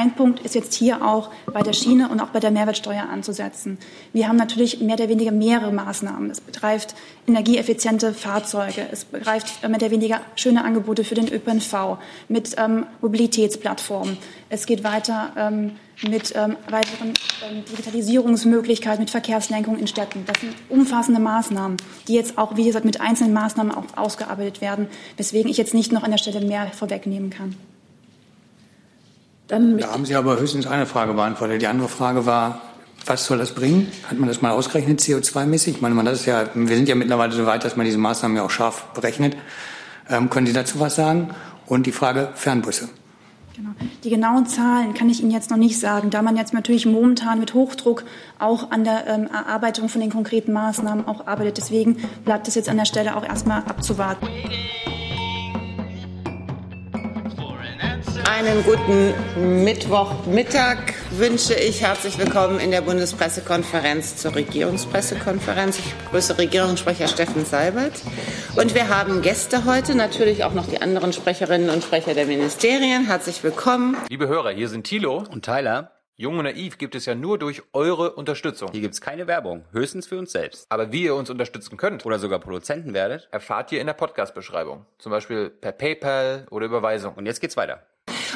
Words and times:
Ein 0.00 0.14
Punkt 0.14 0.40
ist 0.40 0.54
jetzt 0.54 0.72
hier 0.72 1.04
auch 1.06 1.28
bei 1.52 1.60
der 1.60 1.74
Schiene 1.74 2.08
und 2.08 2.20
auch 2.20 2.28
bei 2.28 2.40
der 2.40 2.50
Mehrwertsteuer 2.50 3.06
anzusetzen. 3.12 3.76
Wir 4.14 4.28
haben 4.28 4.36
natürlich 4.36 4.80
mehr 4.80 4.94
oder 4.94 5.10
weniger 5.10 5.30
mehrere 5.30 5.72
Maßnahmen. 5.72 6.30
Es 6.30 6.40
betrifft 6.40 6.94
energieeffiziente 7.28 8.14
Fahrzeuge, 8.14 8.86
es 8.90 9.04
begreift 9.04 9.60
mehr 9.60 9.76
oder 9.76 9.90
weniger 9.90 10.22
schöne 10.36 10.64
Angebote 10.64 11.04
für 11.04 11.16
den 11.16 11.30
ÖPNV 11.30 11.98
mit 12.28 12.56
ähm, 12.56 12.86
Mobilitätsplattformen. 13.02 14.16
Es 14.48 14.64
geht 14.64 14.84
weiter 14.84 15.34
ähm, 15.36 15.72
mit 16.08 16.34
ähm, 16.34 16.56
weiteren 16.70 17.12
ähm, 17.46 17.62
Digitalisierungsmöglichkeiten, 17.70 19.00
mit 19.00 19.10
Verkehrslenkung 19.10 19.78
in 19.78 19.86
Städten. 19.86 20.24
Das 20.24 20.40
sind 20.40 20.54
umfassende 20.70 21.20
Maßnahmen, 21.20 21.76
die 22.08 22.14
jetzt 22.14 22.38
auch, 22.38 22.56
wie 22.56 22.64
gesagt, 22.64 22.86
mit 22.86 23.02
einzelnen 23.02 23.34
Maßnahmen 23.34 23.74
auch 23.74 23.84
ausgearbeitet 23.98 24.62
werden, 24.62 24.86
weswegen 25.18 25.50
ich 25.50 25.58
jetzt 25.58 25.74
nicht 25.74 25.92
noch 25.92 26.04
an 26.04 26.10
der 26.10 26.16
Stelle 26.16 26.40
mehr 26.40 26.68
vorwegnehmen 26.68 27.28
kann. 27.28 27.54
Dann 29.50 29.78
da 29.78 29.90
haben 29.90 30.04
Sie 30.04 30.14
aber 30.14 30.38
höchstens 30.38 30.68
eine 30.68 30.86
Frage 30.86 31.12
beantwortet. 31.12 31.60
Die 31.60 31.66
andere 31.66 31.88
Frage 31.88 32.24
war, 32.24 32.60
was 33.04 33.26
soll 33.26 33.38
das 33.38 33.52
bringen? 33.52 33.90
Hat 34.08 34.16
man 34.16 34.28
das 34.28 34.42
mal 34.42 34.52
ausgerechnet, 34.52 35.00
CO2-mäßig? 35.00 35.70
Ich 35.70 35.80
meine, 35.80 35.96
man, 35.96 36.06
das 36.06 36.20
ist 36.20 36.26
ja, 36.26 36.44
wir 36.54 36.76
sind 36.76 36.88
ja 36.88 36.94
mittlerweile 36.94 37.32
so 37.32 37.44
weit, 37.46 37.64
dass 37.64 37.76
man 37.76 37.84
diese 37.84 37.98
Maßnahmen 37.98 38.36
ja 38.36 38.44
auch 38.44 38.50
scharf 38.50 38.84
berechnet. 38.94 39.36
Ähm, 40.08 40.30
können 40.30 40.46
Sie 40.46 40.52
dazu 40.52 40.78
was 40.78 40.94
sagen? 40.94 41.30
Und 41.66 41.86
die 41.86 41.92
Frage 41.92 42.28
Fernbusse. 42.34 42.90
Genau. 43.56 43.70
Die 44.04 44.10
genauen 44.10 44.46
Zahlen 44.46 44.94
kann 44.94 45.08
ich 45.08 45.20
Ihnen 45.20 45.32
jetzt 45.32 45.50
noch 45.50 45.56
nicht 45.56 45.80
sagen, 45.80 46.10
da 46.10 46.22
man 46.22 46.36
jetzt 46.36 46.54
natürlich 46.54 46.86
momentan 46.86 47.40
mit 47.40 47.52
Hochdruck 47.52 48.04
auch 48.38 48.70
an 48.70 48.84
der 48.84 49.08
ähm, 49.08 49.26
Erarbeitung 49.26 49.88
von 49.88 50.00
den 50.00 50.10
konkreten 50.10 50.52
Maßnahmen 50.52 51.08
auch 51.08 51.26
arbeitet. 51.26 51.56
Deswegen 51.56 51.96
bleibt 52.24 52.46
es 52.46 52.54
jetzt 52.54 52.68
an 52.68 52.76
der 52.76 52.84
Stelle 52.84 53.16
auch 53.16 53.24
erstmal 53.24 53.64
abzuwarten. 53.64 54.28
Einen 58.28 58.64
guten 58.64 59.64
Mittwochmittag 59.64 60.94
wünsche 61.10 61.54
ich. 61.54 61.82
Herzlich 61.82 62.18
willkommen 62.18 62.58
in 62.58 62.70
der 62.70 62.80
Bundespressekonferenz 62.80 64.16
zur 64.16 64.34
Regierungspressekonferenz. 64.34 65.78
Ich 65.78 65.94
begrüße 65.94 66.38
Regierungssprecher 66.38 67.08
Steffen 67.08 67.44
Seibert. 67.44 68.00
Und 68.56 68.74
wir 68.74 68.88
haben 68.88 69.22
Gäste 69.22 69.64
heute, 69.64 69.94
natürlich 69.94 70.44
auch 70.44 70.54
noch 70.54 70.66
die 70.66 70.80
anderen 70.80 71.12
Sprecherinnen 71.12 71.70
und 71.70 71.84
Sprecher 71.84 72.14
der 72.14 72.26
Ministerien. 72.26 73.06
Herzlich 73.06 73.42
willkommen. 73.42 73.96
Liebe 74.08 74.28
Hörer, 74.28 74.50
hier 74.50 74.68
sind 74.68 74.84
Thilo 74.84 75.24
und 75.30 75.44
Tyler. 75.44 75.92
Jung 76.16 76.36
und 76.36 76.44
naiv 76.44 76.76
gibt 76.76 76.94
es 76.94 77.06
ja 77.06 77.14
nur 77.14 77.38
durch 77.38 77.62
eure 77.72 78.12
Unterstützung. 78.12 78.68
Hier 78.72 78.82
gibt 78.82 78.92
es 78.92 79.00
keine 79.00 79.26
Werbung, 79.26 79.64
höchstens 79.72 80.06
für 80.06 80.18
uns 80.18 80.32
selbst. 80.32 80.66
Aber 80.68 80.92
wie 80.92 81.04
ihr 81.04 81.14
uns 81.14 81.30
unterstützen 81.30 81.78
könnt 81.78 82.04
oder 82.04 82.18
sogar 82.18 82.40
Produzenten 82.40 82.92
werdet, 82.92 83.28
erfahrt 83.30 83.72
ihr 83.72 83.80
in 83.80 83.86
der 83.86 83.94
Podcast-Beschreibung. 83.94 84.84
Zum 84.98 85.12
Beispiel 85.12 85.48
per 85.48 85.72
PayPal 85.72 86.46
oder 86.50 86.66
Überweisung. 86.66 87.14
Und 87.14 87.24
jetzt 87.24 87.40
geht's 87.40 87.56
weiter. 87.56 87.86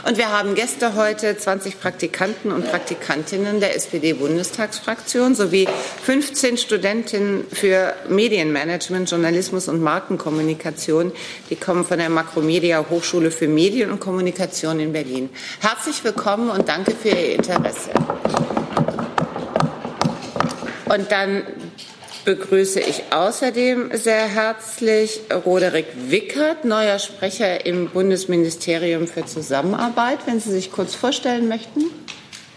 Und 0.02 0.18
wir 0.18 0.30
haben 0.30 0.54
Gäste 0.54 0.96
heute, 0.96 1.36
20 1.36 1.80
Praktikanten 1.80 2.50
und 2.50 2.68
Praktikantinnen 2.68 3.60
der 3.60 3.76
SPD-Bundestagsfraktion 3.76 5.34
sowie 5.34 5.68
15 6.02 6.58
Studentinnen 6.58 7.46
für 7.52 7.94
Medienmanagement, 8.08 9.10
Journalismus 9.10 9.68
und 9.68 9.80
Markenkommunikation. 9.80 11.12
Die 11.48 11.56
kommen 11.56 11.84
von 11.84 11.98
der 11.98 12.10
Makromedia 12.10 12.84
Hochschule 12.90 13.30
für 13.30 13.48
Medien 13.48 13.90
und 13.90 14.00
Kommunikation 14.00 14.80
in 14.80 14.92
Berlin. 14.92 15.30
Herzlich 15.60 16.02
willkommen 16.02 16.50
und 16.50 16.68
danke 16.68 16.92
für 16.92 17.10
Ihr 17.10 17.36
Interesse. 17.36 17.90
Und 20.86 21.10
dann 21.10 21.44
begrüße 22.24 22.80
ich 22.80 23.02
außerdem 23.10 23.90
sehr 23.92 24.26
herzlich 24.26 25.20
Roderick 25.44 25.86
Wickert, 26.08 26.64
neuer 26.64 26.98
Sprecher 26.98 27.66
im 27.66 27.88
Bundesministerium 27.88 29.06
für 29.06 29.26
Zusammenarbeit. 29.26 30.20
Wenn 30.26 30.40
Sie 30.40 30.50
sich 30.50 30.72
kurz 30.72 30.94
vorstellen 30.94 31.48
möchten. 31.48 31.84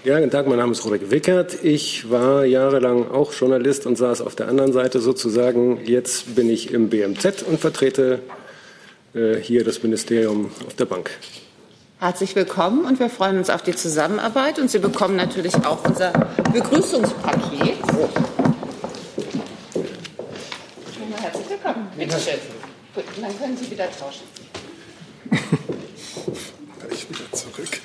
Ja, 0.03 0.19
guten 0.19 0.31
Tag, 0.31 0.47
mein 0.47 0.57
Name 0.57 0.71
ist 0.71 0.85
Roderick 0.85 1.11
Wickert. 1.11 1.63
Ich 1.63 2.09
war 2.09 2.45
jahrelang 2.45 3.11
auch 3.11 3.33
Journalist 3.33 3.85
und 3.85 3.97
saß 3.97 4.21
auf 4.21 4.35
der 4.35 4.47
anderen 4.47 4.71
Seite 4.71 4.99
sozusagen. 4.99 5.81
Jetzt 5.85 6.35
bin 6.35 6.49
ich 6.49 6.71
im 6.73 6.89
BMZ 6.89 7.43
und 7.43 7.59
vertrete 7.59 8.19
äh, 9.13 9.35
hier 9.35 9.65
das 9.65 9.83
Ministerium 9.83 10.51
auf 10.65 10.75
der 10.75 10.85
Bank. 10.85 11.11
Herzlich 11.99 12.35
willkommen 12.35 12.85
und 12.85 12.99
wir 12.99 13.09
freuen 13.09 13.37
uns 13.39 13.49
auf 13.49 13.63
die 13.63 13.75
Zusammenarbeit. 13.75 14.59
Und 14.59 14.71
Sie 14.71 14.79
bekommen 14.79 15.17
natürlich 15.17 15.55
auch 15.55 15.83
unser 15.83 16.13
Begrüßungspaket. 16.53 18.36
Bitte 21.97 22.19
schön. 22.19 22.39
Gut, 22.95 23.03
dann 23.21 23.39
können 23.39 23.57
Sie 23.57 23.69
wieder 23.69 23.87
tauschen. 23.91 24.23
ich 26.91 27.09
wieder 27.09 27.31
zurück. 27.31 27.81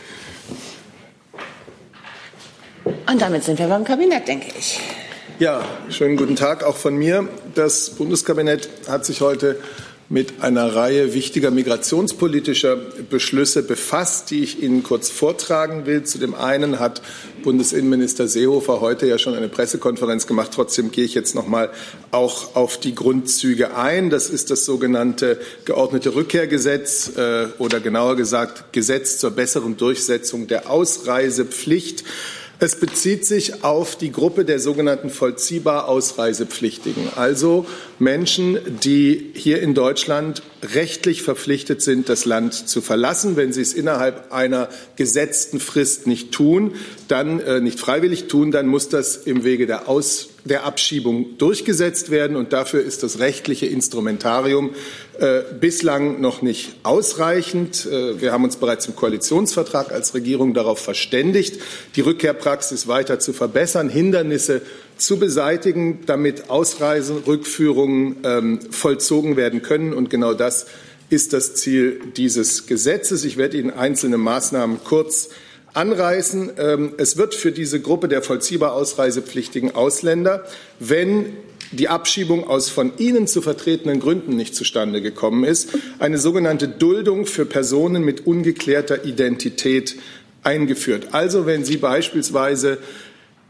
Und 3.07 3.21
damit 3.21 3.45
sind 3.45 3.59
wir 3.59 3.69
beim 3.69 3.85
Kabinett, 3.85 4.27
denke 4.29 4.49
ich. 4.59 4.81
Ja, 5.39 5.65
schönen 5.91 6.17
guten 6.17 6.37
Tag 6.37 6.63
auch 6.63 6.77
von 6.77 6.97
mir. 6.97 7.29
Das 7.55 7.91
Bundeskabinett 7.91 8.69
hat 8.89 9.05
sich 9.05 9.21
heute 9.21 9.61
mit 10.13 10.43
einer 10.43 10.75
Reihe 10.75 11.15
wichtiger 11.15 11.51
migrationspolitischer 11.51 12.77
Beschlüsse 13.09 13.63
befasst, 13.63 14.31
die 14.31 14.43
ich 14.43 14.63
Ihnen 14.63 14.83
kurz 14.83 15.09
vortragen 15.09 15.87
will. 15.87 16.03
Zu 16.03 16.19
dem 16.19 16.35
einen 16.35 16.79
hat 16.79 17.01
Bundesinnenminister 17.43 18.29
Seehofer 18.29 18.83
heute 18.83 19.07
ja 19.07 19.17
schon 19.17 19.35
eine 19.35 19.49
Pressekonferenz 19.49 20.27
gemacht. 20.27 20.51
Trotzdem 20.55 20.91
gehe 20.91 21.07
ich 21.07 21.15
jetzt 21.15 21.35
noch 21.35 21.47
mal 21.47 21.71
auch 22.11 22.55
auf 22.57 22.79
die 22.79 22.95
Grundzüge 22.95 23.75
ein. 23.75 24.11
Das 24.11 24.29
ist 24.29 24.51
das 24.51 24.67
sogenannte 24.67 25.41
geordnete 25.65 26.15
Rückkehrgesetz 26.15 27.17
äh, 27.17 27.47
oder 27.57 27.81
genauer 27.81 28.17
gesagt 28.17 28.75
Gesetz 28.75 29.17
zur 29.17 29.31
besseren 29.31 29.79
Durchsetzung 29.79 30.47
der 30.47 30.69
Ausreisepflicht. 30.69 32.05
Es 32.63 32.77
bezieht 32.77 33.27
sich 33.27 33.65
auf 33.65 33.97
die 33.97 34.13
Gruppe 34.13 34.45
der 34.45 34.61
sogenannten 34.61 35.11
vollziehbar 35.11 35.89
Ausreisepflichtigen, 35.89 37.09
also 37.17 37.67
Menschen, 37.99 38.57
die 38.85 39.33
hier 39.35 39.61
in 39.61 39.75
Deutschland 39.75 40.45
rechtlich 40.73 41.23
verpflichtet 41.23 41.83
sind, 41.83 42.09
das 42.09 42.25
Land 42.25 42.55
zu 42.55 42.81
verlassen. 42.81 43.35
Wenn 43.35 43.53
sie 43.53 43.63
es 43.63 43.75
innerhalb 43.75 44.31
einer 44.31 44.69
gesetzten 44.95 45.59
Frist 45.59 46.07
nicht 46.07 46.31
tun, 46.31 46.77
dann 47.09 47.41
äh, 47.41 47.59
nicht 47.61 47.81
freiwillig 47.81 48.29
tun, 48.29 48.53
dann 48.53 48.69
muss 48.69 48.89
das 48.89 49.17
im 49.17 49.43
Wege 49.43 49.67
der 49.67 49.89
Aus 49.89 50.29
der 50.45 50.65
Abschiebung 50.65 51.39
durchgesetzt 51.39 52.11
werden. 52.11 52.37
Und 52.37 52.53
dafür 52.53 52.83
ist 52.83 53.03
das 53.03 53.19
rechtliche 53.19 53.67
Instrumentarium 53.67 54.71
äh, 55.19 55.43
bislang 55.61 56.21
noch 56.21 56.43
nicht 56.43 56.75
ausreichend. 56.83 57.87
Äh, 57.87 58.21
wir 58.21 58.33
haben 58.33 58.45
uns 58.45 58.57
bereits 58.57 58.87
im 58.87 58.97
Koalitionsvertrag 58.97 59.93
als 59.93 60.15
Regierung 60.15 60.55
darauf 60.55 60.79
verständigt, 60.79 61.61
die 61.97 62.01
Rückkehrpraxis 62.01 62.89
weiter 62.89 63.19
zu 63.19 63.33
verbessern, 63.33 63.89
Hindernisse 63.89 64.63
zu 64.97 65.19
beseitigen, 65.19 66.01
damit 66.07 66.51
Ausreisen, 66.51 67.19
Rückführungen 67.27 68.17
ähm, 68.25 68.61
vollzogen 68.71 69.37
werden 69.37 69.63
können. 69.63 69.93
Und 69.93 70.11
genau 70.11 70.35
das 70.35 70.67
ist 71.09 71.33
das 71.33 71.55
Ziel 71.55 72.01
dieses 72.17 72.67
Gesetzes. 72.67 73.25
Ich 73.25 73.37
werde 73.37 73.59
Ihnen 73.59 73.71
einzelne 73.71 74.19
Maßnahmen 74.19 74.81
kurz 74.83 75.29
anreißen. 75.75 76.51
Ähm, 76.59 76.95
es 76.99 77.17
wird 77.17 77.35
für 77.35 77.53
diese 77.53 77.81
Gruppe 77.81 78.09
der 78.09 78.23
vollziehbar 78.23 78.73
ausreisepflichtigen 78.73 79.75
Ausländer, 79.75 80.45
wenn 80.79 81.37
die 81.73 81.89
Abschiebung 81.89 82.47
aus 82.47 82.69
von 82.69 82.93
Ihnen 82.99 83.27
zu 83.27 83.41
vertretenen 83.41 84.01
Gründen 84.01 84.37
nicht 84.37 84.55
zustande 84.55 85.01
gekommen 85.01 85.45
ist, 85.45 85.71
eine 85.99 86.19
sogenannte 86.19 86.69
Duldung 86.69 87.27
für 87.27 87.47
Personen 87.47 88.05
mit 88.05 88.27
ungeklärter 88.27 89.05
Identität 89.05 89.97
eingeführt. 90.43 91.09
Also 91.13 91.47
wenn 91.47 91.65
Sie 91.65 91.79
beispielsweise 91.79 92.79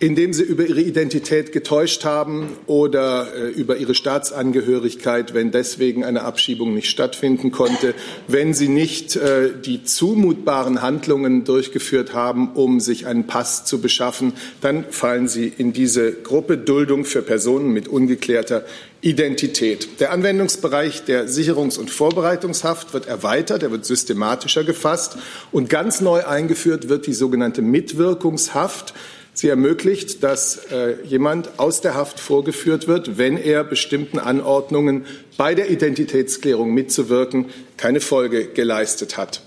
indem 0.02 0.32
sie 0.32 0.42
über 0.42 0.66
ihre 0.66 0.80
Identität 0.80 1.52
getäuscht 1.52 2.04
haben 2.04 2.48
oder 2.66 3.28
äh, 3.36 3.50
über 3.50 3.76
ihre 3.76 3.94
Staatsangehörigkeit, 3.94 5.32
wenn 5.32 5.52
deswegen 5.52 6.02
eine 6.02 6.22
Abschiebung 6.22 6.74
nicht 6.74 6.90
stattfinden 6.90 7.52
konnte, 7.52 7.94
wenn 8.26 8.52
sie 8.52 8.66
nicht 8.66 9.14
äh, 9.14 9.50
die 9.64 9.84
zumutbaren 9.84 10.82
Handlungen 10.82 11.44
durchgeführt 11.44 12.14
haben, 12.14 12.50
um 12.54 12.80
sich 12.80 13.06
einen 13.06 13.28
Pass 13.28 13.64
zu 13.64 13.81
beschaffen, 13.81 14.32
dann 14.60 14.87
fallen 14.90 15.28
sie 15.28 15.52
in 15.56 15.72
diese 15.72 16.10
Gruppe 16.10 16.58
Duldung 16.58 17.04
für 17.04 17.22
Personen 17.22 17.72
mit 17.72 17.87
ungeklärter 17.87 18.64
Identität. 19.02 20.00
Der 20.00 20.10
Anwendungsbereich 20.10 21.04
der 21.04 21.28
Sicherungs- 21.28 21.78
und 21.78 21.90
Vorbereitungshaft 21.90 22.93
wird 22.93 23.06
erweitert, 23.06 23.62
er 23.62 23.70
wird 23.70 23.84
systematischer 23.84 24.64
gefasst 24.64 25.16
und 25.52 25.69
ganz 25.69 26.00
neu 26.00 26.25
eingeführt 26.25 26.88
wird 26.88 27.06
die 27.06 27.14
sogenannte 27.14 27.62
Mitwirkungshaft. 27.62 28.94
Sie 29.34 29.49
ermöglicht, 29.49 30.23
dass 30.23 30.67
äh, 30.70 30.96
jemand 31.05 31.58
aus 31.58 31.81
der 31.81 31.94
Haft 31.94 32.20
vorgeführt 32.20 32.87
wird, 32.87 33.17
wenn 33.17 33.38
er 33.38 33.64
bestimmten 33.64 34.19
Anordnungen 34.19 35.06
bei 35.38 35.55
der 35.55 35.70
Identitätsklärung 35.70 36.75
mitzuwirken 36.75 37.46
keine 37.79 38.00
Folge 38.00 38.49
geleistet 38.49 39.17
hat. 39.17 39.43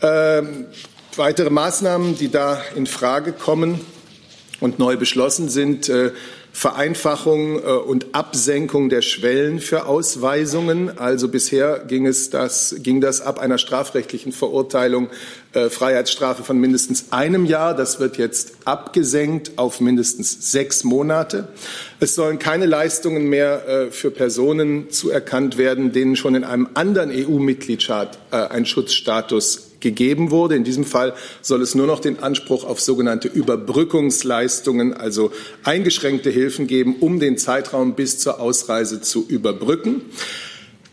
Ähm, 0.00 0.66
weitere 1.16 1.50
Maßnahmen, 1.50 2.18
die 2.18 2.30
da 2.30 2.60
in 2.74 2.86
Frage 2.86 3.32
kommen 3.32 3.80
und 4.58 4.80
neu 4.80 4.96
beschlossen 4.96 5.48
sind, 5.48 5.88
äh, 5.88 6.10
Vereinfachung 6.52 7.58
äh, 7.58 7.62
und 7.62 8.14
Absenkung 8.14 8.90
der 8.90 9.00
Schwellen 9.00 9.58
für 9.58 9.86
Ausweisungen. 9.86 10.98
Also 10.98 11.28
bisher 11.28 11.78
ging, 11.80 12.06
es 12.06 12.28
das, 12.28 12.76
ging 12.78 13.00
das 13.00 13.22
ab 13.22 13.38
einer 13.38 13.56
strafrechtlichen 13.56 14.32
Verurteilung 14.32 15.08
äh, 15.54 15.70
Freiheitsstrafe 15.70 16.44
von 16.44 16.58
mindestens 16.58 17.06
einem 17.10 17.46
Jahr. 17.46 17.74
Das 17.74 18.00
wird 18.00 18.18
jetzt 18.18 18.52
abgesenkt 18.66 19.52
auf 19.56 19.80
mindestens 19.80 20.52
sechs 20.52 20.84
Monate. 20.84 21.48
Es 22.00 22.14
sollen 22.14 22.38
keine 22.38 22.66
Leistungen 22.66 23.28
mehr 23.28 23.66
äh, 23.66 23.90
für 23.90 24.10
Personen 24.10 24.90
zuerkannt 24.90 25.56
werden, 25.56 25.92
denen 25.92 26.16
schon 26.16 26.34
in 26.34 26.44
einem 26.44 26.68
anderen 26.74 27.10
EU-Mitgliedstaat 27.10 28.18
ein 28.30 28.66
Schutzstatus 28.66 29.71
gegeben 29.82 30.30
wurde. 30.30 30.56
In 30.56 30.64
diesem 30.64 30.84
Fall 30.84 31.12
soll 31.42 31.60
es 31.60 31.74
nur 31.74 31.86
noch 31.86 32.00
den 32.00 32.20
Anspruch 32.20 32.64
auf 32.64 32.80
sogenannte 32.80 33.28
Überbrückungsleistungen, 33.28 34.94
also 34.94 35.30
eingeschränkte 35.64 36.30
Hilfen 36.30 36.66
geben, 36.66 36.96
um 37.00 37.20
den 37.20 37.36
Zeitraum 37.36 37.94
bis 37.94 38.18
zur 38.18 38.40
Ausreise 38.40 39.02
zu 39.02 39.26
überbrücken. 39.28 40.02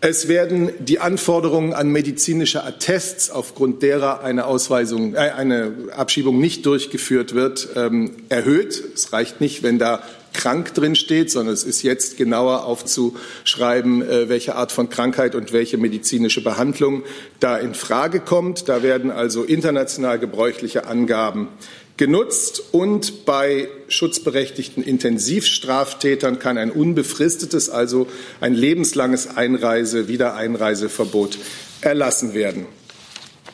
Es 0.02 0.30
werden 0.30 0.72
die 0.80 1.00
Anforderungen 1.00 1.74
an 1.74 1.90
medizinische 1.92 2.64
Attests, 2.64 3.30
aufgrund 3.30 3.84
derer 3.84 4.24
eine 4.24 4.46
Ausweisung, 4.46 5.14
äh, 5.14 5.18
eine 5.18 5.74
Abschiebung 5.94 6.40
nicht 6.40 6.66
durchgeführt 6.66 7.36
wird, 7.36 7.68
ähm, 7.76 8.12
erhöht. 8.30 8.82
Es 8.96 9.12
reicht 9.12 9.42
nicht, 9.42 9.62
wenn 9.62 9.78
da 9.78 10.02
krank 10.34 10.74
drin 10.74 10.96
steht, 10.96 11.32
sondern 11.32 11.54
es 11.54 11.64
ist 11.64 11.84
jetzt 11.84 12.18
genauer 12.18 12.66
aufzuschreiben, 12.66 14.02
äh, 14.02 14.30
welche 14.30 14.56
Art 14.56 14.72
von 14.72 14.90
Krankheit 14.90 15.36
und 15.36 15.54
welche 15.54 15.78
medizinische 15.78 16.44
Behandlung 16.44 17.04
da 17.40 17.58
in 17.58 17.74
Frage 17.74 18.20
kommt. 18.20 18.70
Da 18.70 18.84
werden 18.84 19.12
also 19.12 19.44
international 19.44 20.20
gebräuchliche 20.20 20.86
Angaben 20.86 21.48
genutzt 22.00 22.64
und 22.72 23.26
bei 23.26 23.68
schutzberechtigten 23.90 24.82
Intensivstraftätern 24.82 26.40
kann 26.40 26.58
ein 26.58 26.72
unbefristetes, 26.72 27.70
also 27.70 28.08
ein 28.40 28.54
lebenslanges 28.54 29.36
Einreise, 29.36 30.08
Wiedereinreiseverbot 30.08 31.38
erlassen 31.82 32.34
werden. 32.34 32.68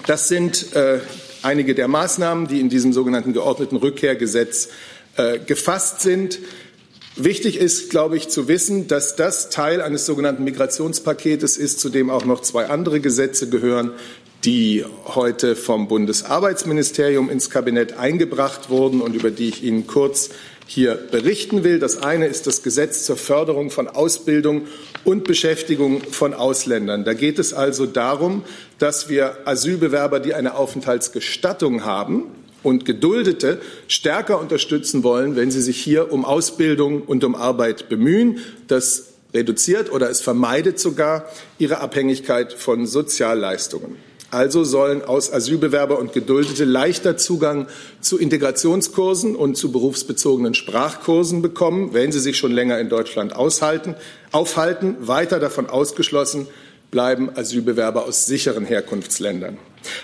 Das 0.05 0.27
sind 0.27 0.75
äh, 0.75 0.99
einige 1.41 1.73
der 1.73 1.87
Maßnahmen, 1.87 2.47
die 2.47 2.59
in 2.59 2.69
diesem 2.69 2.93
sogenannten 2.93 3.33
geordneten 3.33 3.77
Rückkehrgesetz 3.77 4.69
äh, 5.17 5.39
gefasst 5.39 6.01
sind. 6.01 6.39
Wichtig 7.17 7.57
ist, 7.57 7.89
glaube 7.89 8.17
ich, 8.17 8.27
zu 8.27 8.49
wissen, 8.49 8.87
dass 8.89 9.15
das 9.15 9.49
Teil 9.49 9.81
eines 9.81 10.05
sogenannten 10.05 10.43
Migrationspaketes 10.43 11.55
ist, 11.55 11.79
zu 11.79 11.87
dem 11.87 12.09
auch 12.09 12.25
noch 12.25 12.41
zwei 12.41 12.65
andere 12.65 12.99
Gesetze 12.99 13.47
gehören, 13.47 13.91
die 14.43 14.83
heute 15.05 15.55
vom 15.55 15.87
Bundesarbeitsministerium 15.87 17.29
ins 17.29 17.49
Kabinett 17.49 17.97
eingebracht 17.97 18.69
wurden 18.69 18.99
und 18.99 19.15
über 19.15 19.31
die 19.31 19.47
ich 19.47 19.63
Ihnen 19.63 19.87
kurz 19.87 20.29
hier 20.67 20.95
berichten 20.95 21.63
will. 21.63 21.79
Das 21.79 22.03
eine 22.03 22.27
ist 22.27 22.47
das 22.47 22.63
Gesetz 22.63 23.05
zur 23.05 23.15
Förderung 23.15 23.69
von 23.71 23.87
Ausbildung 23.87 24.63
und 25.05 25.23
Beschäftigung 25.23 26.01
von 26.01 26.33
Ausländern. 26.33 27.05
Da 27.05 27.13
geht 27.13 27.39
es 27.39 27.53
also 27.53 27.85
darum, 27.85 28.43
dass 28.77 29.07
wir 29.07 29.37
Asylbewerber, 29.45 30.19
die 30.19 30.33
eine 30.33 30.55
Aufenthaltsgestattung 30.55 31.85
haben, 31.85 32.25
und 32.65 32.83
Geduldete 32.83 33.59
stärker 33.87 34.39
unterstützen 34.39 35.03
wollen, 35.03 35.35
wenn 35.35 35.51
sie 35.51 35.61
sich 35.61 35.77
hier 35.77 36.11
um 36.11 36.25
Ausbildung 36.25 37.03
und 37.03 37.23
um 37.23 37.35
Arbeit 37.35 37.89
bemühen. 37.89 38.39
Das 38.67 39.13
reduziert 39.33 39.91
oder 39.91 40.09
es 40.09 40.21
vermeidet 40.21 40.79
sogar 40.79 41.29
ihre 41.59 41.79
Abhängigkeit 41.79 42.53
von 42.53 42.87
Sozialleistungen. 42.87 43.97
Also 44.31 44.63
sollen 44.63 45.03
aus 45.03 45.31
Asylbewerber 45.31 45.99
und 45.99 46.11
Geduldete 46.11 46.65
leichter 46.65 47.15
Zugang 47.15 47.67
zu 48.01 48.17
Integrationskursen 48.17 49.35
und 49.35 49.55
zu 49.55 49.71
berufsbezogenen 49.71 50.55
Sprachkursen 50.55 51.41
bekommen, 51.41 51.93
wenn 51.93 52.11
sie 52.11 52.19
sich 52.19 52.37
schon 52.37 52.51
länger 52.51 52.79
in 52.79 52.89
Deutschland 52.89 53.35
aushalten, 53.35 53.95
aufhalten. 54.31 54.95
Weiter 54.99 55.39
davon 55.39 55.69
ausgeschlossen 55.69 56.47
bleiben 56.91 57.29
Asylbewerber 57.35 58.05
aus 58.05 58.25
sicheren 58.25 58.65
Herkunftsländern. 58.65 59.57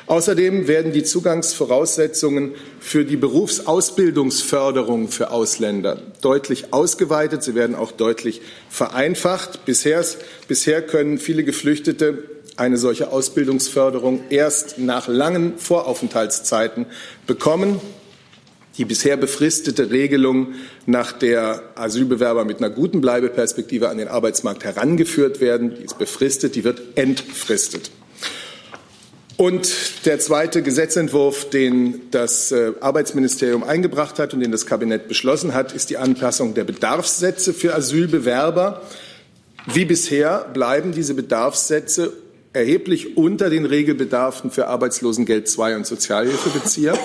Außerdem 0.08 0.68
werden 0.68 0.92
die 0.92 1.04
Zugangsvoraussetzungen 1.04 2.54
für 2.80 3.06
die 3.06 3.18
Berufsausbildungsförderung 3.18 5.08
für 5.10 5.32
Ausländer 5.32 6.02
deutlich 6.22 6.74
ausgeweitet. 6.74 7.44
Sie 7.44 7.56
werden 7.56 7.76
auch 7.76 7.92
deutlich 7.92 8.42
vereinfacht. 8.70 9.66
Bisher, 9.66 10.04
bisher 10.48 10.82
können 10.82 11.18
viele 11.18 11.44
Geflüchtete 11.44 12.24
eine 12.58 12.78
solche 12.78 13.12
Ausbildungsförderung 13.12 14.24
erst 14.30 14.78
nach 14.78 15.08
langen 15.08 15.58
Voraufenthaltszeiten 15.58 16.86
bekommen. 17.26 17.80
Die 18.78 18.86
bisher 18.86 19.18
befristete 19.18 19.92
Regelung, 19.92 20.54
nach 20.86 21.12
der 21.12 21.62
Asylbewerber 21.76 22.46
mit 22.46 22.60
einer 22.60 22.70
guten 22.70 23.02
Bleibeperspektive 23.02 23.90
an 23.90 23.98
den 23.98 24.08
Arbeitsmarkt 24.08 24.64
herangeführt 24.64 25.42
werden, 25.42 25.76
die 25.76 25.84
ist 25.84 25.98
befristet, 25.98 26.56
die 26.56 26.64
wird 26.64 26.82
entfristet. 26.96 27.92
Und 29.42 30.06
der 30.06 30.20
zweite 30.20 30.62
Gesetzentwurf, 30.62 31.50
den 31.50 32.12
das 32.12 32.52
äh, 32.52 32.74
Arbeitsministerium 32.80 33.64
eingebracht 33.64 34.20
hat 34.20 34.36
und 34.36 34.40
den 34.40 34.52
das 34.52 34.68
Kabinett 34.68 35.08
beschlossen 35.08 35.56
hat, 35.56 35.74
ist 35.74 35.90
die 35.90 35.98
Anpassung 35.98 36.54
der 36.54 36.64
Bedarfssätze 36.64 37.52
für 37.52 37.74
Asylbewerber. 37.74 38.84
Wie 39.66 39.86
bisher 39.86 40.48
bleiben 40.54 40.92
diese 40.92 41.16
Bedarfssätze 41.16 42.14
erheblich 42.54 43.18
unter 43.18 43.50
den 43.50 43.66
Regelbedarfen 43.66 44.52
für 44.52 44.68
Arbeitslosengeld 44.68 45.50
II 45.58 45.74
und 45.74 45.88
Sozialhilfebezieher. 45.88 46.96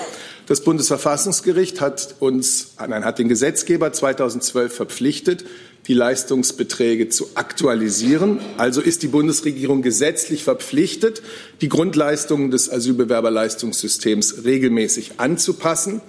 Das 0.45 0.61
Bundesverfassungsgericht 0.61 1.81
hat 1.81 2.17
uns, 2.19 2.75
nein, 2.87 3.03
hat 3.03 3.17
den 3.17 3.29
Gesetzgeber 3.29 3.91
2012 3.91 4.75
verpflichtet, 4.75 5.43
die 5.87 5.93
Leistungsbeträge 5.93 7.09
zu 7.09 7.29
aktualisieren. 7.35 8.39
Also 8.57 8.81
ist 8.81 9.03
die 9.03 9.07
Bundesregierung 9.07 9.81
gesetzlich 9.81 10.43
verpflichtet, 10.43 11.21
die 11.61 11.69
Grundleistungen 11.69 12.51
des 12.51 12.71
Asylbewerberleistungssystems 12.71 14.43
regelmäßig 14.43 15.19
anzupassen. 15.19 16.01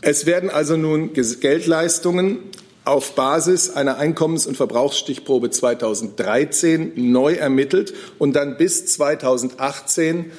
Es 0.00 0.26
werden 0.26 0.50
also 0.50 0.76
nun 0.76 1.12
Geldleistungen 1.12 2.38
auf 2.84 3.14
Basis 3.14 3.70
einer 3.70 3.96
Einkommens- 3.96 4.46
und 4.46 4.56
Verbrauchsstichprobe 4.56 5.50
2013 5.50 6.92
neu 6.96 7.34
ermittelt 7.34 7.94
und 8.18 8.36
dann 8.36 8.58
bis 8.58 8.86
2018 8.86 10.30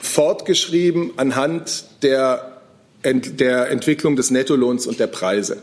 fortgeschrieben 0.00 1.12
anhand 1.16 1.84
der, 2.02 2.62
der 3.04 3.70
Entwicklung 3.70 4.16
des 4.16 4.30
Nettolohns 4.30 4.86
und 4.86 4.98
der 4.98 5.08
Preise. 5.08 5.58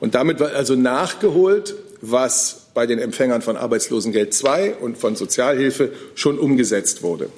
Und 0.00 0.14
damit 0.14 0.38
wird 0.38 0.54
also 0.54 0.74
nachgeholt, 0.74 1.74
was 2.00 2.66
bei 2.74 2.86
den 2.86 2.98
Empfängern 2.98 3.42
von 3.42 3.56
Arbeitslosengeld 3.56 4.34
II 4.44 4.74
und 4.80 4.98
von 4.98 5.16
Sozialhilfe 5.16 5.92
schon 6.14 6.38
umgesetzt 6.38 7.02
wurde. 7.02 7.30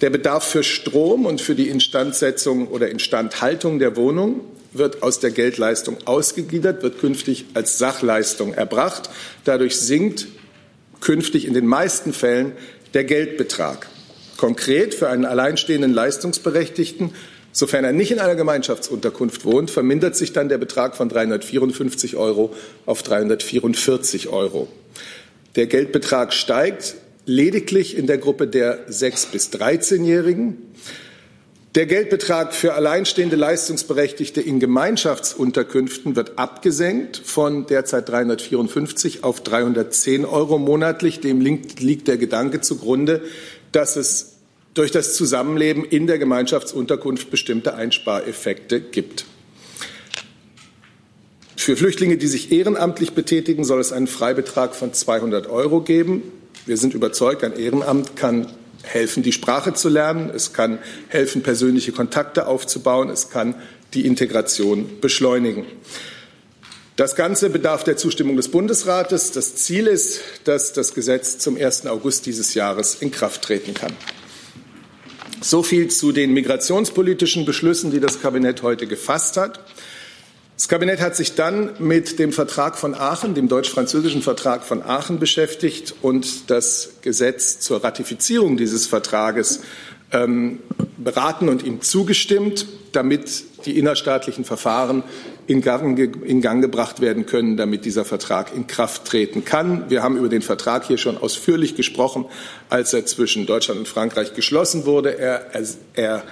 Der 0.00 0.10
Bedarf 0.10 0.44
für 0.44 0.64
Strom 0.64 1.26
und 1.26 1.40
für 1.40 1.54
die 1.54 1.68
Instandsetzung 1.68 2.68
oder 2.68 2.90
Instandhaltung 2.90 3.78
der 3.78 3.96
Wohnung 3.96 4.40
wird 4.72 5.02
aus 5.02 5.20
der 5.20 5.30
Geldleistung 5.30 5.98
ausgegliedert, 6.04 6.82
wird 6.82 6.98
künftig 6.98 7.46
als 7.54 7.78
Sachleistung 7.78 8.54
erbracht. 8.54 9.08
Dadurch 9.44 9.76
sinkt 9.76 10.26
künftig 11.00 11.46
in 11.46 11.54
den 11.54 11.66
meisten 11.66 12.12
Fällen 12.12 12.52
der 12.92 13.04
Geldbetrag. 13.04 13.88
Konkret 14.36 14.94
für 14.94 15.08
einen 15.08 15.24
alleinstehenden 15.24 15.92
Leistungsberechtigten, 15.92 17.12
sofern 17.54 17.84
er 17.84 17.92
nicht 17.92 18.10
in 18.10 18.18
einer 18.18 18.34
Gemeinschaftsunterkunft 18.34 19.46
wohnt, 19.46 19.70
vermindert 19.70 20.16
sich 20.16 20.34
dann 20.34 20.50
der 20.50 20.58
Betrag 20.58 20.96
von 20.96 21.08
354 21.08 22.16
Euro 22.16 22.52
auf 22.84 23.02
344 23.02 24.28
Euro. 24.28 24.68
Der 25.56 25.66
Geldbetrag 25.66 26.34
steigt 26.34 26.96
lediglich 27.26 27.96
in 27.96 28.06
der 28.06 28.18
Gruppe 28.18 28.48
der 28.48 28.80
6 28.88 29.26
bis 29.26 29.50
13-Jährigen. 29.52 30.58
Der 31.76 31.86
Geldbetrag 31.86 32.54
für 32.54 32.74
alleinstehende 32.74 33.36
Leistungsberechtigte 33.36 34.40
in 34.40 34.58
Gemeinschaftsunterkünften 34.60 36.16
wird 36.16 36.38
abgesenkt 36.38 37.16
von 37.24 37.66
derzeit 37.66 38.08
354 38.08 39.22
auf 39.24 39.40
310 39.42 40.24
Euro 40.24 40.58
monatlich. 40.58 41.20
Dem 41.20 41.40
liegt 41.40 42.08
der 42.08 42.16
Gedanke 42.16 42.60
zugrunde, 42.60 43.22
dass 43.72 43.96
es 43.96 44.33
durch 44.74 44.90
das 44.90 45.14
Zusammenleben 45.14 45.84
in 45.84 46.06
der 46.06 46.18
Gemeinschaftsunterkunft 46.18 47.30
bestimmte 47.30 47.74
Einspareffekte 47.74 48.80
gibt. 48.80 49.24
Für 51.56 51.76
Flüchtlinge, 51.76 52.18
die 52.18 52.26
sich 52.26 52.52
ehrenamtlich 52.52 53.12
betätigen, 53.12 53.64
soll 53.64 53.80
es 53.80 53.92
einen 53.92 54.08
Freibetrag 54.08 54.74
von 54.74 54.92
200 54.92 55.46
Euro 55.46 55.80
geben. 55.80 56.22
Wir 56.66 56.76
sind 56.76 56.92
überzeugt, 56.92 57.44
ein 57.44 57.56
Ehrenamt 57.56 58.16
kann 58.16 58.48
helfen, 58.82 59.22
die 59.22 59.32
Sprache 59.32 59.72
zu 59.72 59.88
lernen. 59.88 60.30
Es 60.34 60.52
kann 60.52 60.78
helfen, 61.08 61.42
persönliche 61.42 61.92
Kontakte 61.92 62.46
aufzubauen. 62.48 63.08
Es 63.08 63.30
kann 63.30 63.54
die 63.94 64.06
Integration 64.06 65.00
beschleunigen. 65.00 65.64
Das 66.96 67.16
Ganze 67.16 67.50
bedarf 67.50 67.82
der 67.82 67.96
Zustimmung 67.96 68.36
des 68.36 68.48
Bundesrates. 68.48 69.32
Das 69.32 69.56
Ziel 69.56 69.86
ist, 69.86 70.20
dass 70.44 70.72
das 70.72 70.94
Gesetz 70.94 71.38
zum 71.38 71.56
1. 71.56 71.86
August 71.86 72.26
dieses 72.26 72.54
Jahres 72.54 72.96
in 72.96 73.10
Kraft 73.10 73.42
treten 73.42 73.74
kann. 73.74 73.92
So 75.44 75.62
viel 75.62 75.88
zu 75.88 76.12
den 76.12 76.32
migrationspolitischen 76.32 77.44
Beschlüssen, 77.44 77.90
die 77.90 78.00
das 78.00 78.22
Kabinett 78.22 78.62
heute 78.62 78.86
gefasst 78.86 79.36
hat. 79.36 79.60
Das 80.56 80.68
Kabinett 80.68 81.02
hat 81.02 81.16
sich 81.16 81.34
dann 81.34 81.72
mit 81.78 82.18
dem 82.18 82.32
Vertrag 82.32 82.78
von 82.78 82.94
Aachen, 82.94 83.34
dem 83.34 83.48
deutsch-französischen 83.48 84.22
Vertrag 84.22 84.64
von 84.64 84.82
Aachen 84.82 85.18
beschäftigt 85.18 85.96
und 86.00 86.48
das 86.48 86.94
Gesetz 87.02 87.60
zur 87.60 87.84
Ratifizierung 87.84 88.56
dieses 88.56 88.86
Vertrages 88.86 89.60
ähm, 90.12 90.60
beraten 90.96 91.50
und 91.50 91.62
ihm 91.62 91.82
zugestimmt, 91.82 92.66
damit 92.92 93.44
die 93.66 93.78
innerstaatlichen 93.78 94.46
Verfahren 94.46 95.02
in 95.46 95.60
Gang, 95.60 95.98
in 96.24 96.40
Gang, 96.40 96.62
gebracht 96.62 97.00
werden 97.00 97.26
können, 97.26 97.56
damit 97.56 97.84
dieser 97.84 98.04
Vertrag 98.04 98.54
in 98.54 98.66
Kraft 98.66 99.04
treten 99.04 99.44
kann. 99.44 99.90
Wir 99.90 100.02
haben 100.02 100.16
über 100.16 100.28
den 100.28 100.42
Vertrag 100.42 100.86
hier 100.86 100.98
schon 100.98 101.18
ausführlich 101.18 101.76
gesprochen, 101.76 102.26
als 102.70 102.92
er 102.92 103.06
zwischen 103.06 103.46
Deutschland 103.46 103.80
und 103.80 103.88
Frankreich 103.88 104.34
geschlossen 104.34 104.86
wurde. 104.86 105.18
Er, 105.18 105.46
er 105.94 106.22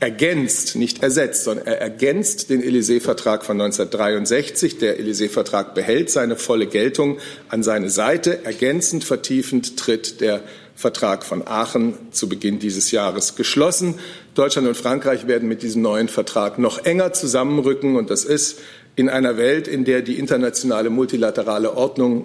ergänzt, 0.00 0.76
nicht 0.76 1.02
ersetzt, 1.02 1.44
sondern 1.44 1.66
er 1.66 1.80
ergänzt 1.80 2.48
den 2.48 2.62
Élysée-Vertrag 2.62 3.44
von 3.44 3.60
1963. 3.60 4.78
Der 4.78 4.98
Élysée-Vertrag 4.98 5.74
behält 5.74 6.10
seine 6.10 6.36
volle 6.36 6.66
Geltung 6.66 7.18
an 7.48 7.62
seine 7.62 7.90
Seite. 7.90 8.44
Ergänzend, 8.44 9.04
vertiefend 9.04 9.76
tritt 9.76 10.20
der 10.22 10.42
Vertrag 10.80 11.24
von 11.24 11.46
Aachen 11.46 11.94
zu 12.10 12.28
Beginn 12.28 12.58
dieses 12.58 12.90
Jahres 12.90 13.36
geschlossen. 13.36 13.96
Deutschland 14.34 14.66
und 14.66 14.76
Frankreich 14.76 15.26
werden 15.26 15.46
mit 15.46 15.62
diesem 15.62 15.82
neuen 15.82 16.08
Vertrag 16.08 16.58
noch 16.58 16.84
enger 16.84 17.12
zusammenrücken. 17.12 17.96
Und 17.96 18.10
das 18.10 18.24
ist 18.24 18.58
in 18.96 19.10
einer 19.10 19.36
Welt, 19.36 19.68
in 19.68 19.84
der 19.84 20.02
die 20.02 20.18
internationale 20.18 20.90
multilaterale 20.90 21.76
Ordnung 21.76 22.24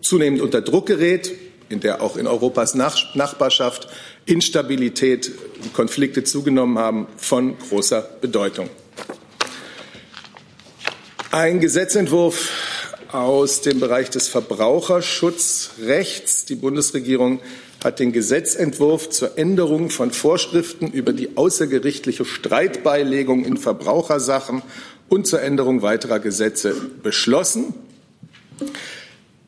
zunehmend 0.00 0.42
unter 0.42 0.60
Druck 0.60 0.86
gerät, 0.86 1.32
in 1.68 1.78
der 1.78 2.02
auch 2.02 2.16
in 2.16 2.26
Europas 2.26 2.74
Nachbarschaft 2.74 3.86
Instabilität 4.26 5.30
und 5.62 5.72
Konflikte 5.72 6.24
zugenommen 6.24 6.78
haben, 6.78 7.06
von 7.16 7.56
großer 7.56 8.02
Bedeutung. 8.20 8.68
Ein 11.30 11.60
Gesetzentwurf 11.60 12.50
aus 13.12 13.60
dem 13.60 13.78
Bereich 13.78 14.10
des 14.10 14.26
Verbraucherschutzrechts. 14.28 16.46
Die 16.46 16.56
Bundesregierung 16.56 17.40
hat 17.84 17.98
den 17.98 18.12
Gesetzentwurf 18.12 19.10
zur 19.10 19.38
Änderung 19.38 19.90
von 19.90 20.10
Vorschriften 20.10 20.90
über 20.90 21.12
die 21.12 21.36
außergerichtliche 21.36 22.24
Streitbeilegung 22.24 23.44
in 23.44 23.56
Verbrauchersachen 23.56 24.62
und 25.08 25.26
zur 25.26 25.42
Änderung 25.42 25.82
weiterer 25.82 26.20
Gesetze 26.20 26.74
beschlossen. 27.02 27.74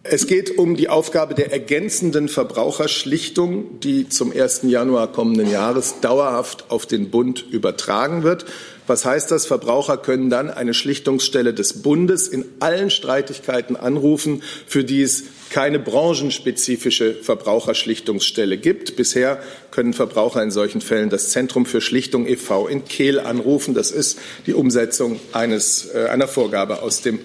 Es 0.03 0.26
geht 0.26 0.59
um 0.59 0.76
die 0.76 0.91
Aufgabe 0.91 1.35
der 1.35 1.50
ergänzenden 1.50 2.29
Verbraucherschlichtung, 2.29 3.81
die 3.81 4.09
zum 4.11 4.33
1. 4.33 4.61
Januar 4.64 5.11
kommenden 5.11 5.50
Jahres 5.50 6.00
dauerhaft 6.03 6.67
auf 6.71 6.85
den 6.85 7.11
Bund 7.11 7.47
übertragen 7.50 8.23
wird. 8.23 8.45
Was 8.87 9.05
heißt 9.05 9.31
das? 9.31 9.47
Verbraucher 9.47 9.97
können 9.97 10.29
dann 10.29 10.50
eine 10.50 10.75
Schlichtungsstelle 10.75 11.55
des 11.55 11.83
Bundes 11.83 12.29
in 12.29 12.45
allen 12.61 12.91
Streitigkeiten 12.91 13.76
anrufen, 13.76 14.43
für 14.67 14.85
die 14.85 15.03
es 15.03 15.25
keine 15.50 15.79
branchenspezifische 15.79 17.14
Verbraucherschlichtungsstelle 17.14 18.59
gibt. 18.59 18.97
Bisher 18.97 19.43
können 19.71 19.95
Verbraucher 19.95 20.43
in 20.43 20.50
solchen 20.50 20.81
Fällen 20.81 21.09
das 21.09 21.31
Zentrum 21.31 21.64
für 21.64 21.81
Schlichtung 21.81 22.26
e.V. 22.26 22.67
in 22.69 22.85
Kehl 22.85 23.21
anrufen. 23.21 23.73
Das 23.73 23.91
ist 23.91 24.19
die 24.47 24.55
Umsetzung 24.55 25.19
eines, 25.33 25.88
äh, 25.95 26.09
einer 26.09 26.29
Vorgabe 26.29 26.83
aus 26.83 27.00
dem 27.00 27.21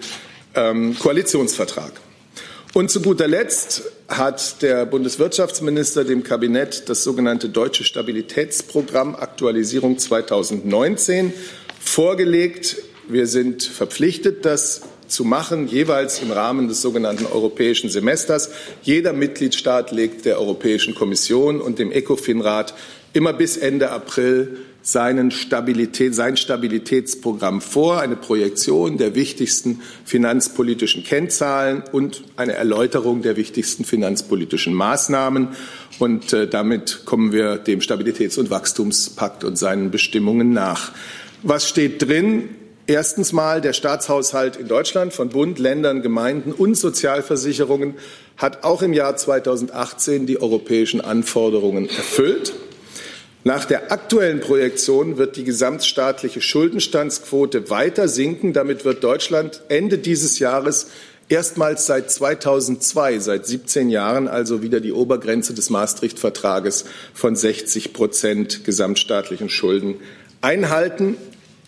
ähm, 0.55 0.97
Koalitionsvertrag. 0.97 1.91
Und 2.73 2.91
zu 2.91 3.01
guter 3.01 3.27
Letzt 3.27 3.81
hat 4.07 4.61
der 4.61 4.85
Bundeswirtschaftsminister 4.85 6.03
dem 6.03 6.21
Kabinett 6.21 6.87
das 6.87 7.03
sogenannte 7.03 7.49
Deutsche 7.49 7.83
Stabilitätsprogramm 7.83 9.15
Aktualisierung 9.15 9.97
2019 9.97 11.33
vorgelegt. 11.79 12.77
Wir 13.07 13.25
sind 13.25 13.63
verpflichtet, 13.63 14.45
das 14.45 14.81
zu 15.07 15.25
machen, 15.25 15.67
jeweils 15.67 16.21
im 16.21 16.31
Rahmen 16.31 16.67
des 16.67 16.83
sogenannten 16.83 17.25
europäischen 17.25 17.89
Semesters. 17.89 18.51
Jeder 18.83 19.13
Mitgliedstaat 19.13 19.91
legt 19.91 20.25
der 20.25 20.39
Europäischen 20.39 20.93
Kommission 20.93 21.61
und 21.61 21.79
dem 21.79 21.91
ECOFIN-Rat 21.91 22.75
immer 23.13 23.33
bis 23.33 23.57
Ende 23.57 23.89
April 23.89 24.57
seinen 24.81 25.31
Stabilität, 25.31 26.15
sein 26.15 26.37
Stabilitätsprogramm 26.37 27.61
vor, 27.61 27.99
eine 27.99 28.15
Projektion 28.15 28.97
der 28.97 29.15
wichtigsten 29.15 29.81
finanzpolitischen 30.05 31.03
Kennzahlen 31.03 31.83
und 31.91 32.23
eine 32.37 32.53
Erläuterung 32.53 33.21
der 33.21 33.35
wichtigsten 33.35 33.83
finanzpolitischen 33.83 34.73
Maßnahmen. 34.73 35.49
Und 35.99 36.33
äh, 36.33 36.47
damit 36.47 37.01
kommen 37.05 37.31
wir 37.31 37.57
dem 37.57 37.79
Stabilitäts- 37.81 38.39
und 38.39 38.49
Wachstumspakt 38.49 39.43
und 39.43 39.57
seinen 39.57 39.91
Bestimmungen 39.91 40.53
nach. 40.53 40.91
Was 41.43 41.67
steht 41.67 42.01
drin? 42.01 42.49
Erstens 42.87 43.33
mal, 43.33 43.61
der 43.61 43.73
Staatshaushalt 43.73 44.55
in 44.55 44.67
Deutschland 44.67 45.13
von 45.13 45.29
Bund, 45.29 45.59
Ländern, 45.59 46.01
Gemeinden 46.01 46.51
und 46.51 46.75
Sozialversicherungen 46.75 47.93
hat 48.35 48.63
auch 48.63 48.81
im 48.81 48.93
Jahr 48.93 49.15
2018 49.15 50.25
die 50.25 50.41
europäischen 50.41 50.99
Anforderungen 50.99 51.87
erfüllt. 51.87 52.53
Nach 53.45 53.63
der 53.63 53.91
aktuellen 53.91 54.41
Projektion 54.41 55.17
wird 55.17 55.37
die 55.37 55.45
gesamtstaatliche 55.45 56.41
Schuldenstandsquote 56.41 57.69
weiter 57.69 58.09
sinken. 58.09 58.51
Damit 58.51 58.83
wird 58.83 59.01
Deutschland 59.01 59.61
Ende 59.69 59.97
dieses 59.97 60.39
Jahres 60.39 60.87
erstmals 61.29 61.85
seit 61.85 62.11
2002, 62.11 63.19
seit 63.19 63.45
17 63.45 63.89
Jahren 63.89 64.27
also 64.27 64.61
wieder 64.61 64.81
die 64.81 64.91
Obergrenze 64.91 65.53
des 65.53 65.69
Maastricht-Vertrages 65.69 66.83
von 67.13 67.37
60 67.37 67.93
Prozent 67.93 68.65
gesamtstaatlichen 68.65 69.49
Schulden 69.49 69.95
einhalten. 70.41 71.15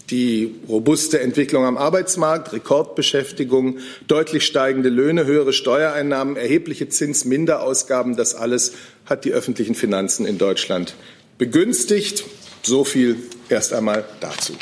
Die 0.09 0.55
robuste 0.67 1.21
Entwicklung 1.21 1.63
am 1.63 1.77
Arbeitsmarkt, 1.77 2.51
Rekordbeschäftigung, 2.51 3.77
deutlich 4.07 4.45
steigende 4.45 4.89
Löhne, 4.89 5.25
höhere 5.25 5.53
Steuereinnahmen, 5.53 6.35
erhebliche 6.35 6.89
Zinsminderausgaben, 6.89 8.17
das 8.17 8.35
alles 8.35 8.73
hat 9.05 9.23
die 9.23 9.31
öffentlichen 9.31 9.73
Finanzen 9.73 10.25
in 10.25 10.37
Deutschland 10.37 10.95
begünstigt. 11.37 12.23
So 12.63 12.83
viel 12.83 13.17
erst 13.49 13.73
einmal 13.73 14.05
dazu. 14.19 14.53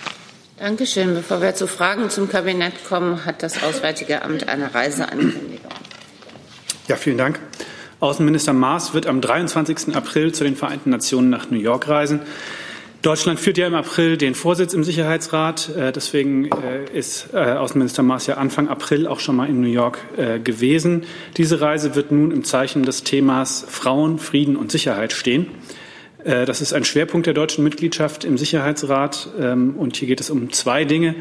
Dankeschön. 0.58 1.14
Bevor 1.14 1.42
wir 1.42 1.56
zu 1.56 1.68
Fragen 1.68 2.10
zum 2.10 2.30
Kabinett 2.30 2.86
kommen, 2.88 3.26
hat 3.26 3.44
das 3.44 3.64
Auswärtige 3.64 4.22
Amt 4.24 4.48
eine 4.50 4.74
Reiseankündigung. 4.74 5.72
Ja, 6.88 6.96
vielen 6.96 7.18
Dank. 7.18 7.40
Außenminister 8.00 8.54
Maas 8.54 8.94
wird 8.94 9.08
am 9.08 9.22
23. 9.22 9.96
April 9.96 10.34
zu 10.34 10.44
den 10.44 10.56
Vereinten 10.56 10.90
Nationen 10.90 11.30
nach 11.30 11.50
New 11.50 11.60
York 11.60 11.88
reisen. 11.88 12.22
Deutschland 13.02 13.40
führt 13.40 13.58
ja 13.58 13.68
im 13.68 13.76
April 13.76 14.18
den 14.18 14.36
Vorsitz 14.36 14.74
im 14.74 14.84
Sicherheitsrat. 14.84 15.70
Äh, 15.70 15.94
deswegen 15.94 16.46
äh, 16.46 16.84
ist 16.94 17.30
äh, 17.34 17.38
Außenminister 17.38 18.04
Maas 18.04 18.28
ja 18.28 18.36
Anfang 18.36 18.68
April 18.68 19.08
auch 19.08 19.22
schon 19.22 19.38
mal 19.38 19.48
in 19.48 19.62
New 19.62 19.70
York 19.70 20.00
gewesen. 20.44 21.04
Diese 21.38 21.62
Reise 21.62 21.96
wird 21.96 22.12
nun 22.12 22.32
im 22.32 22.44
Zeichen 22.44 22.84
des 22.84 23.04
Themas 23.04 23.66
Frauen, 23.70 24.20
Frieden 24.20 24.58
und 24.58 24.72
Sicherheit 24.72 25.14
stehen. 25.14 25.48
Äh, 26.24 26.46
das 26.46 26.62
ist 26.62 26.74
ein 26.74 26.84
Schwerpunkt 26.84 27.28
der 27.28 27.34
deutschen 27.34 27.64
Mitgliedschaft 27.64 28.24
im 28.24 28.38
Sicherheitsrat. 28.38 29.30
Ähm, 29.40 29.76
und 29.78 29.98
hier 29.98 30.08
geht 30.08 30.22
es 30.22 30.30
um 30.30 30.52
zwei 30.52 30.86
Dinge. 30.86 31.16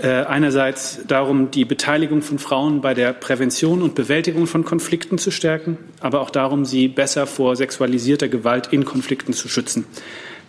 Äh, 0.00 0.24
einerseits 0.24 1.00
darum, 1.06 1.50
die 1.50 1.64
Beteiligung 1.64 2.22
von 2.22 2.38
Frauen 2.38 2.80
bei 2.80 2.94
der 2.94 3.12
Prävention 3.12 3.82
und 3.82 3.94
Bewältigung 3.94 4.46
von 4.46 4.64
Konflikten 4.64 5.18
zu 5.18 5.30
stärken, 5.30 5.76
aber 6.00 6.20
auch 6.20 6.30
darum, 6.30 6.64
sie 6.64 6.88
besser 6.88 7.26
vor 7.26 7.54
sexualisierter 7.54 8.28
Gewalt 8.28 8.68
in 8.72 8.86
Konflikten 8.86 9.34
zu 9.34 9.48
schützen. 9.48 9.84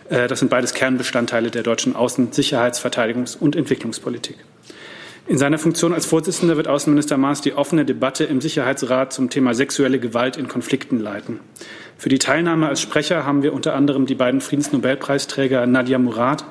Äh, 0.08 0.26
das 0.26 0.38
sind 0.38 0.48
beides 0.48 0.72
Kernbestandteile 0.72 1.50
der 1.50 1.62
deutschen 1.64 1.94
Außen-, 1.94 2.32
Sicherheits-, 2.32 2.80
Verteidigungs- 2.82 3.36
und 3.36 3.54
Entwicklungspolitik. 3.56 4.36
In 5.26 5.38
seiner 5.38 5.58
Funktion 5.58 5.92
als 5.92 6.06
Vorsitzender 6.06 6.56
wird 6.56 6.66
Außenminister 6.66 7.16
Maas 7.16 7.40
die 7.42 7.52
offene 7.52 7.84
Debatte 7.84 8.24
im 8.24 8.40
Sicherheitsrat 8.40 9.12
zum 9.12 9.30
Thema 9.30 9.54
sexuelle 9.54 10.00
Gewalt 10.00 10.36
in 10.36 10.48
Konflikten 10.48 10.98
leiten. 10.98 11.40
Für 11.98 12.08
die 12.08 12.18
Teilnahme 12.18 12.68
als 12.68 12.80
Sprecher 12.80 13.24
haben 13.24 13.42
wir 13.42 13.52
unter 13.52 13.74
anderem 13.74 14.06
die 14.06 14.14
beiden 14.14 14.40
Friedensnobelpreisträger 14.40 15.66
Nadia 15.66 15.98
Murad 15.98 16.44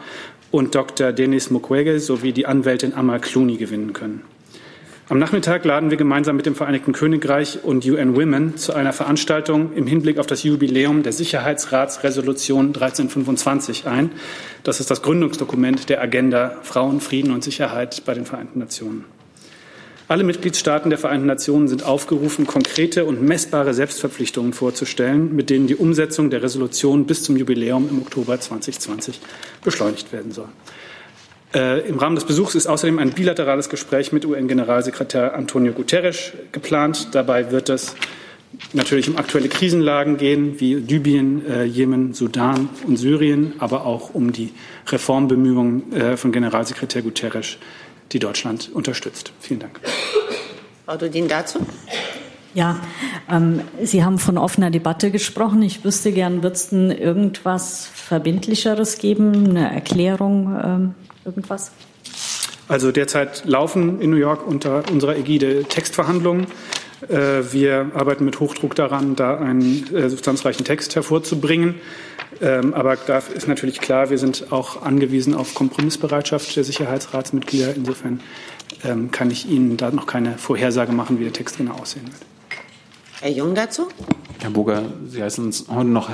und 0.52 0.76
Dr. 0.76 1.12
Denis 1.12 1.50
Mukwege 1.50 2.00
sowie 2.00 2.34
die 2.34 2.46
Anwältin 2.46 2.94
Amal 2.94 3.20
Clooney 3.20 3.58
gewinnen 3.58 3.94
können. 3.94 4.22
Am 5.12 5.20
Nachmittag 5.20 5.66
laden 5.66 5.90
wir 5.90 5.98
gemeinsam 5.98 6.38
mit 6.38 6.46
dem 6.46 6.56
Vereinigten 6.56 6.94
Königreich 6.94 7.66
und 7.66 7.86
UN 7.86 8.16
Women 8.16 8.56
zu 8.56 8.74
einer 8.74 8.94
Veranstaltung 8.94 9.74
im 9.74 9.86
Hinblick 9.86 10.18
auf 10.18 10.26
das 10.26 10.44
Jubiläum 10.44 11.04
der 11.04 11.12
Sicherheitsratsresolution 11.12 12.68
1325 12.68 13.88
ein. 13.88 14.12
Das 14.64 14.80
ist 14.80 14.90
das 14.90 15.02
Gründungsdokument 15.02 15.90
der 15.90 16.02
Agenda 16.02 16.56
Frauen, 16.64 17.02
Frieden 17.02 17.34
und 17.34 17.44
Sicherheit 17.44 18.04
bei 18.06 18.14
den 18.14 18.26
Vereinten 18.26 18.60
Nationen. 18.60 19.04
Alle 20.12 20.26
Mitgliedstaaten 20.26 20.90
der 20.90 21.00
Vereinten 21.00 21.26
Nationen 21.26 21.70
sind 21.70 21.86
aufgerufen, 21.86 22.46
konkrete 22.46 23.06
und 23.06 23.22
messbare 23.22 23.74
Selbstverpflichtungen 23.74 24.52
vorzustellen, 24.52 25.34
mit 25.34 25.50
denen 25.50 25.68
die 25.68 25.76
Umsetzung 25.78 26.30
der 26.30 26.44
Resolution 26.44 27.06
bis 27.06 27.24
zum 27.24 27.38
Jubiläum 27.38 27.88
im 27.90 28.02
Oktober 28.02 28.38
2020 28.38 29.22
beschleunigt 29.64 30.12
werden 30.12 30.34
soll. 30.34 30.50
Äh, 31.56 31.88
Im 31.88 31.98
Rahmen 31.98 32.16
des 32.16 32.26
Besuchs 32.26 32.56
ist 32.56 32.68
außerdem 32.68 33.00
ein 33.00 33.12
bilaterales 33.12 33.70
Gespräch 33.70 34.12
mit 34.12 34.26
UN-Generalsekretär 34.26 35.34
Antonio 35.34 35.72
Guterres 35.72 36.34
geplant. 36.52 37.08
Dabei 37.14 37.50
wird 37.54 37.70
es 37.70 37.96
natürlich 38.74 39.08
um 39.08 39.16
aktuelle 39.16 39.48
Krisenlagen 39.48 40.18
gehen, 40.18 40.60
wie 40.60 40.76
Libyen, 40.76 41.50
äh, 41.50 41.64
Jemen, 41.64 42.14
Sudan 42.14 42.68
und 42.86 42.98
Syrien, 42.98 43.54
aber 43.60 43.86
auch 43.86 44.14
um 44.14 44.34
die 44.34 44.52
Reformbemühungen 44.88 45.94
äh, 45.94 46.18
von 46.18 46.34
Generalsekretär 46.34 47.02
Guterres 47.02 47.56
die 48.12 48.20
Deutschland 48.20 48.70
unterstützt. 48.74 49.32
Vielen 49.40 49.62
Dank. 49.62 49.80
Frau 50.86 50.98
Dudin 50.98 51.28
dazu? 51.28 51.60
Ja, 52.54 52.80
ähm, 53.30 53.62
Sie 53.82 54.04
haben 54.04 54.20
von 54.20 54.38
offener 54.38 54.72
Debatte 54.72 55.10
gesprochen. 55.10 55.62
Ich 55.62 55.86
wüsste 55.86 56.12
gern, 56.12 56.44
wird 56.44 56.58
es 56.58 56.70
denn 56.70 56.92
irgendwas 56.92 57.90
Verbindlicheres 57.94 58.98
geben, 58.98 59.50
eine 59.50 59.74
Erklärung, 59.74 60.60
ähm, 60.62 60.96
irgendwas? 61.24 61.72
Also 62.68 62.92
derzeit 62.92 63.46
laufen 63.46 64.02
in 64.02 64.10
New 64.10 64.18
York 64.18 64.46
unter 64.46 64.84
unserer 64.92 65.16
Ägide 65.16 65.64
Textverhandlungen. 65.64 66.48
Äh, 67.08 67.52
wir 67.52 67.92
arbeiten 67.94 68.26
mit 68.26 68.40
Hochdruck 68.40 68.76
daran, 68.76 69.16
da 69.16 69.38
einen 69.38 69.94
äh, 69.96 70.10
substanzreichen 70.10 70.66
Text 70.66 70.96
hervorzubringen. 70.96 71.76
Ähm, 72.42 72.74
aber 72.74 72.96
da 72.96 73.20
ist 73.20 73.48
natürlich 73.48 73.80
klar, 73.80 74.10
wir 74.10 74.18
sind 74.18 74.52
auch 74.52 74.82
angewiesen 74.82 75.36
auf 75.36 75.54
Kompromissbereitschaft 75.54 76.56
der 76.56 76.64
Sicherheitsratsmitglieder. 76.64 77.76
Insofern 77.76 78.20
ähm, 78.84 79.12
kann 79.12 79.30
ich 79.30 79.48
Ihnen 79.48 79.78
da 79.78 79.92
noch 79.92 80.08
keine 80.08 80.38
Vorhersage 80.38 80.92
machen, 80.92 81.20
wie 81.20 81.24
der 81.24 81.34
Text 81.34 81.58
genau 81.58 81.74
aussehen 81.74 82.08
wird. 82.08 82.18
Herr 83.22 83.30
Jung 83.30 83.54
dazu? 83.54 83.88
Herr 84.40 84.50
Burger, 84.50 84.86
Sie 85.06 85.22
heißen 85.22 85.54
heute 85.70 85.90
noch 85.90 86.10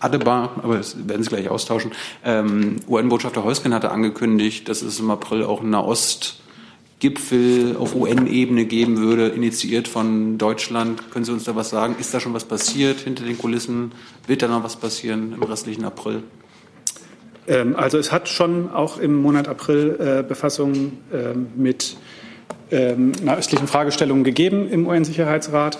Adebar, 0.00 0.60
aber 0.62 0.76
das 0.76 1.08
werden 1.08 1.22
Sie 1.22 1.30
gleich 1.30 1.48
austauschen. 1.48 1.92
Ähm, 2.22 2.76
UN-Botschafter 2.86 3.42
Heusken 3.42 3.72
hatte 3.72 3.90
angekündigt, 3.90 4.68
dass 4.68 4.82
es 4.82 5.00
im 5.00 5.10
April 5.10 5.42
auch 5.44 5.62
einen 5.62 5.70
Nahostgipfel 7.00 7.76
auf 7.78 7.94
UN-Ebene 7.94 8.66
geben 8.66 8.98
würde, 8.98 9.28
initiiert 9.28 9.88
von 9.88 10.36
Deutschland. 10.36 11.10
Können 11.10 11.24
Sie 11.24 11.32
uns 11.32 11.44
da 11.44 11.56
was 11.56 11.70
sagen? 11.70 11.96
Ist 11.98 12.12
da 12.12 12.20
schon 12.20 12.34
was 12.34 12.44
passiert 12.44 13.00
hinter 13.00 13.24
den 13.24 13.38
Kulissen? 13.38 13.92
Wird 14.26 14.42
da 14.42 14.48
noch 14.48 14.62
was 14.62 14.76
passieren 14.76 15.32
im 15.32 15.42
restlichen 15.42 15.84
April? 15.84 16.22
Ähm, 17.48 17.74
also 17.74 17.96
es 17.96 18.12
hat 18.12 18.28
schon 18.28 18.70
auch 18.70 18.98
im 18.98 19.14
Monat 19.14 19.48
April 19.48 19.96
äh, 19.98 20.22
Befassung 20.22 20.98
äh, 21.10 21.34
mit 21.56 21.96
ähm, 22.70 23.12
nahöstlichen 23.22 23.66
Fragestellungen 23.66 24.22
gegeben 24.22 24.68
im 24.68 24.86
UN-Sicherheitsrat. 24.86 25.78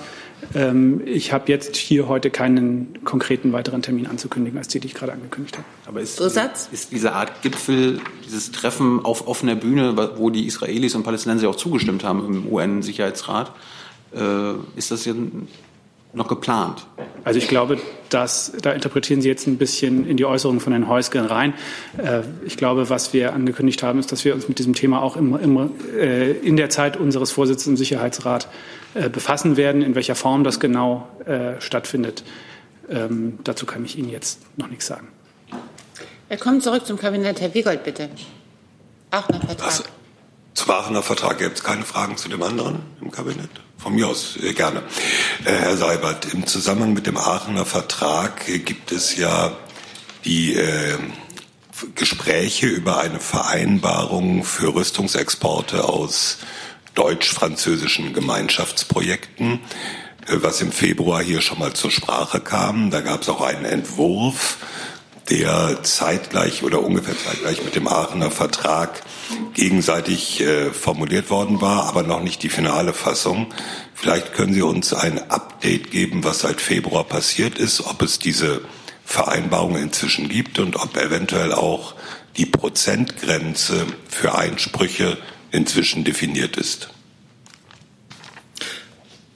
Ähm, 0.55 1.03
ich 1.05 1.33
habe 1.33 1.51
jetzt 1.51 1.77
hier 1.77 2.09
heute 2.09 2.31
keinen 2.31 3.05
konkreten 3.05 3.53
weiteren 3.53 3.83
Termin 3.83 4.07
anzukündigen, 4.07 4.59
als 4.59 4.69
die, 4.69 4.81
die 4.81 4.89
ich 4.89 4.95
gerade 4.95 5.13
angekündigt 5.13 5.57
habe. 5.59 5.67
Aber 5.87 6.01
ist, 6.01 6.21
ist 6.21 6.93
diese 6.93 7.13
Art 7.13 7.43
Gipfel, 7.43 8.01
dieses 8.25 8.53
Treffen 8.53 9.05
auf 9.05 9.27
offener 9.29 9.57
Bühne, 9.57 9.97
wo 10.17 10.31
die 10.31 10.47
Israelis 10.47 10.95
und 10.95 11.03
Palästinenser 11.03 11.49
auch 11.49 11.57
zugestimmt 11.57 12.05
haben 12.05 12.25
im 12.27 12.53
UN-Sicherheitsrat, 12.53 13.53
äh, 14.15 14.53
ist 14.77 14.91
das 14.91 15.05
jetzt 15.05 15.19
noch 16.13 16.29
geplant? 16.29 16.87
Also 17.25 17.39
ich 17.39 17.49
glaube, 17.49 17.79
dass, 18.09 18.53
da 18.63 18.73
interpretieren 18.73 19.23
Sie 19.23 19.29
jetzt 19.29 19.47
ein 19.47 19.59
bisschen 19.59 20.07
in 20.07 20.17
die 20.17 20.25
Äußerungen 20.25 20.61
von 20.61 20.73
Herrn 20.73 20.89
Heusgen 20.89 21.25
rein. 21.25 21.55
Äh, 21.99 22.23
ich 22.45 22.57
glaube, 22.57 22.91
was 22.91 23.13
wir 23.13 23.33
angekündigt 23.33 23.83
haben, 23.83 23.99
ist, 23.99 24.11
dass 24.11 24.25
wir 24.25 24.35
uns 24.35 24.49
mit 24.49 24.59
diesem 24.59 24.75
Thema 24.75 25.03
auch 25.03 25.17
im, 25.17 25.37
im, 25.37 25.71
äh, 25.97 26.33
in 26.33 26.57
der 26.57 26.71
Zeit 26.71 26.97
unseres 26.97 27.31
Vorsitzes 27.31 27.67
im 27.67 27.77
Sicherheitsrat 27.77 28.49
äh, 28.95 29.09
befassen 29.09 29.57
werden. 29.57 29.83
In 29.83 29.95
welcher 29.95 30.15
Form 30.15 30.45
das 30.45 30.61
genau 30.61 31.09
stattfindet, 31.61 32.25
ähm, 32.89 33.39
dazu 33.45 33.67
kann 33.67 33.85
ich 33.85 33.97
Ihnen 33.97 34.11
jetzt 34.11 34.41
noch 34.57 34.69
nichts 34.69 34.87
sagen. 34.87 35.09
Wir 36.29 36.39
kommen 36.39 36.61
zurück 36.61 36.87
zum 36.87 36.99
Kabinett. 36.99 37.41
Herr 37.41 37.55
Wiegold, 37.55 37.85
bitte. 37.85 38.09
Aachener 39.11 39.41
Vertrag. 39.41 39.85
Zum 40.61 40.73
Aachener 40.73 41.03
Vertrag 41.03 41.39
gibt 41.39 41.57
es 41.57 41.65
keine 41.65 41.87
Fragen 41.87 42.19
zu 42.19 42.29
dem 42.29 42.43
anderen 42.43 42.81
im 43.01 43.11
Kabinett? 43.11 43.49
Von 43.79 43.95
mir 43.95 44.09
aus 44.09 44.37
äh, 44.43 44.53
gerne. 44.53 44.83
Äh, 45.47 45.53
Herr 45.53 45.79
Seibert, 45.79 46.35
im 46.35 46.47
Zusammenhang 46.47 46.93
mit 46.93 47.07
dem 47.07 47.17
Aachener 47.17 47.65
Vertrag 47.65 48.47
äh, 48.47 48.59
gibt 48.59 48.93
es 48.93 49.17
ja 49.17 49.57
die 50.27 50.57
äh, 50.57 50.99
Gespräche 51.95 52.67
über 52.67 53.01
eine 53.01 53.21
Vereinbarung 53.21 54.45
für 54.45 54.75
Rüstungsexporte 54.75 55.89
aus 55.89 56.37
deutsch-französischen 56.95 58.13
Gemeinschaftsprojekten, 58.13 59.61
äh, 60.27 60.37
was 60.43 60.61
im 60.61 60.73
Februar 60.73 61.23
hier 61.23 61.41
schon 61.41 61.59
mal 61.59 61.73
zur 61.73 61.91
Sprache 61.91 62.39
kam. 62.39 62.91
Da 62.91 63.01
gab 63.01 63.23
es 63.23 63.31
auch 63.31 63.41
einen 63.41 63.65
Entwurf, 63.65 64.59
der 65.31 65.83
zeitgleich 65.83 66.63
oder 66.63 66.83
ungefähr 66.83 67.17
zeitgleich 67.17 67.65
mit 67.65 67.77
dem 67.77 67.87
Aachener 67.87 68.31
Vertrag 68.31 69.03
gegenseitig 69.55 70.41
äh, 70.41 70.71
formuliert 70.73 71.31
worden 71.31 71.61
war, 71.61 71.85
aber 71.85 72.03
noch 72.03 72.23
nicht 72.23 72.43
die 72.43 72.49
finale 72.49 72.93
Fassung. 72.93 73.47
Vielleicht 73.95 74.33
können 74.33 74.53
Sie 74.53 74.63
uns 74.63 74.93
ein 74.93 75.31
Update 75.31 75.91
geben, 75.91 76.25
was 76.25 76.41
seit 76.41 76.61
Februar 76.61 77.05
passiert 77.05 77.59
ist, 77.59 77.81
ob 77.87 78.03
es 78.03 78.19
diese 78.19 78.63
Vereinbarung 79.05 79.77
inzwischen 79.77 80.29
gibt 80.29 80.59
und 80.59 80.77
ob 80.77 80.97
eventuell 80.97 81.53
auch 81.53 81.95
die 82.37 82.47
Prozentgrenze 82.47 83.87
für 84.09 84.37
Einsprüche 84.37 85.19
inzwischen 85.53 86.05
definiert 86.05 86.57
ist. 86.57 86.91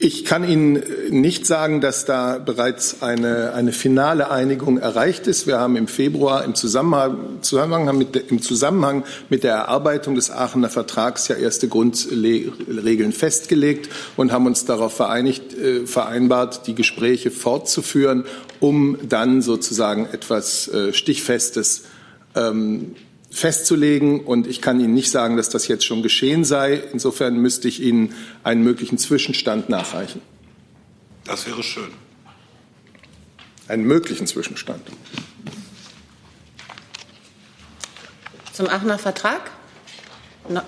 Ich 0.05 0.23
kann 0.23 0.47
Ihnen 0.47 0.83
nicht 1.09 1.47
sagen, 1.47 1.81
dass 1.81 2.05
da 2.05 2.37
bereits 2.37 3.01
eine, 3.01 3.53
eine 3.53 3.71
finale 3.71 4.29
Einigung 4.29 4.77
erreicht 4.77 5.25
ist. 5.25 5.47
Wir 5.47 5.57
haben 5.57 5.75
im 5.75 5.87
Februar 5.87 6.45
im 6.45 6.53
Zusammenhang, 6.53 7.39
Zusammenhang 7.41 7.97
mit, 7.97 8.15
im 8.15 8.39
Zusammenhang 8.39 9.03
mit 9.29 9.43
der 9.43 9.55
Erarbeitung 9.55 10.13
des 10.13 10.29
Aachener 10.29 10.69
Vertrags 10.69 11.27
ja 11.27 11.37
erste 11.37 11.67
Grundregeln 11.67 13.13
festgelegt 13.13 13.89
und 14.15 14.31
haben 14.31 14.45
uns 14.45 14.65
darauf 14.65 14.95
vereinigt, 14.95 15.57
äh, 15.57 15.87
vereinbart, 15.87 16.67
die 16.67 16.75
Gespräche 16.75 17.31
fortzuführen, 17.31 18.25
um 18.59 18.99
dann 19.09 19.41
sozusagen 19.41 20.07
etwas 20.11 20.67
äh, 20.67 20.93
Stichfestes 20.93 21.85
ähm, 22.35 22.93
festzulegen. 23.31 24.21
Und 24.21 24.47
ich 24.47 24.61
kann 24.61 24.79
Ihnen 24.79 24.93
nicht 24.93 25.11
sagen, 25.11 25.37
dass 25.37 25.49
das 25.49 25.67
jetzt 25.67 25.85
schon 25.85 26.03
geschehen 26.03 26.43
sei. 26.43 26.81
Insofern 26.93 27.37
müsste 27.37 27.67
ich 27.67 27.81
Ihnen 27.81 28.13
einen 28.43 28.63
möglichen 28.63 28.97
Zwischenstand 28.97 29.69
nachreichen. 29.69 30.21
Das 31.25 31.45
wäre 31.47 31.63
schön. 31.63 31.91
Einen 33.67 33.83
möglichen 33.83 34.27
Zwischenstand. 34.27 34.81
Zum 38.53 38.69
Aachener 38.69 38.99
Vertrag? 38.99 39.51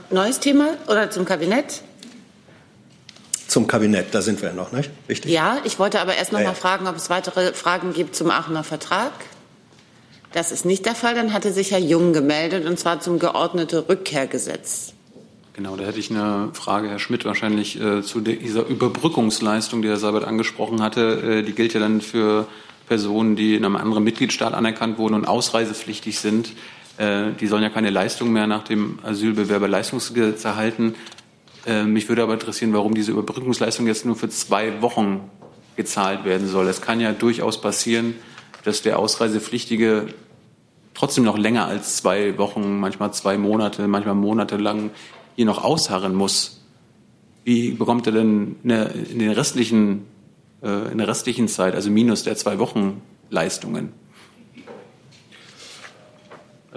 Neues 0.09 0.39
Thema 0.39 0.75
oder 0.87 1.11
zum 1.11 1.23
Kabinett? 1.25 1.83
Zum 3.47 3.67
Kabinett, 3.67 4.07
da 4.13 4.21
sind 4.21 4.41
wir 4.41 4.51
noch, 4.51 4.71
nicht? 4.71 4.91
Richtig? 5.07 5.31
Ja, 5.31 5.59
ich 5.63 5.79
wollte 5.79 6.01
aber 6.01 6.15
erst 6.15 6.33
noch 6.33 6.39
ja, 6.39 6.47
mal 6.47 6.55
fragen, 6.55 6.87
ob 6.87 6.95
es 6.95 7.09
weitere 7.09 7.53
Fragen 7.53 7.93
gibt 7.93 8.15
zum 8.15 8.29
Aachener 8.29 8.63
Vertrag. 8.63 9.13
Das 10.37 10.51
ist 10.51 10.65
nicht 10.65 10.85
der 10.85 10.93
Fall. 10.93 11.15
Dann 11.15 11.33
hatte 11.33 11.51
sich 11.51 11.71
Herr 11.71 11.79
Jung 11.79 12.13
gemeldet, 12.13 12.67
und 12.67 12.77
zwar 12.77 12.99
zum 12.99 13.17
geordnete 13.17 13.89
Rückkehrgesetz. 13.89 14.93
Genau, 15.53 15.75
da 15.75 15.85
hätte 15.85 15.97
ich 15.97 16.11
eine 16.11 16.49
Frage, 16.53 16.89
Herr 16.89 16.99
Schmidt, 16.99 17.25
wahrscheinlich 17.25 17.81
äh, 17.81 18.03
zu 18.03 18.21
dieser 18.21 18.67
Überbrückungsleistung, 18.67 19.81
die 19.81 19.87
Herr 19.87 19.97
Seibert 19.97 20.25
angesprochen 20.25 20.83
hatte. 20.83 21.39
Äh, 21.39 21.41
die 21.41 21.53
gilt 21.53 21.73
ja 21.73 21.79
dann 21.79 22.01
für 22.01 22.45
Personen, 22.87 23.35
die 23.35 23.55
in 23.55 23.65
einem 23.65 23.77
anderen 23.77 24.03
Mitgliedstaat 24.03 24.53
anerkannt 24.53 24.99
wurden 24.99 25.15
und 25.15 25.27
ausreisepflichtig 25.27 26.19
sind. 26.19 26.53
Äh, 26.97 27.31
die 27.39 27.47
sollen 27.47 27.63
ja 27.63 27.69
keine 27.69 27.89
Leistung 27.89 28.31
mehr 28.31 28.45
nach 28.45 28.63
dem 28.63 28.99
Asylbewerberleistungsgesetz 29.01 30.45
erhalten. 30.45 30.93
Äh, 31.65 31.85
mich 31.85 32.09
würde 32.09 32.21
aber 32.21 32.33
interessieren, 32.33 32.73
warum 32.73 32.93
diese 32.93 33.11
Überbrückungsleistung 33.11 33.87
jetzt 33.87 34.05
nur 34.05 34.15
für 34.15 34.29
zwei 34.29 34.83
Wochen 34.83 35.31
gezahlt 35.75 36.25
werden 36.25 36.47
soll. 36.47 36.67
Es 36.67 36.81
kann 36.81 36.99
ja 37.01 37.11
durchaus 37.11 37.59
passieren, 37.59 38.13
dass 38.63 38.83
der 38.83 38.99
Ausreisepflichtige 38.99 40.13
trotzdem 40.97 41.23
noch 41.23 41.37
länger 41.37 41.65
als 41.65 41.97
zwei 41.97 42.37
Wochen, 42.39 42.79
manchmal 42.79 43.13
zwei 43.13 43.37
Monate, 43.37 43.87
manchmal 43.87 44.15
monatelang 44.15 44.89
hier 45.35 45.45
noch 45.45 45.63
ausharren 45.63 46.15
muss. 46.15 46.61
Wie 47.43 47.71
bekommt 47.71 48.07
er 48.07 48.13
denn 48.13 48.55
in, 48.63 49.19
den 49.19 49.31
restlichen, 49.31 50.05
äh, 50.63 50.91
in 50.91 50.97
der 50.97 51.07
restlichen 51.07 51.47
Zeit, 51.47 51.75
also 51.75 51.91
minus 51.91 52.23
der 52.23 52.35
zwei 52.35 52.57
Wochen 52.57 53.01
Leistungen? 53.29 53.93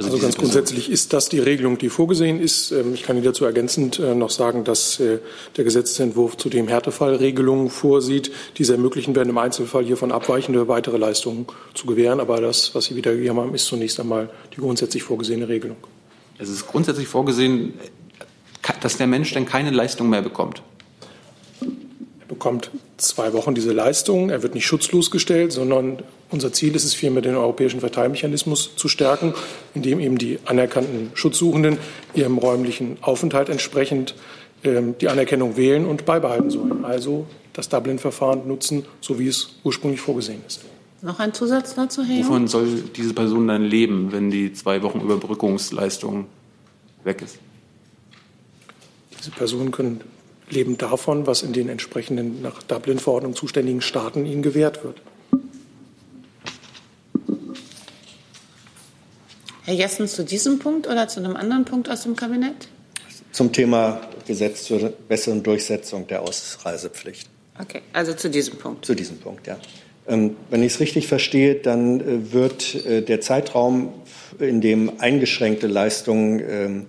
Also, 0.02 0.12
also 0.12 0.22
ganz 0.22 0.36
grundsätzlich 0.36 0.90
ist 0.90 1.12
das 1.12 1.28
die 1.28 1.38
Regelung, 1.38 1.76
die 1.76 1.90
vorgesehen 1.90 2.40
ist. 2.40 2.72
Ähm, 2.72 2.94
ich 2.94 3.02
kann 3.02 3.16
Ihnen 3.16 3.24
dazu 3.24 3.44
ergänzend 3.44 3.98
äh, 3.98 4.14
noch 4.14 4.30
sagen, 4.30 4.64
dass 4.64 4.98
äh, 4.98 5.18
der 5.58 5.64
Gesetzentwurf 5.64 6.38
zudem 6.38 6.68
Härtefallregelungen 6.68 7.68
vorsieht, 7.68 8.32
die 8.56 8.62
es 8.62 8.70
ermöglichen 8.70 9.14
werden, 9.14 9.28
im 9.28 9.36
Einzelfall 9.36 9.84
hiervon 9.84 10.10
abweichende 10.10 10.68
weitere 10.68 10.96
Leistungen 10.96 11.46
zu 11.74 11.86
gewähren. 11.86 12.18
Aber 12.18 12.40
das, 12.40 12.74
was 12.74 12.86
Sie 12.86 12.96
wiedergegeben 12.96 13.38
haben, 13.38 13.54
ist 13.54 13.66
zunächst 13.66 14.00
einmal 14.00 14.30
die 14.56 14.60
grundsätzlich 14.60 15.02
vorgesehene 15.02 15.48
Regelung. 15.48 15.76
Es 16.38 16.48
ist 16.48 16.66
grundsätzlich 16.66 17.06
vorgesehen, 17.06 17.74
dass 18.80 18.96
der 18.96 19.06
Mensch 19.06 19.34
dann 19.34 19.44
keine 19.44 19.70
Leistung 19.70 20.08
mehr 20.08 20.22
bekommt 20.22 20.62
bekommt 22.30 22.70
zwei 22.96 23.32
Wochen 23.32 23.56
diese 23.56 23.72
Leistung. 23.72 24.30
Er 24.30 24.44
wird 24.44 24.54
nicht 24.54 24.64
schutzlos 24.64 25.10
gestellt, 25.10 25.50
sondern 25.50 25.98
unser 26.30 26.52
Ziel 26.52 26.76
ist 26.76 26.84
es 26.84 26.94
vielmehr, 26.94 27.22
den 27.22 27.34
europäischen 27.34 27.80
Verteilmechanismus 27.80 28.76
zu 28.76 28.86
stärken, 28.88 29.34
indem 29.74 29.98
eben 29.98 30.16
die 30.16 30.38
anerkannten 30.46 31.10
Schutzsuchenden 31.14 31.78
ihrem 32.14 32.38
räumlichen 32.38 32.98
Aufenthalt 33.02 33.48
entsprechend 33.48 34.14
ähm, 34.62 34.94
die 35.00 35.08
Anerkennung 35.08 35.56
wählen 35.56 35.84
und 35.86 36.06
beibehalten 36.06 36.50
sollen. 36.50 36.84
Also 36.84 37.26
das 37.52 37.68
Dublin-Verfahren 37.68 38.46
nutzen, 38.46 38.86
so 39.00 39.18
wie 39.18 39.26
es 39.26 39.56
ursprünglich 39.64 40.00
vorgesehen 40.00 40.40
ist. 40.46 40.60
Noch 41.02 41.18
ein 41.18 41.34
Zusatz 41.34 41.74
dazu, 41.74 42.04
Herr 42.04 42.18
Wovon 42.20 42.46
soll 42.46 42.84
diese 42.94 43.12
Person 43.12 43.48
dann 43.48 43.64
leben, 43.64 44.12
wenn 44.12 44.30
die 44.30 44.52
zwei 44.52 44.82
Wochen 44.82 45.00
Überbrückungsleistung 45.00 46.26
weg 47.02 47.22
ist? 47.22 47.38
Diese 49.18 49.32
Personen 49.32 49.72
können 49.72 50.00
leben 50.50 50.78
davon, 50.78 51.26
was 51.26 51.42
in 51.42 51.52
den 51.52 51.68
entsprechenden 51.68 52.42
nach 52.42 52.62
Dublin-Verordnung 52.62 53.34
zuständigen 53.34 53.80
Staaten 53.80 54.26
ihnen 54.26 54.42
gewährt 54.42 54.84
wird. 54.84 55.00
Herr 59.64 59.74
Jessen 59.74 60.08
zu 60.08 60.24
diesem 60.24 60.58
Punkt 60.58 60.86
oder 60.88 61.06
zu 61.08 61.20
einem 61.20 61.36
anderen 61.36 61.64
Punkt 61.64 61.88
aus 61.88 62.02
dem 62.02 62.16
Kabinett? 62.16 62.68
Zum 63.30 63.52
Thema 63.52 64.00
Gesetz 64.26 64.64
zur 64.64 64.92
besseren 65.08 65.42
Durchsetzung 65.42 66.06
der 66.06 66.22
Ausreisepflicht. 66.22 67.28
Okay, 67.60 67.82
also 67.92 68.14
zu 68.14 68.30
diesem 68.30 68.58
Punkt. 68.58 68.84
Zu 68.84 68.94
diesem 68.94 69.18
Punkt, 69.18 69.46
ja. 69.46 69.58
Ähm, 70.08 70.36
wenn 70.50 70.62
ich 70.62 70.74
es 70.74 70.80
richtig 70.80 71.06
verstehe, 71.06 71.54
dann 71.54 72.00
äh, 72.00 72.32
wird 72.32 72.84
äh, 72.84 73.02
der 73.02 73.20
Zeitraum, 73.20 73.92
in 74.38 74.60
dem 74.60 74.92
eingeschränkte 74.98 75.66
Leistungen 75.66 76.40
ähm, 76.40 76.86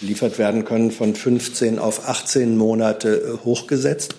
geliefert 0.00 0.38
werden 0.38 0.64
können, 0.64 0.90
von 0.90 1.14
15 1.14 1.78
auf 1.78 2.08
18 2.08 2.56
Monate 2.56 3.16
äh, 3.16 3.44
hochgesetzt. 3.44 4.16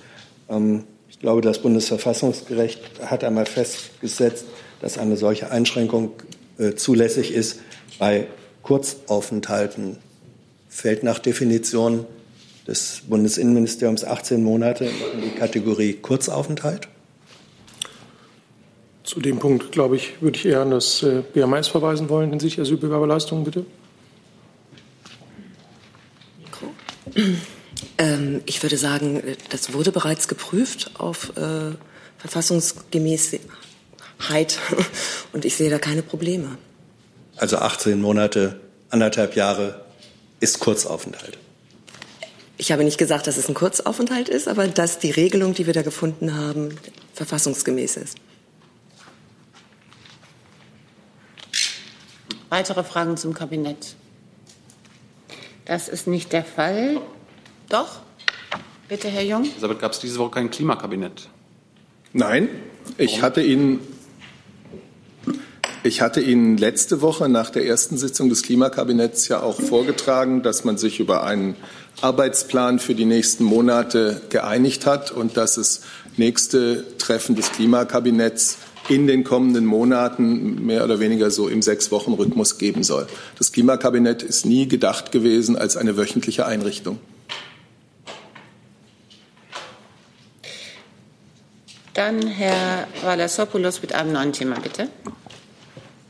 Ähm, 0.50 0.84
ich 1.10 1.20
glaube, 1.20 1.42
das 1.42 1.60
Bundesverfassungsgericht 1.60 2.80
hat 3.06 3.24
einmal 3.24 3.46
festgesetzt, 3.46 4.46
dass 4.82 4.98
eine 4.98 5.18
solche 5.18 5.52
Einschränkung 5.52 6.14
zulässig 6.76 7.34
ist 7.34 7.60
bei 7.98 8.28
Kurzaufenthalten. 8.62 9.98
Fällt 10.70 11.04
nach 11.04 11.20
Definition 11.20 12.06
des 12.68 13.02
Bundesinnenministeriums 13.08 14.04
18 14.04 14.44
Monate 14.44 14.86
in 14.86 15.22
die 15.22 15.30
Kategorie 15.30 15.94
Kurzaufenthalt? 15.94 16.88
Zu 19.04 19.20
dem 19.20 19.40
Punkt, 19.40 19.72
glaube 19.72 19.96
ich, 19.96 20.22
würde 20.22 20.38
ich 20.38 20.46
eher 20.46 20.62
an 20.62 20.72
das 20.72 21.04
äh, 21.04 21.24
BMS 21.34 21.68
verweisen 21.68 22.08
wollen 22.10 22.30
hinsichtlich 22.30 22.62
Asylbewerberleistungen, 22.62 23.44
bitte. 23.44 23.66
Ähm, 27.98 28.42
ich 28.46 28.62
würde 28.64 28.78
sagen, 28.78 29.24
das 29.50 29.74
wurde 29.74 29.92
bereits 29.92 30.28
geprüft 30.28 30.92
auf 30.98 31.36
äh, 31.38 31.72
Verfassungsgemäßheit 32.18 33.50
und 35.34 35.46
ich 35.46 35.56
sehe 35.56 35.70
da 35.70 35.80
keine 35.80 36.04
Probleme. 36.04 36.58
Also 37.38 37.58
18 37.58 38.00
Monate, 38.00 38.60
anderthalb 38.90 39.36
Jahre 39.36 39.86
ist 40.40 40.60
Kurzaufenthalt. 40.60 41.38
Ich 42.58 42.72
habe 42.72 42.84
nicht 42.84 43.00
gesagt, 43.00 43.26
dass 43.26 43.38
es 43.38 43.50
ein 43.50 43.56
Kurzaufenthalt 43.56 44.30
ist, 44.30 44.48
aber 44.48 44.68
dass 44.68 45.00
die 45.00 45.10
Regelung, 45.10 45.56
die 45.56 45.66
wir 45.66 45.74
da 45.74 45.82
gefunden 45.82 46.36
haben, 46.36 46.78
verfassungsgemäß 47.16 47.98
ist. 47.98 48.18
Weitere 52.50 52.84
Fragen 52.84 53.18
zum 53.18 53.34
Kabinett? 53.34 53.96
Das 55.66 55.88
ist 55.88 56.08
nicht 56.08 56.34
der 56.34 56.44
Fall. 56.44 57.02
Doch? 57.70 58.00
Bitte, 58.88 59.08
Herr 59.08 59.24
Jung. 59.24 59.44
Elisabeth, 59.44 59.80
gab 59.80 59.92
es 59.94 60.00
diese 60.00 60.20
Woche 60.20 60.32
kein 60.32 60.52
Klimakabinett? 60.52 61.30
Nein, 62.14 62.50
ich 62.98 63.22
hatte 63.22 63.42
Ihnen 63.42 63.80
ich 65.84 66.02
hatte 66.02 66.22
Ihnen 66.22 66.58
letzte 66.58 67.02
Woche 67.02 67.28
nach 67.28 67.50
der 67.50 67.66
ersten 67.66 67.98
Sitzung 67.98 68.30
des 68.30 68.44
Klimakabinetts 68.44 69.28
ja 69.30 69.42
auch 69.42 69.60
vorgetragen, 69.60 70.44
dass 70.44 70.64
man 70.64 70.78
sich 70.78 71.00
über 71.00 71.24
einen 71.24 71.56
Arbeitsplan 72.02 72.78
für 72.78 72.94
die 72.94 73.06
nächsten 73.06 73.44
Monate 73.44 74.22
geeinigt 74.30 74.86
hat 74.86 75.10
und 75.10 75.38
dass 75.38 75.58
es 75.58 75.82
nächste 76.18 76.86
Treffen 77.00 77.36
des 77.36 77.52
Klimakabinetts 77.52 78.58
in 78.90 79.08
den 79.08 79.24
kommenden 79.24 79.66
Monaten 79.66 80.66
mehr 80.66 80.84
oder 80.84 81.00
weniger 81.00 81.32
so 81.32 81.48
im 81.48 81.62
Sechs-Wochen-Rhythmus 81.62 82.58
geben 82.58 82.84
soll. 82.84 83.08
Das 83.38 83.52
Klimakabinett 83.52 84.24
ist 84.24 84.46
nie 84.46 84.68
gedacht 84.68 85.12
gewesen 85.12 85.56
als 85.56 85.78
eine 85.78 85.98
wöchentliche 85.98 86.46
Einrichtung. 86.46 87.00
Dann 91.94 92.26
Herr 92.26 92.88
Valassopoulos 93.04 93.82
mit 93.82 93.94
einem 93.94 94.14
neuen 94.14 94.34
Thema, 94.34 94.60
bitte. 94.60 94.90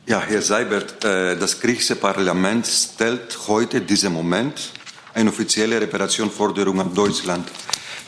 Ja, 0.08 0.22
Herr 0.22 0.42
Seibert, 0.42 1.04
äh, 1.04 1.38
das 1.38 1.60
griechische 1.60 1.96
Parlament 1.96 2.68
stellt 2.68 3.38
heute 3.48 3.82
diesen 3.82 4.14
Moment 4.14 4.72
eine 5.14 5.30
offizielle 5.30 5.80
Reparationsforderung 5.82 6.80
an 6.80 6.94
Deutschland. 6.94 7.48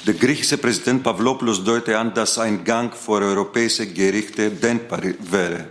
Der 0.05 0.15
griechische 0.15 0.57
Präsident 0.57 1.01
Pavlopoulos 1.01 1.63
deutete 1.63 1.97
an, 1.97 2.13
dass 2.13 2.37
ein 2.37 2.65
Gang 2.65 2.93
vor 2.93 3.21
europäische 3.21 3.87
Gerichte 3.87 4.49
denkbar 4.49 5.01
wäre. 5.31 5.67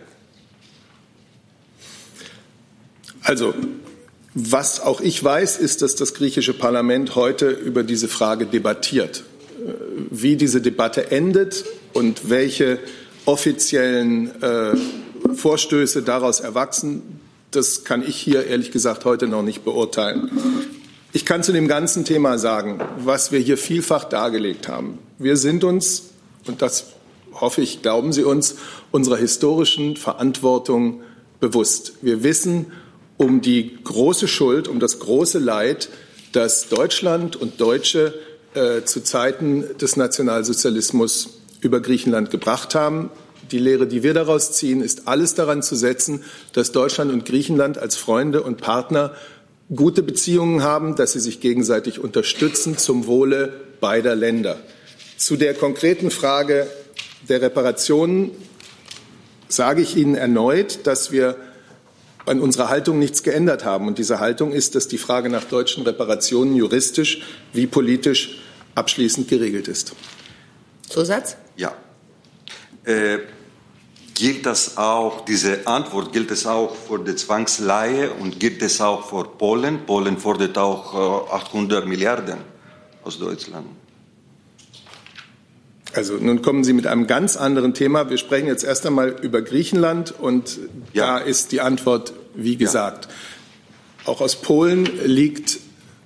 Also, 3.23 3.55
was 4.35 4.81
auch 4.81 5.03
ich 5.03 5.23
weiß, 5.23 5.59
ist, 5.59 5.83
dass 5.83 5.97
das 5.97 6.14
griechische 6.14 6.55
Parlament 6.55 7.14
heute 7.14 7.51
über 7.51 7.83
diese 7.83 8.09
Frage 8.09 8.47
debattiert. 8.47 9.25
Wie 10.11 10.37
diese 10.37 10.62
Debatte 10.62 11.11
endet 11.11 11.66
und 11.92 12.31
welche 12.31 12.79
offiziellen 13.27 14.42
äh, 14.42 14.77
Vorstöße 15.35 16.03
daraus 16.03 16.40
erwachsen, 16.40 17.21
das 17.51 17.85
kann 17.85 18.03
ich 18.03 18.16
hier 18.16 18.47
ehrlich 18.47 18.73
gesagt 18.73 19.05
heute 19.05 19.29
noch 19.29 19.42
nicht 19.42 19.62
beurteilen. 19.62 20.31
Ich 21.14 21.27
kann 21.27 21.42
zu 21.42 21.53
dem 21.53 21.68
ganzen 21.68 22.07
Thema 22.07 22.38
sagen, 22.38 22.81
was 22.96 23.33
wir 23.33 23.38
hier 23.38 23.59
vielfach 23.59 24.05
dargelegt 24.05 24.66
haben. 24.66 24.98
Wir 25.18 25.37
sind 25.37 25.62
uns, 25.62 26.05
und 26.46 26.62
das 26.62 26.87
hoffe 27.35 27.61
ich, 27.61 27.83
glauben 27.83 28.14
Sie 28.14 28.25
uns, 28.25 28.57
unserer 28.92 29.18
historischen 29.18 29.98
Verantwortung 29.98 31.03
bewusst. 31.38 31.96
Wir 32.01 32.22
wissen 32.22 32.72
um 33.18 33.42
die 33.42 33.77
große 33.85 34.27
Schuld, 34.27 34.68
um 34.68 34.81
das 34.81 35.01
große 35.01 35.38
Leid, 35.38 35.90
das 36.33 36.70
Deutschland 36.70 37.37
und 37.37 37.61
Deutsche 37.61 38.14
äh, 38.55 38.85
zu 38.85 39.03
Zeiten 39.03 39.66
des 39.79 39.96
Nationalsozialismus 39.96 41.40
über 41.61 41.81
Griechenland 41.81 42.31
gebracht 42.31 42.75
haben. 42.75 43.11
Die 43.51 43.59
Lehre, 43.59 43.87
die 43.87 44.03
wir 44.03 44.14
daraus 44.14 44.53
ziehen, 44.53 44.81
ist 44.81 45.09
alles 45.09 45.35
daran 45.35 45.62
zu 45.62 45.77
setzen, 45.77 46.25
dass 46.55 46.72
Deutschland 46.72 47.12
und 47.12 47.27
Griechenland 47.27 47.77
als 47.77 47.96
Freunde 47.96 48.42
und 48.42 48.62
Partner 48.62 49.14
gute 49.75 50.03
Beziehungen 50.03 50.63
haben, 50.63 50.97
dass 50.97 51.13
sie 51.13 51.21
sich 51.21 51.41
gegenseitig 51.41 51.99
unterstützen 51.99 52.79
zum 52.79 53.07
Wohle 53.07 53.53
beider 53.81 54.15
Länder. 54.15 54.61
Zu 55.17 55.37
der 55.37 55.55
konkreten 55.55 56.11
Frage 56.11 56.67
der 57.29 57.43
Reparationen 57.43 58.33
sage 59.49 59.83
ich 59.83 59.97
Ihnen 59.97 60.15
erneut, 60.15 60.87
dass 60.87 61.13
wir 61.13 61.37
an 62.27 62.41
unserer 62.41 62.69
Haltung 62.69 62.99
nichts 62.99 63.23
geändert 63.23 63.65
haben. 63.65 63.87
Und 63.87 63.99
diese 63.99 64.21
Haltung 64.21 64.53
ist, 64.53 64.75
dass 64.75 64.89
die 64.89 64.99
Frage 64.99 65.29
nach 65.29 65.45
deutschen 65.45 65.83
Reparationen 65.83 66.55
juristisch 66.55 67.23
wie 67.53 67.67
politisch 67.67 68.39
abschließend 68.75 69.29
geregelt 69.29 69.69
ist. 69.69 69.95
Zusatz? 70.89 71.37
Ja. 71.57 71.75
Äh, 72.85 73.19
Gilt 74.14 74.46
das 74.46 74.77
auch, 74.77 75.25
diese 75.25 75.66
Antwort 75.66 76.12
gilt 76.12 76.31
es 76.31 76.46
auch 76.46 76.75
für 76.75 76.98
die 76.98 77.16
Zwangsleihe 77.16 78.11
und 78.12 78.38
gilt 78.38 78.62
es 78.62 78.81
auch 78.81 79.09
für 79.09 79.25
Polen? 79.25 79.87
Polen 79.87 80.18
fordert 80.18 80.59
auch 80.59 81.31
800 81.33 81.85
äh, 81.85 81.88
Milliarden 81.88 82.38
aus 83.05 83.18
Deutschland. 83.18 83.66
Also 85.94 86.14
nun 86.14 86.40
kommen 86.40 86.64
Sie 86.64 86.72
mit 86.72 86.87
einem 86.87 87.07
ganz 87.07 87.37
anderen 87.37 87.75
Thema. 87.75 88.09
Wir 88.09 88.16
sprechen 88.16 88.46
jetzt 88.46 88.64
erst 88.64 88.87
einmal 88.87 89.11
über 89.11 89.42
Griechenland 89.42 90.14
und 90.18 90.59
ja. 90.92 91.07
da 91.07 91.18
ist 91.18 91.53
die 91.53 91.61
Antwort 91.61 92.14
wie 92.35 92.57
gesagt. 92.57 93.07
Ja. 93.07 94.12
Auch 94.12 94.20
aus 94.20 94.37
Polen 94.37 94.88
liegt 95.05 95.59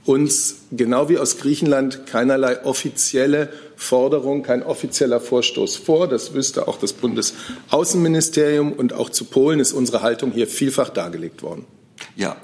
uns 0.06 0.56
genau 0.70 1.08
wie 1.08 1.18
aus 1.18 1.38
Griechenland 1.38 2.06
keinerlei 2.06 2.64
offizielle 2.64 3.52
Forderung, 3.76 4.42
kein 4.42 4.62
offizieller 4.62 5.20
Vorstoß 5.20 5.76
vor. 5.76 6.08
Das 6.08 6.32
wüsste 6.32 6.68
auch 6.68 6.78
das 6.78 6.92
Bundesaußenministerium 6.92 8.72
und 8.72 8.92
auch 8.92 9.10
zu 9.10 9.24
Polen 9.24 9.60
ist 9.60 9.72
unsere 9.72 10.02
Haltung 10.02 10.32
hier 10.32 10.46
vielfach 10.46 10.88
dargelegt 10.88 11.42
worden. 11.42 11.66
Ja, 12.14 12.36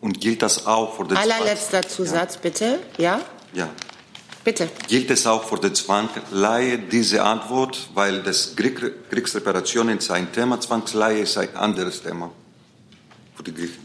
und 0.00 0.20
gilt 0.20 0.42
das 0.42 0.66
auch 0.66 0.96
für 0.96 1.04
den 1.04 1.16
Allerletzter 1.16 1.82
Zusatz, 1.82 2.34
ja. 2.34 2.40
bitte. 2.42 2.78
Ja? 2.98 3.20
Ja. 3.54 3.70
Bitte. 4.44 4.68
Gilt 4.88 5.10
es 5.10 5.26
auch 5.26 5.44
für 5.44 5.58
die 5.58 5.72
Zwangsleihe, 5.72 6.78
diese 6.78 7.22
Antwort, 7.22 7.88
weil 7.94 8.22
das 8.22 8.54
Kriegsreparation 8.54 9.88
ist 9.88 10.10
ein 10.10 10.30
Thema, 10.30 10.60
Zwangsleihe 10.60 11.20
ist 11.20 11.38
ein 11.38 11.56
anderes 11.56 12.02
Thema 12.02 12.30
für 13.34 13.42
die 13.42 13.54
Griechen. 13.54 13.83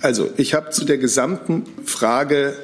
Also, 0.00 0.30
ich 0.36 0.54
habe 0.54 0.70
zu 0.70 0.84
der 0.84 0.98
gesamten 0.98 1.64
Frage 1.84 2.56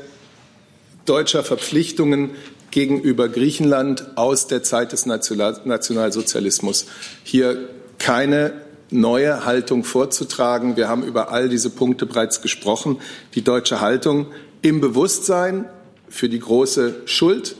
deutscher 1.04 1.42
Verpflichtungen 1.42 2.30
gegenüber 2.70 3.28
Griechenland 3.28 4.16
aus 4.16 4.46
der 4.46 4.62
Zeit 4.62 4.92
des 4.92 5.06
Nationalsozialismus 5.06 6.86
hier 7.22 7.68
keine 7.98 8.52
neue 8.90 9.44
Haltung 9.44 9.84
vorzutragen. 9.84 10.76
Wir 10.76 10.88
haben 10.88 11.02
über 11.02 11.30
all 11.30 11.48
diese 11.48 11.70
Punkte 11.70 12.06
bereits 12.06 12.40
gesprochen. 12.42 13.00
Die 13.34 13.42
deutsche 13.42 13.80
Haltung 13.80 14.26
im 14.62 14.80
Bewusstsein 14.80 15.66
für 16.08 16.28
die 16.28 16.38
große 16.38 17.02
Schuld, 17.06 17.56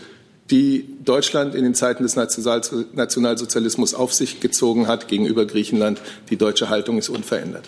die 0.50 0.88
Deutschland 1.04 1.54
in 1.54 1.64
den 1.64 1.74
Zeiten 1.74 2.02
des 2.02 2.16
Nationalsozialismus 2.16 3.94
auf 3.94 4.12
sich 4.12 4.40
gezogen 4.40 4.86
hat 4.86 5.08
gegenüber 5.08 5.46
Griechenland. 5.46 6.00
Die 6.30 6.36
deutsche 6.36 6.68
Haltung 6.68 6.98
ist 6.98 7.08
unverändert. 7.08 7.64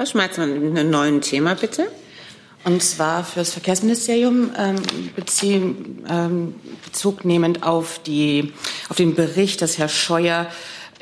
Frau 0.00 0.06
Schmerzmann, 0.06 0.58
mit 0.58 0.78
einem 0.78 0.88
neuen 0.88 1.20
Thema 1.20 1.54
bitte. 1.54 1.86
Und 2.64 2.82
zwar 2.82 3.22
für 3.22 3.40
das 3.40 3.52
Verkehrsministerium 3.52 4.50
ähm, 4.56 4.76
beziehen, 5.14 6.06
ähm, 6.08 6.54
Bezug 6.86 7.26
nehmend 7.26 7.64
auf, 7.64 7.98
die, 8.02 8.54
auf 8.88 8.96
den 8.96 9.14
Bericht, 9.14 9.60
dass 9.60 9.76
Herr 9.76 9.90
Scheuer 9.90 10.46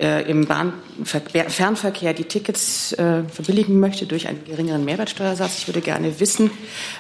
äh, 0.00 0.28
im 0.28 0.46
Bahnfernverkehr 0.46 2.12
die 2.12 2.24
Tickets 2.24 2.92
äh, 2.94 3.22
verbilligen 3.32 3.78
möchte 3.78 4.06
durch 4.06 4.26
einen 4.26 4.44
geringeren 4.44 4.84
Mehrwertsteuersatz. 4.84 5.58
Ich 5.58 5.68
würde 5.68 5.80
gerne 5.80 6.18
wissen, 6.18 6.50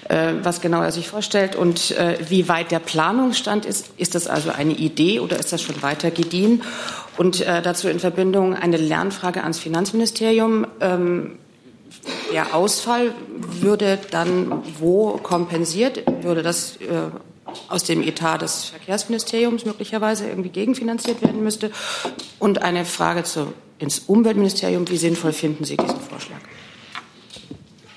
äh, 0.08 0.34
was 0.44 0.60
genau 0.60 0.82
er 0.82 0.92
sich 0.92 1.08
vorstellt 1.08 1.56
und 1.56 1.90
äh, 1.98 2.16
wie 2.28 2.46
weit 2.46 2.70
der 2.70 2.78
Planungsstand 2.78 3.66
ist. 3.66 3.90
Ist 3.96 4.14
das 4.14 4.28
also 4.28 4.50
eine 4.50 4.74
Idee 4.74 5.18
oder 5.18 5.36
ist 5.36 5.52
das 5.52 5.62
schon 5.62 5.82
weiter 5.82 6.12
gediehen? 6.12 6.62
Und 7.16 7.40
äh, 7.40 7.60
dazu 7.60 7.88
in 7.88 7.98
Verbindung 7.98 8.54
eine 8.54 8.76
Lernfrage 8.76 9.42
ans 9.42 9.58
Finanzministerium. 9.58 10.64
Ähm, 10.80 11.38
der 12.32 12.54
Ausfall 12.54 13.14
würde 13.36 13.98
dann 14.10 14.62
wo 14.78 15.18
kompensiert? 15.22 16.02
Würde 16.22 16.42
das 16.42 16.76
äh, 16.76 17.10
aus 17.68 17.84
dem 17.84 18.02
Etat 18.02 18.38
des 18.38 18.66
Verkehrsministeriums 18.66 19.64
möglicherweise 19.64 20.28
irgendwie 20.28 20.50
gegenfinanziert 20.50 21.22
werden 21.22 21.42
müsste? 21.42 21.70
Und 22.38 22.62
eine 22.62 22.84
Frage 22.84 23.24
zu, 23.24 23.52
ins 23.78 24.00
Umweltministerium. 24.00 24.88
Wie 24.88 24.96
sinnvoll 24.96 25.32
finden 25.32 25.64
Sie 25.64 25.76
diesen 25.76 26.00
Vorschlag? 26.00 26.38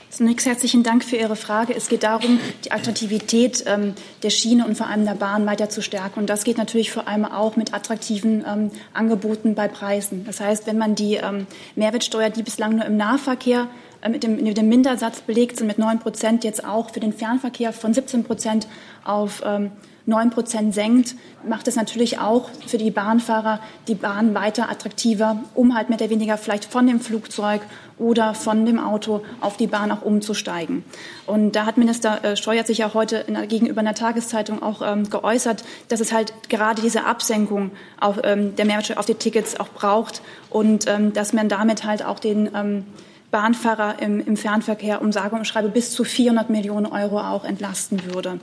Zunächst 0.10 0.46
herzlichen 0.46 0.84
Dank 0.84 1.04
für 1.04 1.16
Ihre 1.16 1.38
Frage. 1.38 1.74
Es 1.74 1.88
geht 1.88 2.04
darum, 2.04 2.40
die 2.66 2.72
Attraktivität 2.72 3.64
ähm, 3.66 3.96
der 4.24 4.30
Schiene 4.30 4.68
und 4.68 4.76
vor 4.76 4.88
allem 4.88 5.06
der 5.06 5.16
Bahn 5.16 5.46
weiter 5.46 5.70
zu 5.70 5.82
stärken. 5.82 6.20
Und 6.20 6.30
das 6.30 6.44
geht 6.44 6.58
natürlich 6.58 6.92
vor 6.92 7.08
allem 7.08 7.26
auch 7.26 7.56
mit 7.56 7.74
attraktiven 7.74 8.44
ähm, 8.46 8.72
Angeboten 8.94 9.56
bei 9.56 9.68
Preisen. 9.68 10.26
Das 10.26 10.40
heißt, 10.40 10.68
wenn 10.68 10.78
man 10.78 10.96
die 10.96 11.16
ähm, 11.16 11.48
Mehrwertsteuer, 11.76 12.30
die 12.30 12.44
bislang 12.44 12.76
nur 12.76 12.86
im 12.86 12.98
Nahverkehr 12.98 13.68
mit 14.10 14.24
dem, 14.24 14.44
mit 14.44 14.58
dem 14.58 14.70
Mindersatz 14.70 15.22
belegt 15.22 15.58
sind, 15.58 15.68
mit 15.68 15.78
9 15.78 16.00
Prozent 16.00 16.44
jetzt 16.44 16.66
auch 16.66 16.92
für 16.92 17.00
den 17.00 17.14
Fernverkehr 17.14 17.74
von 17.74 17.94
17 17.94 18.24
Prozent 18.24 18.68
auf 19.04 19.42
ähm, 19.46 19.72
9 20.06 20.32
Prozent 20.32 20.74
senkt, 20.74 21.16
macht 21.48 21.68
es 21.68 21.76
natürlich 21.76 22.20
auch 22.20 22.50
für 22.66 22.78
die 22.78 22.92
Bahnfahrer 22.92 23.60
die 23.88 23.96
Bahn 23.96 24.34
weiter 24.34 24.70
attraktiver, 24.70 25.38
um 25.54 25.76
halt 25.76 25.90
mehr 25.90 26.00
oder 26.00 26.10
weniger 26.10 26.38
vielleicht 26.38 26.66
von 26.66 26.88
dem 26.88 27.00
Flugzeug 27.00 27.62
oder 27.98 28.34
von 28.34 28.66
dem 28.66 28.80
Auto 28.80 29.22
auf 29.42 29.58
die 29.58 29.68
Bahn 29.68 29.92
auch 29.92 30.02
umzusteigen. 30.02 30.84
Und 31.28 31.56
da 31.56 31.66
hat 31.66 31.78
Minister 31.78 32.24
äh, 32.24 32.36
Steuert 32.36 32.66
sich 32.66 32.80
ja 32.80 32.94
heute 32.94 33.18
in, 33.18 33.48
gegenüber 33.48 33.82
einer 33.82 33.94
Tageszeitung 33.94 34.64
auch 34.64 34.82
ähm, 34.84 35.10
geäußert, 35.10 35.64
dass 35.88 36.00
es 36.00 36.12
halt 36.12 36.34
gerade 36.50 36.82
diese 36.82 37.06
Absenkung 37.06 37.72
auf, 38.00 38.20
ähm, 38.24 38.56
der 38.56 38.66
Mehrwertsteuer 38.66 38.98
auf 38.98 39.06
die 39.06 39.16
Tickets 39.16 39.60
auch 39.60 39.70
braucht 39.70 40.22
und 40.50 40.88
ähm, 40.88 41.14
dass 41.14 41.32
man 41.34 41.48
damit 41.48 41.84
halt 41.84 42.04
auch 42.04 42.20
den 42.20 42.50
ähm, 42.56 42.86
Bahnfahrer 43.32 44.02
im, 44.02 44.20
im 44.20 44.38
Fernverkehr 44.38 45.02
um 45.02 45.12
sage 45.12 45.36
und 45.36 45.48
schreibe 45.48 45.70
bis 45.70 45.92
zu 45.92 46.04
400 46.04 46.50
Millionen 46.50 46.86
Euro 46.86 47.20
auch 47.20 47.46
entlasten 47.46 48.14
würde. 48.14 48.40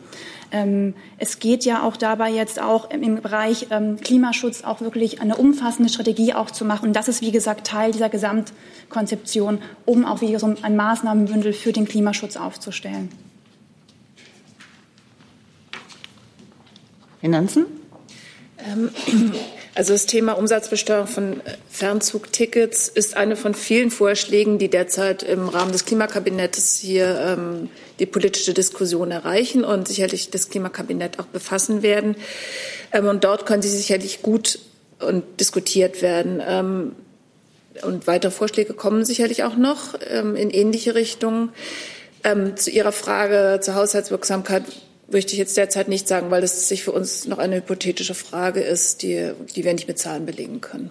Ähm, 0.51 0.95
es 1.19 1.39
geht 1.39 1.67
ja 1.67 1.83
auch 1.83 1.97
dabei 1.97 2.31
jetzt 2.31 2.61
auch 2.61 2.91
im, 2.91 3.03
im 3.03 3.21
Bereich 3.21 3.67
ähm, 3.71 3.99
Klimaschutz 4.01 4.65
auch 4.65 4.81
wirklich 4.81 5.21
eine 5.21 5.37
umfassende 5.37 5.93
Strategie 5.93 6.33
auch 6.33 6.51
zu 6.51 6.65
machen. 6.65 6.89
Und 6.89 6.97
das 6.97 7.09
ist, 7.09 7.21
wie 7.21 7.33
gesagt, 7.33 7.67
Teil 7.67 7.93
dieser 7.93 8.09
Gesamtkonzeption, 8.09 9.59
um 9.85 10.07
auch 10.07 10.23
wieder 10.23 10.39
so 10.39 10.55
ein 10.63 10.77
Maßnahmenbündel 10.77 11.53
für 11.53 11.73
den 11.73 11.87
Klimaschutz 11.87 12.37
aufzustellen. 12.37 13.11
Finanzen? 17.21 17.67
Ähm, 18.59 18.91
also 19.79 19.93
das 19.93 20.07
Thema 20.07 20.33
Umsatzbesteuerung 20.33 21.07
von 21.07 21.41
Fernzugtickets 21.71 22.89
ist 22.89 23.17
eine 23.17 23.37
von 23.37 23.55
vielen 23.55 23.93
Vorschlägen, 23.93 24.59
die 24.59 24.69
derzeit 24.69 25.23
im 25.23 25.49
Rahmen 25.49 25.71
des 25.71 25.85
Klimakabinetts 25.85 26.81
hier 26.81 27.17
ähm, 27.21 27.71
die 28.01 28.07
politische 28.07 28.55
Diskussion 28.55 29.13
erreichen 29.13 29.63
und 29.63 29.87
sicherlich 29.87 30.31
das 30.31 30.49
Klimakabinett 30.49 31.21
auch 31.21 31.27
befassen 31.27 31.85
werden. 31.85 32.17
Ähm, 32.91 33.07
und 33.07 33.23
dort 33.23 33.47
können 33.47 33.63
sie 33.63 33.69
sicherlich 33.69 34.21
gut 34.21 34.59
und 34.99 35.23
diskutiert 35.39 36.03
werden. 36.03 36.43
Ähm, 36.45 36.97
und 37.83 38.09
weitere 38.09 38.33
Vorschläge 38.33 38.75
kommen 38.75 39.05
sicherlich 39.05 39.45
auch 39.45 39.55
noch 39.55 39.95
ähm, 40.11 40.35
in 40.35 40.51
ähnliche 40.51 40.97
Richtungen. 40.97 41.51
Ähm, 42.25 42.57
zu 42.57 42.73
Ihrer 42.73 42.91
Frage 42.91 43.61
zur 43.63 43.77
Haushaltswirksamkeit 43.77 44.65
möchte 45.11 45.33
ich 45.33 45.39
jetzt 45.39 45.57
derzeit 45.57 45.89
nicht 45.89 46.09
sagen, 46.09 46.31
weil 46.31 46.41
das 46.41 46.69
sich 46.69 46.85
für 46.85 46.93
uns 46.93 47.27
noch 47.27 47.39
eine 47.39 47.57
hypothetische 47.57 48.15
Frage 48.15 48.61
ist, 48.61 49.03
die, 49.03 49.33
die 49.55 49.65
wir 49.65 49.73
nicht 49.73 49.89
mit 49.89 49.99
Zahlen 49.99 50.27
belegen 50.27 50.61
können. 50.61 50.91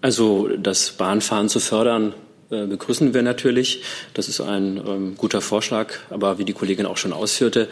Also 0.00 0.48
das 0.56 0.92
Bahnfahren 0.92 1.48
zu 1.48 1.60
fördern, 1.60 2.14
begrüßen 2.48 3.12
wir 3.14 3.22
natürlich. 3.22 3.82
Das 4.14 4.28
ist 4.28 4.40
ein 4.40 4.76
ähm, 4.86 5.14
guter 5.16 5.40
Vorschlag. 5.40 5.94
Aber 6.10 6.38
wie 6.38 6.44
die 6.44 6.52
Kollegin 6.52 6.86
auch 6.86 6.96
schon 6.96 7.12
ausführte, 7.12 7.68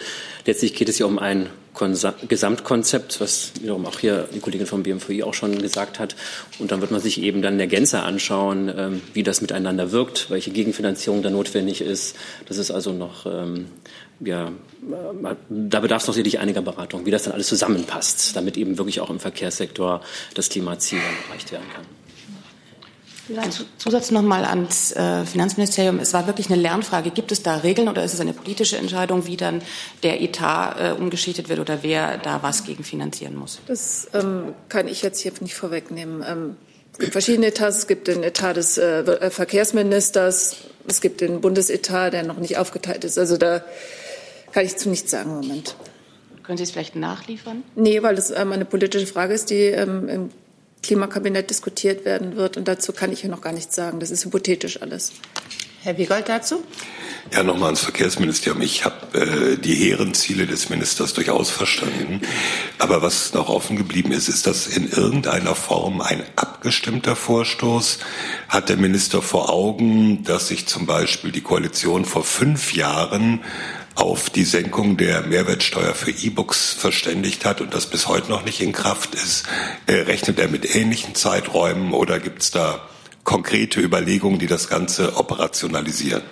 letztlich 0.47 0.75
geht 0.75 0.89
es 0.89 0.99
ja 0.99 1.07
um 1.07 1.19
ein 1.19 1.49
Konsa 1.75 2.15
Gesamtkonzept, 2.29 3.21
was 3.21 3.53
wiederum 3.61 3.85
auch 3.85 3.99
hier 3.99 4.29
die 4.33 4.41
Kollegin 4.41 4.67
vom 4.67 4.83
BMVI 4.83 5.25
auch 5.25 5.35
schon 5.35 5.61
gesagt 5.61 5.99
hat. 5.99 6.15
Und 6.59 6.73
dann 6.73 6.81
wird 6.81 6.91
man 6.91 7.01
sich 7.01 7.21
eben 7.21 7.43
dann 7.43 7.59
der 7.59 7.67
Gänze 7.67 8.03
anschauen, 8.03 8.73
ähm, 8.77 9.03
wie 9.13 9.23
das 9.23 9.41
miteinander 9.41 9.93
wirkt, 9.93 10.31
welche 10.31 10.51
Gegenfinanzierung 10.51 11.23
da 11.23 11.31
notwendig 11.31 11.81
ist. 11.81 12.17
Das 12.47 12.59
ist 12.59 12.71
also 12.71 12.93
noch, 12.93 13.27
ähm, 13.27 13.67
ja, 14.21 14.49
äh, 14.49 15.35
da 15.49 15.81
bedarf 15.81 16.03
es 16.03 16.09
noch 16.09 16.15
sicherlich 16.15 16.39
einiger 16.39 16.63
Beratung, 16.63 17.07
wie 17.07 17.11
das 17.11 17.25
dann 17.25 17.33
alles 17.33 17.49
zusammenpasst, 17.49 18.37
damit 18.37 18.57
eben 18.57 18.79
wirklich 18.79 19.01
auch 19.01 19.11
im 19.11 19.21
Verkehrssektor 19.21 20.01
das 20.35 20.49
Klimaziel 20.49 21.01
erreicht 21.29 21.53
werden 21.53 21.67
kann. 21.75 22.04
Ein 23.29 23.51
Zusatz 23.79 24.11
nochmal 24.11 24.45
ans 24.45 24.93
äh, 24.93 25.25
Finanzministerium. 25.25 25.99
Es 25.99 26.13
war 26.13 26.27
wirklich 26.27 26.51
eine 26.51 26.61
Lernfrage. 26.61 27.11
Gibt 27.11 27.33
es 27.33 27.43
da 27.43 27.57
Regeln 27.57 27.89
oder 27.89 28.05
ist 28.05 28.13
es 28.13 28.21
eine 28.21 28.35
politische 28.35 28.77
Entscheidung, 28.77 29.27
wie 29.27 29.37
dann 29.37 29.63
der 30.03 30.21
Etat 30.21 30.77
äh, 30.79 30.93
umgeschichtet 30.93 31.49
wird 31.49 31.59
oder 31.59 31.83
wer 31.83 32.19
da 32.19 32.43
was 32.43 32.65
gegenfinanzieren 32.65 33.35
muss? 33.35 33.61
Das 33.67 34.09
ähm, 34.13 34.55
kann 34.69 34.89
ich 34.89 35.03
jetzt 35.03 35.21
hier 35.21 35.33
nicht 35.41 35.55
vorwegnehmen. 35.55 36.23
Ähm, 36.27 36.57
es 36.93 36.99
gibt 36.99 37.13
verschiedene 37.13 37.47
Etats. 37.47 37.79
Es 37.79 37.87
gibt 37.87 38.09
den 38.09 38.23
Etat 38.23 38.55
des 38.55 38.77
äh, 38.77 39.01
äh, 39.01 39.31
Verkehrsministers. 39.31 40.57
Es 40.87 41.01
gibt 41.01 41.23
den 41.23 41.41
Bundesetat, 41.41 42.13
der 42.13 42.25
noch 42.25 42.39
nicht 42.39 42.59
aufgeteilt 42.59 43.05
ist. 43.05 43.19
Also 43.19 43.39
da 43.39 43.65
kann 44.53 44.67
ich 44.67 44.77
zu 44.77 44.91
nichts 44.91 45.11
sagen 45.11 45.31
im 45.31 45.37
Moment. 45.49 45.77
Können 46.43 46.59
Sie 46.59 46.65
es 46.65 46.71
vielleicht 46.73 46.95
nachliefern? 46.95 47.65
Nee, 47.75 48.03
weil 48.03 48.19
es 48.19 48.31
ähm, 48.31 48.53
eine 48.53 48.67
politische 48.67 49.07
Frage 49.07 49.33
ist, 49.33 49.49
die 49.49 49.63
ähm, 49.63 50.09
im 50.09 50.31
Klimakabinett 50.85 51.51
diskutiert 51.51 52.05
werden 52.05 52.37
wird. 52.37 52.57
Und 52.57 52.69
dazu 52.69 52.93
kann 52.93 53.11
ich 53.11 53.23
ja 53.23 53.29
noch 53.29 53.41
gar 53.41 53.53
nichts 53.53 53.75
sagen. 53.75 54.01
Das 54.01 54.11
ist 54.11 54.25
hypothetisch 54.25 54.83
alles. 54.83 55.13
Herr 55.83 55.99
Wiegold 55.99 56.29
dazu? 56.29 56.63
Ja, 57.33 57.43
nochmal 57.43 57.67
ans 57.67 57.81
Verkehrsministerium. 57.81 58.63
Ich 58.63 58.85
habe 58.85 59.19
äh, 59.19 59.57
die 59.59 59.75
hehren 59.75 60.15
Ziele 60.15 60.47
des 60.47 60.71
Ministers 60.71 61.15
durchaus 61.15 61.51
verstanden. 61.51 62.21
Aber 62.79 63.03
was 63.03 63.35
noch 63.35 63.49
offen 63.49 63.77
geblieben 63.77 64.13
ist, 64.13 64.29
ist 64.29 64.47
das 64.47 64.67
in 64.67 64.91
irgendeiner 64.91 65.55
Form 65.55 66.01
ein 66.01 66.23
abgestimmter 66.37 67.17
Vorstoß? 67.17 67.99
Hat 68.49 68.69
der 68.69 68.77
Minister 68.77 69.21
vor 69.21 69.51
Augen, 69.51 70.23
dass 70.25 70.49
sich 70.49 70.67
zum 70.67 70.87
Beispiel 70.87 71.33
die 71.33 71.41
Koalition 71.41 72.05
vor 72.05 72.25
fünf 72.25 72.75
Jahren 72.75 73.41
auf 73.95 74.31
die 74.31 74.45
Senkung 74.45 74.97
der 74.97 75.23
Mehrwertsteuer 75.23 75.95
für 75.95 76.11
E-Books 76.11 76.73
verständigt 76.73 77.45
hat 77.45 77.61
und 77.61 77.75
das 77.75 77.87
bis 77.87 78.09
heute 78.09 78.31
noch 78.31 78.45
nicht 78.45 78.61
in 78.61 78.73
Kraft 78.73 79.15
ist. 79.15 79.45
Äh, 79.87 79.93
rechnet 79.93 80.39
er 80.39 80.49
mit 80.49 80.75
ähnlichen 80.75 81.15
Zeiträumen 81.15 81.93
oder 81.93 82.19
gibt 82.19 82.43
es 82.43 82.51
da 82.51 82.89
konkrete 83.23 83.81
Überlegungen, 83.81 84.39
die 84.39 84.47
das 84.47 84.69
Ganze 84.69 85.17
operationalisieren? 85.17 86.23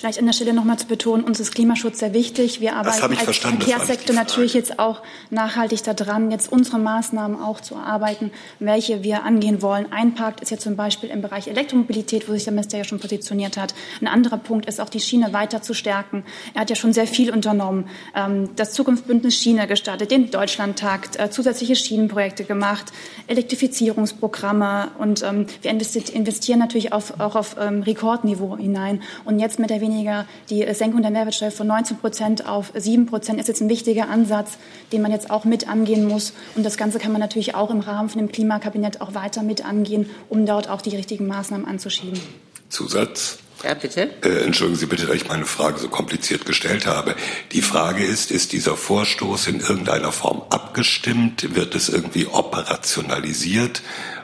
Vielleicht 0.00 0.18
an 0.18 0.24
der 0.24 0.32
Stelle 0.32 0.54
noch 0.54 0.64
mal 0.64 0.78
zu 0.78 0.86
betonen, 0.86 1.24
uns 1.24 1.40
ist 1.40 1.54
Klimaschutz 1.54 1.98
sehr 1.98 2.14
wichtig. 2.14 2.62
Wir 2.62 2.74
arbeiten 2.74 3.18
als 3.18 3.36
Verkehrssektor 3.36 4.16
natürlich 4.16 4.54
jetzt 4.54 4.78
auch 4.78 5.02
nachhaltig 5.28 5.82
daran, 5.82 6.30
jetzt 6.30 6.50
unsere 6.50 6.78
Maßnahmen 6.78 7.38
auch 7.38 7.60
zu 7.60 7.74
erarbeiten, 7.74 8.30
welche 8.60 9.02
wir 9.02 9.24
angehen 9.24 9.60
wollen. 9.60 9.92
Ein 9.92 10.14
Punkt 10.14 10.40
ist 10.40 10.50
ja 10.50 10.56
zum 10.56 10.74
Beispiel 10.74 11.10
im 11.10 11.20
Bereich 11.20 11.48
Elektromobilität, 11.48 12.30
wo 12.30 12.32
sich 12.32 12.44
der 12.44 12.54
Minister 12.54 12.78
ja 12.78 12.84
schon 12.84 12.98
positioniert 12.98 13.58
hat. 13.58 13.74
Ein 14.00 14.06
anderer 14.06 14.38
Punkt 14.38 14.64
ist 14.64 14.80
auch 14.80 14.88
die 14.88 15.00
Schiene 15.00 15.34
weiter 15.34 15.60
zu 15.60 15.74
stärken. 15.74 16.24
Er 16.54 16.62
hat 16.62 16.70
ja 16.70 16.76
schon 16.76 16.94
sehr 16.94 17.06
viel 17.06 17.30
unternommen. 17.30 17.86
Ähm, 18.16 18.48
das 18.56 18.72
Zukunftsbündnis 18.72 19.34
Schiene 19.34 19.66
gestartet, 19.66 20.10
den 20.10 20.30
Deutschlandtakt, 20.30 21.20
äh, 21.20 21.30
zusätzliche 21.30 21.76
Schienenprojekte 21.76 22.44
gemacht, 22.44 22.86
Elektrifizierungsprogramme 23.26 24.92
und 24.96 25.22
ähm, 25.24 25.44
wir 25.60 25.70
investieren 25.70 26.58
natürlich 26.58 26.94
auch 26.94 27.36
auf 27.36 27.56
ähm, 27.60 27.82
Rekordniveau 27.82 28.56
hinein. 28.56 29.02
Und 29.26 29.40
jetzt 29.40 29.58
mit 29.58 29.68
der 29.68 29.82
weniger 29.90 30.26
die 30.48 30.66
Senkung 30.74 31.02
der 31.02 31.10
Mehrwertsteuer 31.10 31.50
von 31.50 31.66
19 31.66 31.98
Prozent 31.98 32.46
auf 32.46 32.72
7 32.74 33.06
Prozent 33.06 33.40
ist 33.40 33.48
jetzt 33.48 33.60
ein 33.60 33.68
wichtiger 33.68 34.08
Ansatz, 34.08 34.58
den 34.92 35.02
man 35.02 35.12
jetzt 35.12 35.30
auch 35.30 35.44
mit 35.44 35.68
angehen 35.68 36.06
muss. 36.06 36.32
Und 36.54 36.64
das 36.64 36.76
Ganze 36.76 36.98
kann 36.98 37.12
man 37.12 37.20
natürlich 37.20 37.54
auch 37.54 37.70
im 37.70 37.80
Rahmen 37.80 38.08
von 38.08 38.18
dem 38.18 38.32
Klimakabinett 38.32 39.00
auch 39.00 39.14
weiter 39.14 39.42
mit 39.42 39.64
angehen, 39.64 40.08
um 40.28 40.46
dort 40.46 40.68
auch 40.68 40.82
die 40.82 40.96
richtigen 40.96 41.26
Maßnahmen 41.26 41.66
anzuschieben. 41.66 42.20
Zusatz? 42.68 43.38
Ja, 43.62 43.74
bitte. 43.74 44.10
Äh, 44.22 44.44
entschuldigen 44.44 44.78
Sie 44.78 44.86
bitte, 44.86 45.04
dass 45.04 45.16
ich 45.16 45.28
meine 45.28 45.44
Frage 45.44 45.78
so 45.78 45.88
kompliziert 45.88 46.46
gestellt 46.46 46.86
habe. 46.86 47.14
Die 47.52 47.60
Frage 47.60 48.04
ist, 48.04 48.30
ist 48.30 48.52
dieser 48.52 48.76
Vorstoß 48.76 49.48
in 49.48 49.60
irgendeiner 49.60 50.12
Form 50.12 50.42
abgestimmt? 50.48 51.54
Wird 51.54 51.74
es 51.74 51.90
irgendwie 51.90 52.26
operationalisiert? 52.26 53.82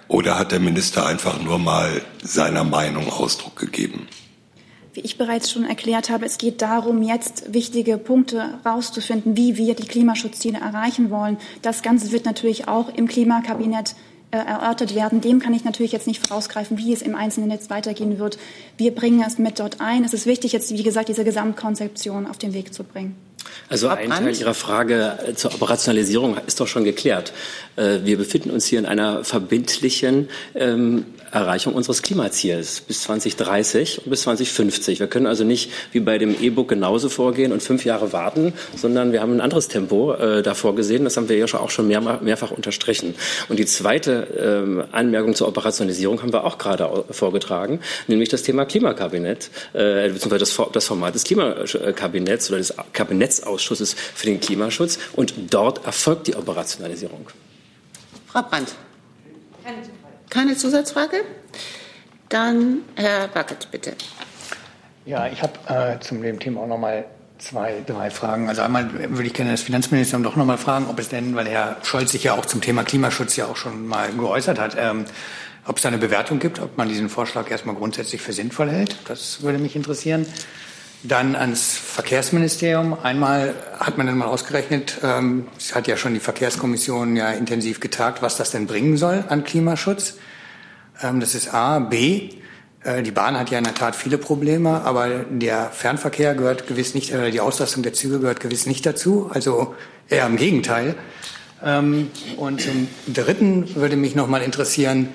Oder 0.09 0.39
hat 0.39 0.53
der 0.53 0.61
Minister 0.61 1.05
einfach 1.05 1.43
nur 1.43 1.59
mal 1.59 2.01
seiner 2.23 2.65
Meinung 2.65 3.11
Ausdruck 3.11 3.57
gegeben? 3.57 4.09
Wie 4.97 5.01
ich 5.01 5.19
bereits 5.19 5.51
schon 5.51 5.67
erklärt 5.67 6.09
habe, 6.09 6.25
es 6.25 6.39
geht 6.39 6.63
darum, 6.63 7.03
jetzt 7.03 7.53
wichtige 7.53 7.99
Punkte 7.99 8.59
herauszufinden, 8.63 9.37
wie 9.37 9.59
wir 9.59 9.75
die 9.75 9.87
Klimaschutzziele 9.87 10.59
erreichen 10.59 11.11
wollen. 11.11 11.37
Das 11.61 11.83
Ganze 11.83 12.13
wird 12.13 12.25
natürlich 12.25 12.67
auch 12.67 12.89
im 12.89 13.07
Klimakabinett 13.07 13.95
äh, 14.31 14.39
erörtert 14.39 14.95
werden. 14.95 15.21
Dem 15.21 15.39
kann 15.39 15.53
ich 15.53 15.65
natürlich 15.65 15.93
jetzt 15.93 16.07
nicht 16.07 16.27
vorausgreifen, 16.27 16.79
wie 16.79 16.95
es 16.95 17.03
im 17.03 17.15
Einzelnen 17.15 17.51
jetzt 17.51 17.69
weitergehen 17.69 18.19
wird. 18.19 18.39
Wir 18.79 18.95
bringen 18.95 19.23
es 19.27 19.37
mit 19.37 19.61
dort 19.61 19.83
ein. 19.83 20.03
Es 20.03 20.15
ist 20.15 20.25
wichtig, 20.25 20.53
jetzt, 20.53 20.73
wie 20.73 20.83
gesagt, 20.83 21.11
diese 21.11 21.25
Gesamtkonzeption 21.25 22.27
auf 22.27 22.39
den 22.39 22.55
Weg 22.55 22.73
zu 22.73 22.83
bringen. 22.83 23.17
Also 23.69 23.89
ein 23.89 24.09
Teil 24.09 24.35
Ihrer 24.35 24.55
Frage 24.55 25.19
zur 25.35 25.53
Operationalisierung 25.53 26.39
ist 26.47 26.59
doch 26.59 26.69
schon 26.69 26.85
geklärt. 26.85 27.35
Äh, 27.77 27.99
wir 28.05 28.17
befinden 28.17 28.51
uns 28.51 28.65
hier 28.65 28.79
in 28.79 28.87
einer 28.87 29.25
verbindlichen 29.25 30.31
ähm, 30.55 31.05
Erreichung 31.33 31.75
unseres 31.75 32.03
Klimaziels 32.03 32.81
bis 32.81 33.03
2030 33.03 34.05
und 34.05 34.11
bis 34.11 34.23
2050. 34.23 35.01
Wir 35.01 35.07
können 35.07 35.27
also 35.27 35.45
nicht 35.45 35.71
wie 35.93 36.01
bei 36.01 36.19
dem 36.19 36.35
E-Book 36.41 36.69
genauso 36.69 37.09
vorgehen 37.09 37.53
und 37.53 37.63
fünf 37.63 37.85
Jahre 37.85 38.13
warten, 38.13 38.53
sondern 38.77 39.13
wir 39.13 39.21
haben 39.21 39.33
ein 39.33 39.41
anderes 39.41 39.69
Tempo 39.69 40.15
äh, 40.15 40.43
da 40.43 40.55
vorgesehen. 40.55 41.05
Das 41.05 41.17
haben 41.17 41.29
wir 41.29 41.37
ja 41.37 41.47
auch 41.55 41.71
schon 41.71 41.89
mehr, 41.89 42.01
mehrfach 42.01 42.51
unterstrichen. 42.51 43.15
Und 43.49 43.59
die 43.59 43.67
zweite 43.67 44.27
ähm, 44.39 44.85
Anmerkung 44.93 45.35
zur 45.35 45.49
Operationalisierung 45.49 46.23
haben 46.23 46.33
wir 46.33 46.45
auch 46.45 46.59
gerade 46.59 47.05
vorgetragen, 47.11 47.81
nämlich 48.07 48.29
das 48.29 48.43
Thema 48.43 48.65
Klimakabinett, 48.65 49.51
äh, 49.73 50.09
beziehungsweise 50.09 50.39
das, 50.41 50.73
das 50.73 50.87
Format 50.87 51.15
des 51.15 51.25
Klimakabinetts 51.25 52.51
oder 52.51 52.59
des 52.59 52.75
Kabinettsausschusses 52.93 53.95
für 54.15 54.27
den 54.27 54.41
Klimaschutz. 54.41 54.99
Und 55.15 55.35
dort 55.51 55.85
erfolgt 55.85 56.27
die 56.27 56.37
Operationalisierung. 56.37 57.29
Frau 58.27 58.43
Brandt. 58.43 58.75
Keine 60.37 60.55
Zusatzfrage? 60.55 61.25
Dann 62.29 62.83
Herr 62.95 63.27
Backert, 63.29 63.71
bitte. 63.71 63.95
Ja, 65.07 65.29
ich 65.29 65.41
habe 65.43 65.55
äh, 65.67 65.99
zum 66.01 66.21
dem 66.21 66.39
Thema 66.39 66.61
auch 66.61 66.67
noch 66.67 66.77
mal 66.77 67.07
zwei, 67.39 67.83
drei 67.87 68.11
Fragen. 68.11 68.47
Also 68.47 68.61
einmal 68.61 68.93
würde 68.93 69.25
ich 69.25 69.33
gerne 69.33 69.53
das 69.53 69.63
Finanzministerium 69.63 70.23
doch 70.23 70.37
noch 70.37 70.45
mal 70.45 70.59
fragen, 70.59 70.89
ob 70.91 70.99
es 70.99 71.09
denn, 71.09 71.35
weil 71.37 71.49
Herr 71.49 71.79
Scholz 71.85 72.13
sich 72.13 72.25
ja 72.25 72.35
auch 72.35 72.45
zum 72.45 72.61
Thema 72.61 72.83
Klimaschutz 72.85 73.37
ja 73.37 73.47
auch 73.47 73.57
schon 73.57 73.87
mal 73.87 74.13
geäußert 74.13 74.59
hat, 74.59 74.77
ähm, 74.79 75.07
ob 75.67 75.77
es 75.77 75.83
da 75.83 75.89
eine 75.89 75.97
Bewertung 75.97 76.39
gibt, 76.39 76.61
ob 76.61 76.77
man 76.77 76.91
diesen 76.91 77.09
Vorschlag 77.09 77.51
erstmal 77.51 77.75
grundsätzlich 77.75 78.21
für 78.21 78.35
sinnvoll 78.35 78.69
hält. 78.69 78.95
Das 79.09 79.41
würde 79.41 79.57
mich 79.57 79.75
interessieren. 79.75 80.27
Dann 81.03 81.37
ans 81.37 81.77
Verkehrsministerium. 81.77 82.97
Einmal 83.03 83.55
hat 83.79 83.99
man 83.99 84.07
dann 84.07 84.19
mal 84.19 84.27
ausgerechnet, 84.27 84.99
ähm, 85.03 85.47
es 85.57 85.75
hat 85.75 85.87
ja 85.87 85.97
schon 85.97 86.15
die 86.15 86.21
Verkehrskommission 86.21 87.17
ja 87.17 87.31
intensiv 87.31 87.81
getagt, 87.81 88.23
was 88.23 88.37
das 88.37 88.51
denn 88.51 88.67
bringen 88.67 88.97
soll 88.97 89.25
an 89.29 89.45
Klimaschutz. 89.45 90.17
Ähm, 91.03 91.21
das 91.21 91.35
ist 91.35 91.53
A. 91.53 91.79
B. 91.79 92.31
Äh, 92.83 93.03
die 93.03 93.11
Bahn 93.11 93.39
hat 93.39 93.51
ja 93.51 93.59
in 93.59 93.65
der 93.65 93.75
Tat 93.75 93.95
viele 93.95 94.19
Probleme, 94.19 94.83
aber 94.83 95.25
der 95.31 95.71
Fernverkehr 95.71 96.35
gehört 96.35 96.67
gewiss 96.67 96.95
nicht, 96.95 97.13
äh, 97.13 97.31
die 97.31 97.41
Auslastung 97.41 97.83
der 97.83 97.93
Züge 97.93 98.21
gehört 98.21 98.41
gewiss 98.41 98.67
nicht 98.67 98.87
dazu. 98.87 99.31
Also 99.33 99.75
eher 100.09 100.27
im 100.27 100.37
Gegenteil. 100.37 100.95
Ähm, 101.65 102.11
und 102.37 102.61
zum 102.61 102.89
Dritten 103.13 103.75
würde 103.77 103.97
mich 103.97 104.15
noch 104.15 104.29
mal 104.29 104.43
interessieren, 104.43 105.09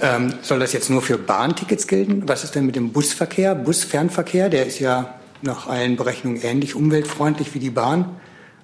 ähm, 0.00 0.34
soll 0.42 0.58
das 0.60 0.72
jetzt 0.72 0.90
nur 0.90 1.02
für 1.02 1.18
Bahntickets 1.18 1.86
gelten? 1.86 2.28
Was 2.28 2.44
ist 2.44 2.54
denn 2.54 2.66
mit 2.66 2.76
dem 2.76 2.92
Busverkehr, 2.92 3.54
Busfernverkehr? 3.54 4.48
Der 4.48 4.66
ist 4.66 4.78
ja 4.78 5.18
nach 5.42 5.68
allen 5.68 5.96
Berechnungen 5.96 6.40
ähnlich 6.42 6.74
umweltfreundlich 6.74 7.54
wie 7.54 7.58
die 7.58 7.70
Bahn. 7.70 8.16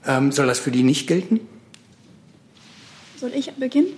Ähm, 0.07 0.33
soll 0.33 0.47
das 0.47 0.59
für 0.59 0.71
die 0.71 0.83
nicht 0.83 1.07
gelten? 1.07 1.41
Soll 3.17 3.33
ich 3.35 3.53
beginnen? 3.53 3.89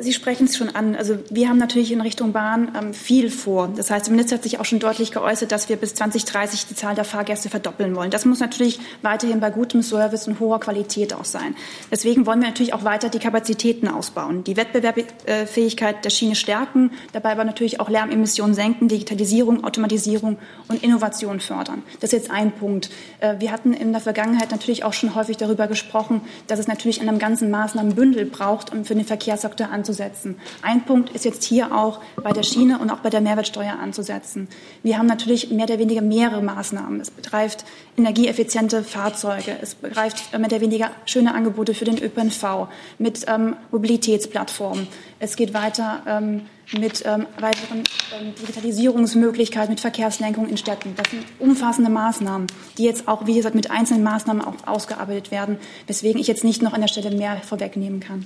Sie 0.00 0.12
sprechen 0.12 0.46
es 0.46 0.56
schon 0.56 0.70
an. 0.70 0.96
Also 0.96 1.18
wir 1.30 1.48
haben 1.48 1.58
natürlich 1.58 1.92
in 1.92 2.00
Richtung 2.00 2.32
Bahn 2.32 2.72
ähm, 2.76 2.94
viel 2.94 3.30
vor. 3.30 3.68
Das 3.76 3.92
heißt, 3.92 4.06
der 4.06 4.12
Minister 4.12 4.36
hat 4.36 4.42
sich 4.42 4.58
auch 4.58 4.64
schon 4.64 4.80
deutlich 4.80 5.12
geäußert, 5.12 5.52
dass 5.52 5.68
wir 5.68 5.76
bis 5.76 5.94
2030 5.94 6.66
die 6.66 6.74
Zahl 6.74 6.96
der 6.96 7.04
Fahrgäste 7.04 7.48
verdoppeln 7.48 7.94
wollen. 7.94 8.10
Das 8.10 8.24
muss 8.24 8.40
natürlich 8.40 8.80
weiterhin 9.02 9.38
bei 9.38 9.50
gutem 9.50 9.82
Service 9.82 10.26
und 10.26 10.40
hoher 10.40 10.58
Qualität 10.58 11.14
auch 11.14 11.24
sein. 11.24 11.54
Deswegen 11.92 12.26
wollen 12.26 12.40
wir 12.40 12.48
natürlich 12.48 12.74
auch 12.74 12.82
weiter 12.82 13.08
die 13.08 13.20
Kapazitäten 13.20 13.86
ausbauen, 13.86 14.42
die 14.42 14.56
Wettbewerbsfähigkeit 14.56 16.04
der 16.04 16.10
Schiene 16.10 16.34
stärken, 16.34 16.90
dabei 17.12 17.30
aber 17.30 17.44
natürlich 17.44 17.78
auch 17.78 17.88
Lärmemissionen 17.88 18.54
senken, 18.54 18.88
Digitalisierung, 18.88 19.62
Automatisierung 19.62 20.38
und 20.66 20.82
Innovation 20.82 21.38
fördern. 21.38 21.84
Das 22.00 22.12
ist 22.12 22.18
jetzt 22.18 22.30
ein 22.32 22.50
Punkt. 22.50 22.90
Äh, 23.20 23.36
wir 23.38 23.52
hatten 23.52 23.72
in 23.72 23.92
der 23.92 24.00
Vergangenheit 24.00 24.50
natürlich 24.50 24.82
auch 24.82 24.92
schon 24.92 25.14
häufig 25.14 25.36
darüber 25.36 25.68
gesprochen, 25.68 26.22
dass 26.48 26.58
es 26.58 26.66
natürlich 26.66 27.00
einen 27.00 27.20
ganzen 27.20 27.50
Maßnahmenbündel 27.50 28.24
braucht, 28.24 28.72
um 28.72 28.84
für 28.84 28.96
den 28.96 29.04
Verkehrssektor 29.04 29.68
an 29.70 29.83
anzusetzen. 29.84 30.36
Ein 30.62 30.84
Punkt 30.84 31.10
ist 31.10 31.26
jetzt 31.26 31.44
hier 31.44 31.74
auch 31.74 32.00
bei 32.22 32.32
der 32.32 32.42
Schiene 32.42 32.78
und 32.78 32.90
auch 32.90 33.00
bei 33.00 33.10
der 33.10 33.20
Mehrwertsteuer 33.20 33.78
anzusetzen. 33.78 34.48
Wir 34.82 34.96
haben 34.96 35.06
natürlich 35.06 35.50
mehr 35.50 35.66
oder 35.66 35.78
weniger 35.78 36.00
mehrere 36.00 36.42
Maßnahmen. 36.42 37.00
Es 37.00 37.10
betrifft 37.10 37.64
energieeffiziente 37.98 38.82
Fahrzeuge, 38.82 39.56
es 39.60 39.74
begreift 39.74 40.32
mehr 40.32 40.46
oder 40.46 40.60
weniger 40.62 40.90
schöne 41.04 41.34
Angebote 41.34 41.74
für 41.74 41.84
den 41.84 42.02
ÖPNV 42.02 42.68
mit 42.98 43.26
ähm, 43.28 43.56
Mobilitätsplattformen. 43.70 44.88
Es 45.18 45.36
geht 45.36 45.52
weiter 45.52 46.02
ähm, 46.06 46.46
mit 46.72 47.04
ähm, 47.04 47.26
weiteren 47.38 47.84
ähm, 48.18 48.34
Digitalisierungsmöglichkeiten, 48.40 49.70
mit 49.70 49.80
Verkehrslenkung 49.80 50.48
in 50.48 50.56
Städten. 50.56 50.94
Das 50.96 51.10
sind 51.10 51.24
umfassende 51.38 51.90
Maßnahmen, 51.90 52.46
die 52.78 52.84
jetzt 52.84 53.06
auch, 53.06 53.26
wie 53.26 53.34
gesagt, 53.34 53.54
mit 53.54 53.70
einzelnen 53.70 54.02
Maßnahmen 54.02 54.42
auch 54.42 54.54
ausgearbeitet 54.66 55.30
werden, 55.30 55.58
weswegen 55.86 56.20
ich 56.20 56.26
jetzt 56.26 56.42
nicht 56.42 56.62
noch 56.62 56.72
an 56.72 56.80
der 56.80 56.88
Stelle 56.88 57.14
mehr 57.14 57.36
vorwegnehmen 57.42 58.00
kann. 58.00 58.24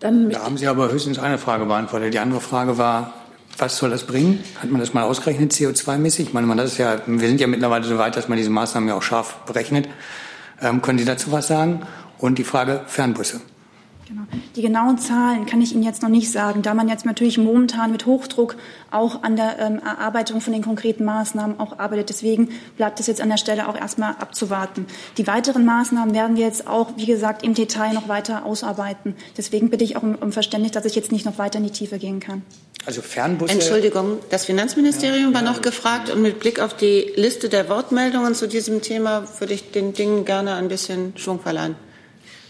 Dann 0.00 0.30
da 0.30 0.42
haben 0.42 0.58
Sie 0.58 0.66
aber 0.66 0.90
höchstens 0.90 1.18
eine 1.18 1.38
Frage 1.38 1.64
beantwortet. 1.64 2.12
Die 2.12 2.18
andere 2.18 2.40
Frage 2.40 2.76
war, 2.76 3.14
was 3.58 3.78
soll 3.78 3.90
das 3.90 4.04
bringen? 4.04 4.44
Hat 4.60 4.70
man 4.70 4.80
das 4.80 4.92
mal 4.92 5.04
ausgerechnet, 5.04 5.52
CO2-mäßig? 5.52 6.20
Ich 6.20 6.32
meine, 6.34 6.46
man, 6.46 6.58
das 6.58 6.72
ist 6.72 6.78
ja, 6.78 7.00
wir 7.06 7.28
sind 7.28 7.40
ja 7.40 7.46
mittlerweile 7.46 7.84
so 7.84 7.96
weit, 7.96 8.16
dass 8.16 8.28
man 8.28 8.36
diese 8.36 8.50
Maßnahmen 8.50 8.88
ja 8.88 8.94
auch 8.94 9.02
scharf 9.02 9.36
berechnet. 9.46 9.88
Ähm, 10.60 10.82
können 10.82 10.98
Sie 10.98 11.04
dazu 11.04 11.32
was 11.32 11.46
sagen? 11.46 11.86
Und 12.18 12.38
die 12.38 12.44
Frage 12.44 12.82
Fernbusse. 12.86 13.40
Genau. 14.08 14.22
Die 14.54 14.62
genauen 14.62 14.98
Zahlen 14.98 15.46
kann 15.46 15.60
ich 15.60 15.72
Ihnen 15.72 15.82
jetzt 15.82 16.00
noch 16.00 16.08
nicht 16.08 16.30
sagen, 16.30 16.62
da 16.62 16.74
man 16.74 16.88
jetzt 16.88 17.04
natürlich 17.04 17.38
momentan 17.38 17.90
mit 17.90 18.06
Hochdruck 18.06 18.54
auch 18.92 19.24
an 19.24 19.34
der 19.34 19.58
ähm, 19.58 19.80
Erarbeitung 19.84 20.40
von 20.40 20.52
den 20.52 20.62
konkreten 20.62 21.04
Maßnahmen 21.04 21.58
auch 21.58 21.80
arbeitet. 21.80 22.10
Deswegen 22.10 22.50
bleibt 22.76 23.00
es 23.00 23.08
jetzt 23.08 23.20
an 23.20 23.30
der 23.30 23.36
Stelle 23.36 23.68
auch 23.68 23.76
erstmal 23.76 24.12
abzuwarten. 24.12 24.86
Die 25.18 25.26
weiteren 25.26 25.64
Maßnahmen 25.64 26.14
werden 26.14 26.36
wir 26.36 26.44
jetzt 26.44 26.68
auch, 26.68 26.90
wie 26.96 27.06
gesagt, 27.06 27.42
im 27.42 27.54
Detail 27.54 27.94
noch 27.94 28.06
weiter 28.06 28.46
ausarbeiten. 28.46 29.16
Deswegen 29.36 29.70
bitte 29.70 29.82
ich 29.82 29.96
auch 29.96 30.04
um, 30.04 30.14
um 30.14 30.30
Verständnis, 30.30 30.70
dass 30.70 30.84
ich 30.84 30.94
jetzt 30.94 31.10
nicht 31.10 31.26
noch 31.26 31.38
weiter 31.38 31.58
in 31.58 31.64
die 31.64 31.70
Tiefe 31.70 31.98
gehen 31.98 32.20
kann. 32.20 32.42
Also 32.84 33.02
Fernbusse. 33.02 33.52
Entschuldigung, 33.52 34.18
das 34.30 34.44
Finanzministerium 34.44 35.32
ja, 35.32 35.34
war 35.34 35.42
noch 35.42 35.62
gefragt 35.62 36.10
und 36.10 36.22
mit 36.22 36.38
Blick 36.38 36.60
auf 36.60 36.76
die 36.76 37.10
Liste 37.16 37.48
der 37.48 37.68
Wortmeldungen 37.68 38.36
zu 38.36 38.46
diesem 38.46 38.82
Thema 38.82 39.24
würde 39.40 39.54
ich 39.54 39.72
den 39.72 39.94
Dingen 39.94 40.24
gerne 40.24 40.54
ein 40.54 40.68
bisschen 40.68 41.12
Schwung 41.16 41.40
verleihen. 41.40 41.74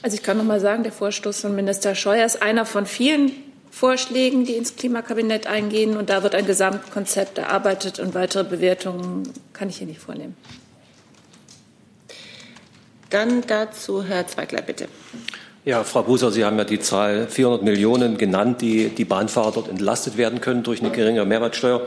Also 0.06 0.18
ich 0.18 0.22
kann 0.22 0.36
noch 0.36 0.44
mal 0.44 0.60
sagen, 0.60 0.84
der 0.84 0.92
Vorstoß 0.92 1.40
von 1.40 1.56
Minister 1.56 1.96
Scheuer 1.96 2.24
ist 2.24 2.40
einer 2.40 2.64
von 2.64 2.86
vielen 2.86 3.32
Vorschlägen, 3.72 4.44
die 4.44 4.52
ins 4.52 4.76
Klimakabinett 4.76 5.48
eingehen. 5.48 5.96
Und 5.96 6.10
da 6.10 6.22
wird 6.22 6.36
ein 6.36 6.46
Gesamtkonzept 6.46 7.38
erarbeitet 7.38 7.98
und 7.98 8.14
weitere 8.14 8.44
Bewertungen 8.44 9.24
kann 9.52 9.68
ich 9.68 9.78
hier 9.78 9.88
nicht 9.88 9.98
vornehmen. 9.98 10.36
Dann 13.10 13.42
dazu 13.48 14.04
Herr 14.04 14.28
Zweigler, 14.28 14.62
bitte. 14.62 14.86
Ja, 15.64 15.82
Frau 15.82 16.04
Buser, 16.04 16.30
Sie 16.30 16.44
haben 16.44 16.56
ja 16.56 16.62
die 16.62 16.78
Zahl 16.78 17.26
400 17.26 17.64
Millionen 17.64 18.16
genannt, 18.16 18.60
die 18.60 18.90
die 18.90 19.04
Bahnfahrer 19.04 19.50
dort 19.50 19.68
entlastet 19.68 20.16
werden 20.16 20.40
können 20.40 20.62
durch 20.62 20.82
eine 20.82 20.92
geringere 20.92 21.26
Mehrwertsteuer. 21.26 21.84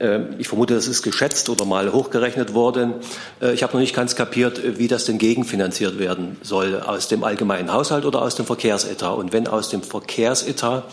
Ähm, 0.00 0.34
ich 0.38 0.48
vermute, 0.48 0.74
das 0.74 0.86
ist 0.86 1.02
geschätzt 1.02 1.48
oder 1.48 1.64
mal 1.64 1.92
hochgerechnet 1.92 2.54
worden. 2.54 2.94
Äh, 3.40 3.52
ich 3.52 3.62
habe 3.62 3.72
noch 3.72 3.80
nicht 3.80 3.94
ganz 3.94 4.16
kapiert, 4.16 4.78
wie 4.78 4.88
das 4.88 5.04
denn 5.04 5.18
gegenfinanziert 5.18 5.98
werden 5.98 6.36
soll. 6.42 6.80
Aus 6.80 7.08
dem 7.08 7.24
allgemeinen 7.24 7.72
Haushalt 7.72 8.04
oder 8.04 8.22
aus 8.22 8.34
dem 8.34 8.46
Verkehrsetat? 8.46 9.16
Und 9.16 9.32
wenn 9.32 9.46
aus 9.46 9.68
dem 9.70 9.82
Verkehrsetat, 9.82 10.84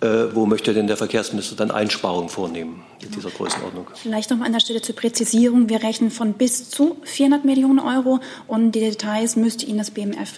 äh, 0.00 0.34
wo 0.34 0.46
möchte 0.46 0.74
denn 0.74 0.86
der 0.86 0.96
Verkehrsminister 0.96 1.56
dann 1.56 1.70
Einsparungen 1.70 2.28
vornehmen 2.28 2.82
in 3.02 3.10
dieser 3.10 3.30
Größenordnung? 3.30 3.86
Vielleicht 3.94 4.30
noch 4.30 4.38
mal 4.38 4.46
an 4.46 4.52
der 4.52 4.60
Stelle 4.60 4.82
zur 4.82 4.94
Präzisierung. 4.94 5.68
Wir 5.68 5.82
rechnen 5.82 6.10
von 6.10 6.34
bis 6.34 6.70
zu 6.70 6.98
400 7.04 7.44
Millionen 7.44 7.78
Euro 7.78 8.20
und 8.46 8.72
die 8.72 8.80
Details 8.80 9.36
müsste 9.36 9.64
Ihnen 9.66 9.78
das 9.78 9.90
BMF 9.90 10.34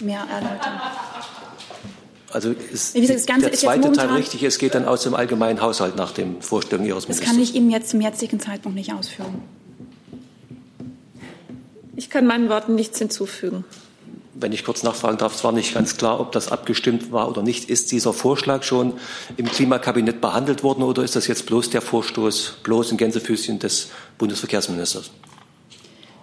mehr 0.00 0.26
erläutern. 0.32 0.80
Also 2.32 2.54
ist 2.72 2.94
gesagt, 2.94 3.42
der 3.42 3.52
zweite 3.52 3.92
Teil 3.92 4.08
richtig, 4.10 4.42
es 4.44 4.58
geht 4.58 4.74
dann 4.74 4.84
aus 4.84 5.02
dem 5.02 5.14
allgemeinen 5.14 5.60
Haushalt 5.60 5.96
nach 5.96 6.12
dem 6.12 6.40
Vorstellung 6.40 6.86
Ihres 6.86 7.08
Ministers. 7.08 7.26
Das 7.26 7.34
kann 7.34 7.42
ich 7.42 7.54
Ihnen 7.54 7.70
jetzt 7.70 7.90
zum 7.90 8.00
jetzigen 8.00 8.38
Zeitpunkt 8.38 8.76
nicht 8.76 8.92
ausführen. 8.92 9.42
Ich 11.96 12.08
kann 12.08 12.26
meinen 12.26 12.48
Worten 12.48 12.74
nichts 12.74 12.98
hinzufügen. 12.98 13.64
Wenn 14.34 14.52
ich 14.52 14.64
kurz 14.64 14.82
nachfragen 14.82 15.18
darf, 15.18 15.34
es 15.34 15.44
war 15.44 15.52
nicht 15.52 15.74
ganz 15.74 15.98
klar, 15.98 16.18
ob 16.18 16.32
das 16.32 16.50
abgestimmt 16.50 17.12
war 17.12 17.28
oder 17.28 17.42
nicht. 17.42 17.68
Ist 17.68 17.92
dieser 17.92 18.14
Vorschlag 18.14 18.62
schon 18.62 18.94
im 19.36 19.46
Klimakabinett 19.46 20.20
behandelt 20.20 20.62
worden 20.62 20.82
oder 20.82 21.02
ist 21.02 21.14
das 21.14 21.26
jetzt 21.26 21.44
bloß 21.46 21.68
der 21.70 21.82
Vorstoß, 21.82 22.54
bloß 22.62 22.92
in 22.92 22.96
Gänsefüßchen 22.96 23.58
des 23.58 23.88
Bundesverkehrsministers? 24.16 25.10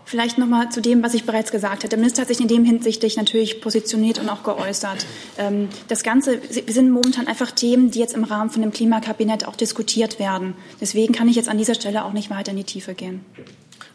Vielleicht 0.08 0.38
noch 0.38 0.48
mal 0.48 0.70
zu 0.70 0.82
dem, 0.82 1.04
was 1.04 1.14
ich 1.14 1.26
bereits 1.26 1.52
gesagt 1.52 1.84
habe. 1.84 1.90
Der 1.90 1.98
Minister 1.98 2.22
hat 2.22 2.30
sich 2.30 2.40
in 2.40 2.48
dem 2.48 2.64
hinsichtlich 2.64 3.18
natürlich 3.18 3.60
positioniert 3.60 4.20
und 4.20 4.30
auch 4.30 4.42
geäußert. 4.42 5.06
Ähm, 5.38 5.68
das 5.90 6.02
Ganze 6.02 6.40
sind 6.50 6.92
momentan 6.92 7.28
einfach 7.28 7.52
Themen, 7.52 7.92
die 7.92 8.00
jetzt 8.00 8.16
im 8.16 8.24
Rahmen 8.24 8.50
von 8.50 8.62
dem 8.62 8.72
Klimakabinett 8.72 9.46
auch 9.46 9.58
diskutiert 9.58 10.18
werden. 10.18 10.54
Deswegen 10.80 11.14
kann 11.14 11.28
ich 11.28 11.36
jetzt 11.36 11.50
an 11.50 11.58
dieser 11.58 11.76
Stelle 11.76 12.06
auch 12.06 12.14
nicht 12.14 12.30
weiter 12.30 12.52
in 12.52 12.58
die 12.58 12.64
Tiefe 12.64 12.94
gehen. 12.94 13.26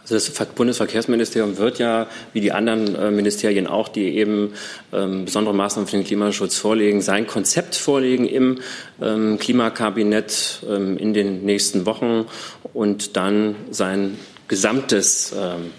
Also 0.02 0.16
das 0.16 0.48
Bundesverkehrsministerium 0.48 1.56
wird 1.56 1.78
ja, 1.78 2.06
wie 2.34 2.42
die 2.42 2.52
anderen 2.52 2.94
äh, 2.94 3.10
Ministerien 3.10 3.66
auch, 3.66 3.88
die 3.88 4.18
eben 4.18 4.52
ähm, 4.92 5.24
besondere 5.24 5.54
Maßnahmen 5.54 5.88
für 5.88 5.96
den 5.96 6.04
Klimaschutz 6.04 6.58
vorlegen, 6.58 7.00
sein 7.00 7.26
Konzept 7.26 7.74
vorlegen 7.74 8.26
im 8.26 8.58
ähm, 9.00 9.38
Klimakabinett 9.38 10.62
ähm, 10.68 10.98
in 10.98 11.14
den 11.14 11.46
nächsten 11.46 11.86
Wochen 11.86 12.26
und 12.74 13.16
dann 13.16 13.56
sein 13.70 14.18
gesamtes 14.48 15.32
ähm, 15.34 15.70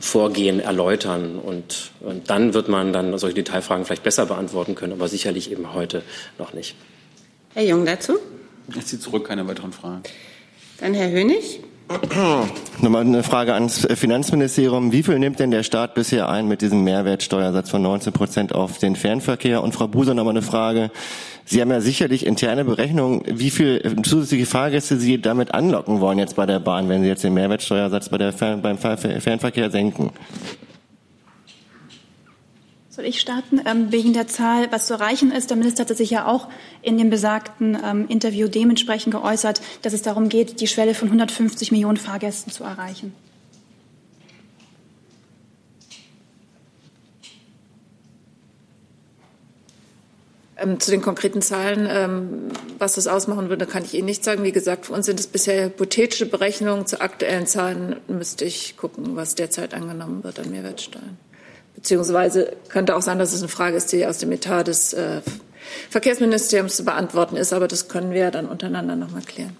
Vorgehen 0.00 0.60
erläutern. 0.60 1.38
Und, 1.38 1.92
und 2.00 2.30
dann 2.30 2.54
wird 2.54 2.68
man 2.68 2.92
dann 2.92 3.16
solche 3.18 3.34
Detailfragen 3.34 3.84
vielleicht 3.84 4.02
besser 4.02 4.26
beantworten 4.26 4.74
können, 4.74 4.92
aber 4.92 5.08
sicherlich 5.08 5.50
eben 5.50 5.72
heute 5.74 6.02
noch 6.38 6.52
nicht. 6.52 6.74
Herr 7.54 7.64
Jung 7.64 7.84
dazu? 7.84 8.18
Ich 8.74 8.86
ziehe 8.86 9.00
zurück, 9.00 9.26
keine 9.26 9.46
weiteren 9.48 9.72
Fragen. 9.72 10.02
Dann 10.78 10.94
Herr 10.94 11.10
Hönig. 11.10 11.60
Nochmal 12.80 13.02
eine 13.02 13.24
Frage 13.24 13.52
ans 13.52 13.84
Finanzministerium. 13.94 14.92
Wie 14.92 15.02
viel 15.02 15.18
nimmt 15.18 15.40
denn 15.40 15.50
der 15.50 15.64
Staat 15.64 15.94
bisher 15.94 16.28
ein 16.28 16.46
mit 16.46 16.62
diesem 16.62 16.84
Mehrwertsteuersatz 16.84 17.68
von 17.68 17.82
19 17.82 18.12
Prozent 18.12 18.54
auf 18.54 18.78
den 18.78 18.94
Fernverkehr? 18.94 19.60
Und 19.62 19.74
Frau 19.74 19.88
Buser 19.88 20.14
nochmal 20.14 20.34
eine 20.34 20.42
Frage. 20.42 20.92
Sie 21.44 21.60
haben 21.60 21.70
ja 21.72 21.80
sicherlich 21.80 22.24
interne 22.24 22.64
Berechnungen, 22.64 23.22
wie 23.26 23.50
viel 23.50 23.96
zusätzliche 24.04 24.46
Fahrgäste 24.46 24.98
Sie 24.98 25.20
damit 25.20 25.52
anlocken 25.52 26.00
wollen 26.00 26.20
jetzt 26.20 26.36
bei 26.36 26.46
der 26.46 26.60
Bahn, 26.60 26.88
wenn 26.88 27.02
Sie 27.02 27.08
jetzt 27.08 27.24
den 27.24 27.34
Mehrwertsteuersatz 27.34 28.08
bei 28.08 28.18
der 28.18 28.32
Fern 28.32 28.62
beim 28.62 28.78
Fernverkehr 28.78 29.70
senken. 29.72 30.10
Soll 32.92 33.04
ich 33.04 33.20
starten? 33.20 33.60
Ähm, 33.66 33.92
wegen 33.92 34.12
der 34.12 34.26
Zahl, 34.26 34.72
was 34.72 34.88
zu 34.88 34.94
erreichen 34.94 35.30
ist. 35.30 35.48
Der 35.48 35.56
Minister 35.56 35.84
hatte 35.84 35.94
sich 35.94 36.10
ja 36.10 36.26
auch 36.26 36.48
in 36.82 36.98
dem 36.98 37.08
besagten 37.08 37.78
ähm, 37.84 38.08
Interview 38.08 38.48
dementsprechend 38.48 39.14
geäußert, 39.14 39.62
dass 39.82 39.92
es 39.92 40.02
darum 40.02 40.28
geht, 40.28 40.60
die 40.60 40.66
Schwelle 40.66 40.94
von 40.94 41.06
150 41.06 41.70
Millionen 41.70 41.98
Fahrgästen 41.98 42.52
zu 42.52 42.64
erreichen. 42.64 43.14
Ähm, 50.56 50.80
zu 50.80 50.90
den 50.90 51.00
konkreten 51.00 51.42
Zahlen, 51.42 51.86
ähm, 51.88 52.48
was 52.80 52.96
das 52.96 53.06
ausmachen 53.06 53.50
würde, 53.50 53.66
kann 53.66 53.84
ich 53.84 53.94
Ihnen 53.94 54.06
nicht 54.06 54.24
sagen. 54.24 54.42
Wie 54.42 54.50
gesagt, 54.50 54.86
für 54.86 54.94
uns 54.94 55.06
sind 55.06 55.20
es 55.20 55.28
bisher 55.28 55.66
hypothetische 55.66 56.26
Berechnungen. 56.26 56.86
Zu 56.86 57.00
aktuellen 57.00 57.46
Zahlen 57.46 58.00
müsste 58.08 58.44
ich 58.44 58.76
gucken, 58.76 59.14
was 59.14 59.36
derzeit 59.36 59.74
angenommen 59.74 60.24
wird 60.24 60.40
an 60.40 60.50
Mehrwertsteuern. 60.50 61.29
Beziehungsweise 61.74 62.56
könnte 62.68 62.96
auch 62.96 63.02
sein, 63.02 63.18
dass 63.18 63.32
es 63.32 63.40
eine 63.40 63.48
Frage 63.48 63.76
ist, 63.76 63.92
die 63.92 64.06
aus 64.06 64.18
dem 64.18 64.32
Etat 64.32 64.64
des 64.64 64.92
äh, 64.92 65.22
Verkehrsministeriums 65.88 66.76
zu 66.76 66.84
beantworten 66.84 67.36
ist. 67.36 67.52
Aber 67.52 67.68
das 67.68 67.88
können 67.88 68.12
wir 68.12 68.30
dann 68.30 68.46
untereinander 68.46 68.96
noch 68.96 69.10
mal 69.10 69.22
klären. 69.22 69.56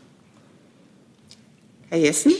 Herr 1.89 1.99
Jessen? 1.99 2.33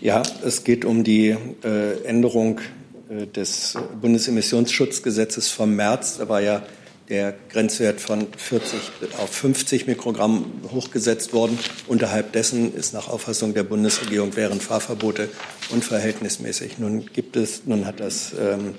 Ja, 0.00 0.22
es 0.44 0.62
geht 0.62 0.84
um 0.84 1.02
die 1.02 1.36
äh, 1.64 2.02
Änderung 2.04 2.60
äh, 3.08 3.26
des 3.26 3.74
Bundesemissionsschutzgesetzes 4.00 5.50
vom 5.50 5.74
März. 5.74 6.18
Da 6.18 6.28
war 6.28 6.40
ja 6.40 6.62
der 7.08 7.34
Grenzwert 7.48 8.00
von 8.00 8.26
40 8.36 8.80
auf 9.18 9.30
50 9.30 9.86
Mikrogramm 9.86 10.52
hochgesetzt 10.70 11.32
worden. 11.32 11.58
Unterhalb 11.86 12.32
dessen 12.32 12.74
ist 12.74 12.92
nach 12.92 13.08
Auffassung 13.08 13.54
der 13.54 13.62
Bundesregierung 13.62 14.36
wären 14.36 14.60
Fahrverbote 14.60 15.28
unverhältnismäßig. 15.70 16.78
Nun 16.78 17.06
gibt 17.06 17.36
es, 17.36 17.62
nun 17.64 17.86
hat 17.86 18.00
das 18.00 18.32
ähm, 18.38 18.74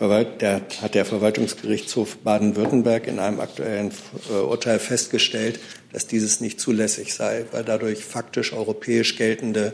der, 0.00 0.62
hat 0.80 0.94
der 0.94 1.04
Verwaltungsgerichtshof 1.04 2.18
Baden-Württemberg 2.18 3.08
in 3.08 3.18
einem 3.18 3.40
aktuellen 3.40 3.90
äh, 4.30 4.34
Urteil 4.34 4.78
festgestellt, 4.78 5.58
dass 5.92 6.06
dieses 6.06 6.40
nicht 6.40 6.60
zulässig 6.60 7.14
sei, 7.14 7.44
weil 7.50 7.64
dadurch 7.64 8.04
faktisch 8.04 8.52
europäisch 8.52 9.16
geltende 9.16 9.72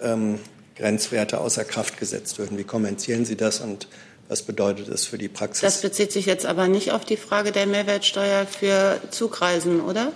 ähm, 0.00 0.38
Grenzwerte 0.76 1.40
außer 1.40 1.64
Kraft 1.64 1.98
gesetzt 1.98 2.38
würden. 2.38 2.56
Wie 2.56 2.64
kommentieren 2.64 3.24
Sie 3.24 3.36
das 3.36 3.60
und 3.60 3.88
was 4.28 4.42
bedeutet 4.42 4.88
das 4.88 5.04
für 5.04 5.18
die 5.18 5.28
Praxis? 5.28 5.62
Das 5.62 5.82
bezieht 5.82 6.12
sich 6.12 6.26
jetzt 6.26 6.46
aber 6.46 6.68
nicht 6.68 6.92
auf 6.92 7.04
die 7.04 7.16
Frage 7.16 7.52
der 7.52 7.66
Mehrwertsteuer 7.66 8.46
für 8.46 9.00
Zugreisen, 9.10 9.80
oder? 9.80 10.12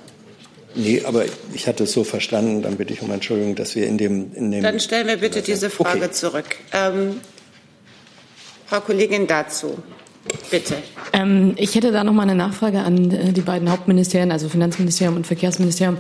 Nee, 0.75 1.03
aber 1.05 1.25
ich 1.53 1.67
hatte 1.67 1.85
es 1.85 1.93
so 1.93 2.05
verstanden, 2.05 2.63
dann 2.63 2.77
bitte 2.77 2.93
ich 2.93 3.03
um 3.03 3.11
Entschuldigung, 3.11 3.57
dass 3.57 3.75
wir 3.75 3.87
in 3.87 3.99
dem... 3.99 4.33
In 4.35 4.51
dem 4.53 4.63
dann 4.63 4.79
stellen 4.79 5.09
wir 5.09 5.17
bitte 5.17 5.43
diese 5.43 5.69
Frage 5.69 6.05
okay. 6.05 6.13
zurück. 6.13 6.57
Ähm, 6.73 7.21
Frau 8.67 8.81
Kollegin 8.81 9.27
dazu. 9.27 9.79
Bitte. 10.51 10.77
Ähm, 11.13 11.55
ich 11.57 11.75
hätte 11.75 11.93
da 11.93 12.05
noch 12.05 12.13
mal 12.13 12.23
eine 12.23 12.35
Nachfrage 12.35 12.81
an 12.81 13.11
äh, 13.11 13.33
die 13.33 13.41
beiden 13.41 13.71
Hauptministerien, 13.71 14.31
also 14.31 14.49
Finanzministerium 14.49 15.17
und 15.17 15.27
Verkehrsministerium. 15.27 15.97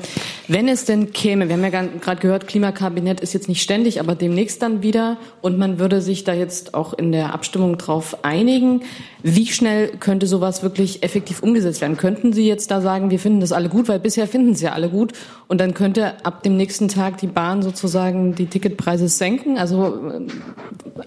Wenn 0.46 0.68
es 0.68 0.84
denn 0.84 1.12
käme, 1.12 1.48
wir 1.48 1.56
haben 1.56 1.64
ja 1.64 1.70
gerade 1.70 2.20
gehört, 2.20 2.46
Klimakabinett 2.46 3.20
ist 3.20 3.32
jetzt 3.32 3.48
nicht 3.48 3.62
ständig, 3.62 3.98
aber 4.00 4.14
demnächst 4.14 4.60
dann 4.60 4.82
wieder 4.82 5.16
und 5.40 5.58
man 5.58 5.78
würde 5.78 6.02
sich 6.02 6.24
da 6.24 6.34
jetzt 6.34 6.74
auch 6.74 6.92
in 6.92 7.12
der 7.12 7.32
Abstimmung 7.32 7.78
drauf 7.78 8.24
einigen. 8.24 8.82
Wie 9.22 9.46
schnell 9.46 9.88
könnte 9.88 10.26
sowas 10.26 10.62
wirklich 10.62 11.02
effektiv 11.02 11.42
umgesetzt 11.42 11.80
werden? 11.80 11.96
Könnten 11.96 12.32
Sie 12.32 12.46
jetzt 12.46 12.70
da 12.70 12.80
sagen, 12.80 13.10
wir 13.10 13.18
finden 13.18 13.40
das 13.40 13.52
alle 13.52 13.68
gut, 13.68 13.88
weil 13.88 14.00
bisher 14.00 14.26
finden 14.26 14.54
Sie 14.54 14.64
ja 14.64 14.72
alle 14.72 14.88
gut 14.88 15.12
und 15.48 15.60
dann 15.60 15.74
könnte 15.74 16.24
ab 16.24 16.42
dem 16.42 16.56
nächsten 16.56 16.88
Tag 16.88 17.18
die 17.18 17.26
Bahn 17.26 17.62
sozusagen 17.62 18.34
die 18.34 18.46
Ticketpreise 18.46 19.08
senken? 19.08 19.58
Also 19.58 20.10
äh, 20.10 20.26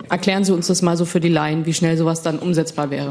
erklären 0.09 0.43
Sie 0.43 0.53
uns 0.53 0.67
das 0.67 0.81
mal 0.81 0.97
so 0.97 1.05
für 1.05 1.19
die 1.19 1.29
Laien, 1.29 1.65
wie 1.65 1.73
schnell 1.73 1.97
sowas 1.97 2.21
dann 2.21 2.39
umsetzbar 2.39 2.89
wäre. 2.89 3.02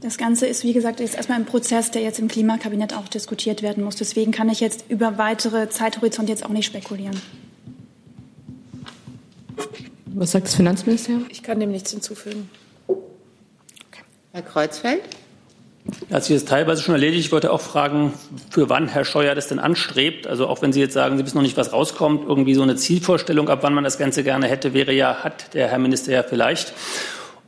Das 0.00 0.18
Ganze 0.18 0.46
ist, 0.46 0.64
wie 0.64 0.74
gesagt, 0.74 1.00
jetzt 1.00 1.14
erstmal 1.14 1.38
ein 1.38 1.46
Prozess, 1.46 1.90
der 1.90 2.02
jetzt 2.02 2.18
im 2.18 2.28
Klimakabinett 2.28 2.94
auch 2.94 3.08
diskutiert 3.08 3.62
werden 3.62 3.82
muss. 3.82 3.96
Deswegen 3.96 4.32
kann 4.32 4.50
ich 4.50 4.60
jetzt 4.60 4.84
über 4.90 5.16
weitere 5.16 5.70
Zeithorizonte 5.70 6.30
jetzt 6.30 6.44
auch 6.44 6.50
nicht 6.50 6.66
spekulieren. 6.66 7.18
Was 10.06 10.32
sagt 10.32 10.46
das 10.46 10.54
Finanzministerium? 10.54 11.26
Ich 11.30 11.42
kann 11.42 11.58
dem 11.58 11.72
nichts 11.72 11.90
hinzufügen. 11.90 12.50
Herr 14.32 14.42
Kreuzfeld? 14.42 15.00
Hat 16.12 16.24
sich 16.24 16.36
das 16.36 16.44
teilweise 16.44 16.82
schon 16.82 16.94
erledigt. 16.94 17.26
Ich 17.26 17.32
wollte 17.32 17.50
auch 17.50 17.60
fragen, 17.60 18.14
für 18.50 18.68
wann 18.68 18.88
Herr 18.88 19.04
Scheuer 19.04 19.34
das 19.34 19.48
denn 19.48 19.58
anstrebt. 19.58 20.26
Also 20.26 20.48
auch 20.48 20.62
wenn 20.62 20.72
Sie 20.72 20.80
jetzt 20.80 20.94
sagen, 20.94 21.16
Sie 21.16 21.24
wissen 21.24 21.36
noch 21.36 21.42
nicht, 21.42 21.56
was 21.56 21.72
rauskommt, 21.72 22.26
irgendwie 22.28 22.54
so 22.54 22.62
eine 22.62 22.76
Zielvorstellung, 22.76 23.48
ab 23.48 23.60
wann 23.62 23.74
man 23.74 23.84
das 23.84 23.98
Ganze 23.98 24.22
gerne 24.22 24.46
hätte, 24.46 24.72
wäre 24.72 24.92
ja, 24.92 25.24
hat 25.24 25.54
der 25.54 25.68
Herr 25.68 25.78
Minister 25.78 26.12
ja 26.12 26.22
vielleicht. 26.22 26.74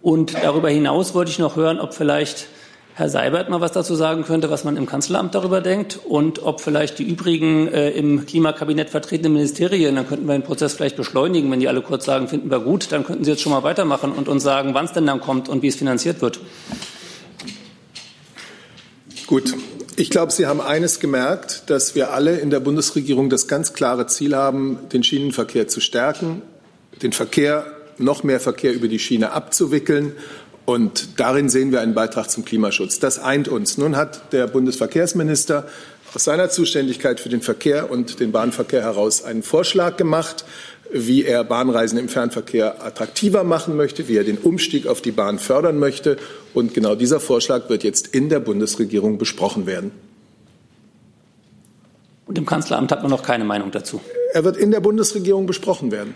Und 0.07 0.35
darüber 0.35 0.71
hinaus 0.71 1.15
wollte 1.15 1.33
ich 1.33 1.41
noch 1.41 1.57
hören, 1.57 1.81
ob 1.81 1.93
vielleicht 1.93 2.47
Herr 2.95 3.09
Seibert 3.09 3.51
mal 3.51 3.61
was 3.61 3.73
dazu 3.73 3.97
sagen 3.97 4.23
könnte, 4.23 4.49
was 4.51 4.63
man 4.63 4.77
im 4.77 4.87
Kanzleramt 4.87 5.35
darüber 5.35 5.61
denkt 5.61 5.99
und 6.05 6.45
ob 6.45 6.61
vielleicht 6.61 7.01
die 7.01 7.03
übrigen 7.03 7.67
äh, 7.67 7.91
im 7.91 8.25
Klimakabinett 8.25 8.89
vertretenen 8.89 9.33
Ministerien, 9.33 9.97
dann 9.97 10.07
könnten 10.07 10.29
wir 10.29 10.35
den 10.35 10.45
Prozess 10.45 10.75
vielleicht 10.75 10.95
beschleunigen, 10.97 11.51
wenn 11.51 11.59
die 11.59 11.67
alle 11.67 11.83
kurz 11.83 12.05
sagen, 12.05 12.29
finden 12.29 12.53
wir 12.53 12.61
gut, 12.61 12.93
dann 12.93 13.03
könnten 13.03 13.25
Sie 13.25 13.33
jetzt 13.33 13.43
schon 13.43 13.51
mal 13.51 13.65
weitermachen 13.65 14.13
und 14.13 14.29
uns 14.29 14.45
sagen, 14.45 14.75
wann 14.75 14.85
es 14.85 14.93
denn 14.93 15.07
dann 15.07 15.21
kommt 15.21 15.49
und 15.49 15.63
wie 15.63 15.67
es 15.67 15.75
finanziert 15.75 16.23
wird. 16.23 16.39
Gut. 19.27 19.55
Ich 19.97 20.11
glaube, 20.11 20.31
Sie 20.31 20.47
haben 20.47 20.61
eines 20.61 21.01
gemerkt, 21.01 21.65
dass 21.67 21.97
wir 21.97 22.13
alle 22.13 22.39
in 22.39 22.51
der 22.51 22.61
Bundesregierung 22.61 23.29
das 23.29 23.49
ganz 23.49 23.73
klare 23.73 24.07
Ziel 24.07 24.37
haben, 24.37 24.79
den 24.93 25.03
Schienenverkehr 25.03 25.67
zu 25.67 25.81
stärken, 25.81 26.43
den 27.03 27.11
Verkehr, 27.11 27.76
noch 27.99 28.23
mehr 28.23 28.41
Verkehr 28.41 28.73
über 28.73 28.89
die 28.89 28.99
Schiene 28.99 29.33
abzuwickeln. 29.33 30.13
Und 30.65 31.21
darin 31.21 31.49
sehen 31.49 31.73
wir 31.73 31.81
einen 31.81 31.95
Beitrag 31.95 32.31
zum 32.31 32.45
Klimaschutz. 32.45 32.99
Das 32.99 33.19
eint 33.19 33.49
uns. 33.49 33.79
Nun 33.79 33.97
hat 33.97 34.33
der 34.33 34.47
Bundesverkehrsminister 34.47 35.67
aus 36.15 36.25
seiner 36.25 36.49
Zuständigkeit 36.49 37.21
für 37.21 37.29
den 37.29 37.43
Verkehr 37.43 37.91
und 37.91 38.21
den 38.21 38.33
Bahnverkehr 38.33 38.83
heraus 38.83 39.25
einen 39.25 39.43
Vorschlag 39.43 39.97
gemacht 39.97 40.45
wie 40.93 41.25
er 41.25 41.45
Bahnreisen 41.45 41.99
im 41.99 42.09
Fernverkehr 42.09 42.85
attraktiver 42.85 43.45
machen 43.45 43.77
möchte, 43.77 44.09
wie 44.09 44.17
er 44.17 44.25
den 44.25 44.39
Umstieg 44.39 44.87
auf 44.87 45.01
die 45.01 45.11
Bahn 45.11 45.39
fördern 45.39 45.79
möchte. 45.79 46.17
Und 46.55 46.75
genau 46.75 46.95
dieser 46.95 47.21
Vorschlag 47.21 47.69
wird 47.69 47.85
jetzt 47.85 48.09
in 48.09 48.29
der 48.29 48.41
Bundesregierung 48.41 49.19
besprochen 49.19 49.67
werden. 49.67 49.91
Und 52.27 52.39
im 52.39 52.47
Kanzleramt 52.47 52.91
hat 52.93 53.03
man 53.03 53.11
noch 53.11 53.23
keine 53.23 53.45
Meinung 53.45 53.71
dazu. 53.71 54.01
Er 54.33 54.45
wird 54.45 54.57
in 54.57 54.71
der 54.71 54.81
Bundesregierung 54.81 55.47
besprochen 55.47 55.93
werden. 55.93 56.15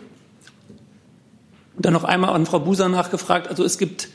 Und 1.80 1.86
dann 1.86 1.94
noch 1.94 2.04
einmal 2.04 2.34
an 2.34 2.44
Frau 2.44 2.58
Buser 2.58 2.90
nachgefragt. 2.90 3.48
Also 3.48 3.64
es 3.64 3.78
gibt 3.78 4.10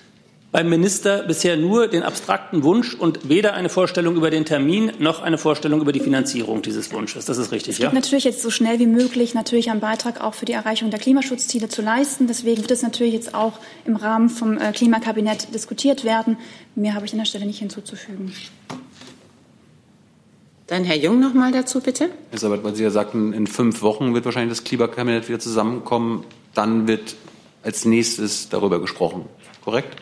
beim 0.51 0.69
Minister 0.69 1.23
bisher 1.23 1.57
nur 1.57 1.87
den 1.87 2.03
abstrakten 2.03 2.61
Wunsch 2.61 2.93
und 2.93 3.27
weder 3.27 3.55
eine 3.55 3.69
Vorstellung 3.69 4.15
über 4.15 4.29
den 4.29 4.45
Termin 4.45 4.91
noch 4.99 5.23
eine 5.23 5.39
Vorstellung 5.39 5.81
über 5.81 5.91
die 5.91 5.99
Finanzierung 5.99 6.61
dieses 6.61 6.93
Wunsches. 6.93 7.25
Das 7.25 7.39
ist 7.39 7.51
richtig, 7.51 7.71
es 7.71 7.79
gibt 7.79 7.91
ja? 7.91 7.99
natürlich 7.99 8.23
jetzt 8.23 8.43
so 8.43 8.51
schnell 8.51 8.77
wie 8.77 8.85
möglich 8.85 9.33
natürlich 9.33 9.71
einen 9.71 9.79
Beitrag 9.79 10.21
auch 10.21 10.35
für 10.35 10.45
die 10.45 10.51
Erreichung 10.51 10.91
der 10.91 10.99
Klimaschutzziele 10.99 11.67
zu 11.67 11.81
leisten. 11.81 12.27
Deswegen 12.27 12.61
wird 12.61 12.69
es 12.69 12.83
natürlich 12.83 13.15
jetzt 13.15 13.33
auch 13.33 13.53
im 13.83 13.95
Rahmen 13.95 14.29
vom 14.29 14.59
äh, 14.59 14.71
Klimakabinett 14.71 15.51
diskutiert 15.51 16.03
werden. 16.03 16.37
Mehr 16.75 16.93
habe 16.93 17.07
ich 17.07 17.13
an 17.13 17.17
der 17.17 17.25
Stelle 17.25 17.47
nicht 17.47 17.57
hinzuzufügen. 17.57 18.31
Dann 20.67 20.83
Herr 20.83 20.97
Jung 20.97 21.19
noch 21.19 21.33
mal 21.33 21.51
dazu, 21.51 21.81
bitte. 21.81 22.11
Herr 22.29 22.37
Sabat, 22.37 22.63
weil 22.63 22.75
Sie 22.75 22.83
ja 22.83 22.91
sagten, 22.91 23.33
in 23.33 23.47
fünf 23.47 23.81
Wochen 23.81 24.13
wird 24.13 24.25
wahrscheinlich 24.25 24.55
das 24.55 24.63
Klimakabinett 24.63 25.27
wieder 25.29 25.39
zusammenkommen. 25.39 26.25
Dann 26.53 26.87
wird 26.87 27.15
als 27.65 27.83
nächstes 27.83 28.47
darüber 28.49 28.79
gesprochen. 28.79 29.25
Korrekt? 29.63 29.97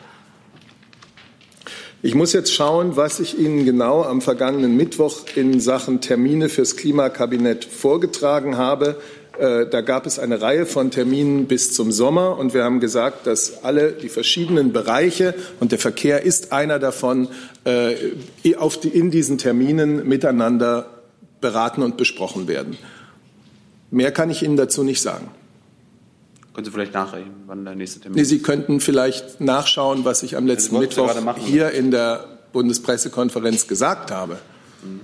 Ich 2.02 2.14
muss 2.14 2.34
jetzt 2.34 2.52
schauen, 2.52 2.96
was 2.96 3.18
ich 3.18 3.38
Ihnen 3.38 3.64
genau 3.64 4.02
am 4.02 4.20
vergangenen 4.20 4.76
Mittwoch 4.76 5.22
in 5.36 5.58
Sachen 5.58 6.02
Termine 6.02 6.50
fürs 6.50 6.76
Klimakabinett 6.76 7.64
vorgetragen 7.64 8.58
habe. 8.58 9.00
Äh, 9.38 9.66
da 9.66 9.80
gab 9.80 10.04
es 10.04 10.18
eine 10.18 10.42
Reihe 10.42 10.66
von 10.66 10.90
Terminen 10.90 11.46
bis 11.46 11.72
zum 11.72 11.90
Sommer 11.90 12.36
und 12.36 12.52
wir 12.52 12.62
haben 12.62 12.78
gesagt, 12.78 13.26
dass 13.26 13.64
alle 13.64 13.92
die 13.92 14.10
verschiedenen 14.10 14.74
Bereiche 14.74 15.34
und 15.60 15.72
der 15.72 15.78
Verkehr 15.78 16.22
ist 16.22 16.52
einer 16.52 16.78
davon 16.78 17.28
äh, 17.64 17.94
in 18.42 19.10
diesen 19.10 19.38
Terminen 19.38 20.06
miteinander 20.06 20.90
beraten 21.40 21.82
und 21.82 21.96
besprochen 21.96 22.46
werden. 22.48 22.76
Mehr 23.90 24.12
kann 24.12 24.28
ich 24.28 24.42
Ihnen 24.42 24.58
dazu 24.58 24.84
nicht 24.84 25.00
sagen. 25.00 25.30
Können 26.54 26.64
Sie 26.64 26.70
vielleicht 26.70 26.94
nachrechnen, 26.94 27.34
wann 27.46 27.64
der 27.64 27.74
nächste 27.74 28.00
Termin 28.00 28.16
ist? 28.16 28.30
Nee, 28.30 28.36
Sie 28.36 28.42
könnten 28.42 28.80
vielleicht 28.80 29.40
nachschauen, 29.40 30.04
was 30.04 30.22
ich 30.22 30.36
am 30.36 30.46
letzten 30.46 30.78
Mittwoch 30.78 31.12
hier 31.38 31.72
in 31.72 31.90
der 31.90 32.24
Bundespressekonferenz 32.52 33.66
gesagt 33.66 34.12
habe. 34.12 34.38
Mhm. 34.82 35.00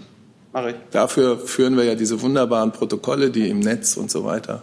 Mache 0.52 0.70
ich. 0.70 0.76
Dafür 0.92 1.38
führen 1.38 1.76
wir 1.76 1.84
ja 1.84 1.96
diese 1.96 2.22
wunderbaren 2.22 2.70
Protokolle, 2.70 3.30
die 3.30 3.48
im 3.48 3.60
Netz 3.60 3.96
und 3.96 4.10
so 4.10 4.24
weiter. 4.24 4.62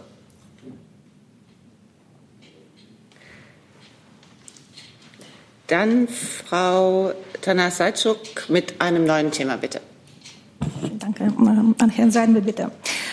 Dann 5.66 6.08
Frau 6.08 7.12
Tanasajczuk 7.42 8.48
mit 8.48 8.80
einem 8.80 9.04
neuen 9.04 9.30
Thema, 9.30 9.58
bitte. 9.58 9.82
Danke. 10.98 11.24
An 11.78 11.90
Herrn 11.90 12.10
Seidel, 12.10 12.40
bitte. 12.40 12.70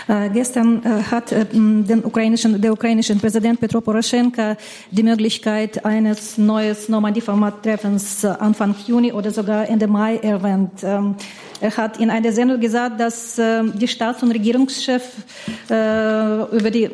Äh, 0.08 0.30
gestern 0.30 0.84
äh, 0.84 1.02
hat 1.04 1.32
äh, 1.32 1.46
den 1.46 2.06
ukrainischen, 2.06 2.62
der 2.62 2.72
ukrainische 2.72 3.16
Präsident 3.16 3.60
Petro 3.60 3.82
Poroschenko 3.82 4.56
die 4.92 5.02
Möglichkeit 5.02 5.84
eines 5.84 6.38
neuen 6.38 6.76
Normandie-Format-Treffens 6.88 8.24
Anfang 8.26 8.76
Juni 8.86 9.12
oder 9.12 9.32
sogar 9.32 9.68
Ende 9.68 9.88
Mai 9.88 10.18
erwähnt. 10.18 10.84
Ähm, 10.84 11.16
er 11.60 11.76
hat 11.76 12.00
in 12.00 12.12
einer 12.12 12.32
Sendung 12.34 12.60
gesagt, 12.60 13.00
dass 13.00 13.38
die 13.38 13.88
Staats- 13.88 14.22
und 14.22 14.32
Regierungschefs 14.32 15.08
über 15.70 16.70
die 16.70 16.90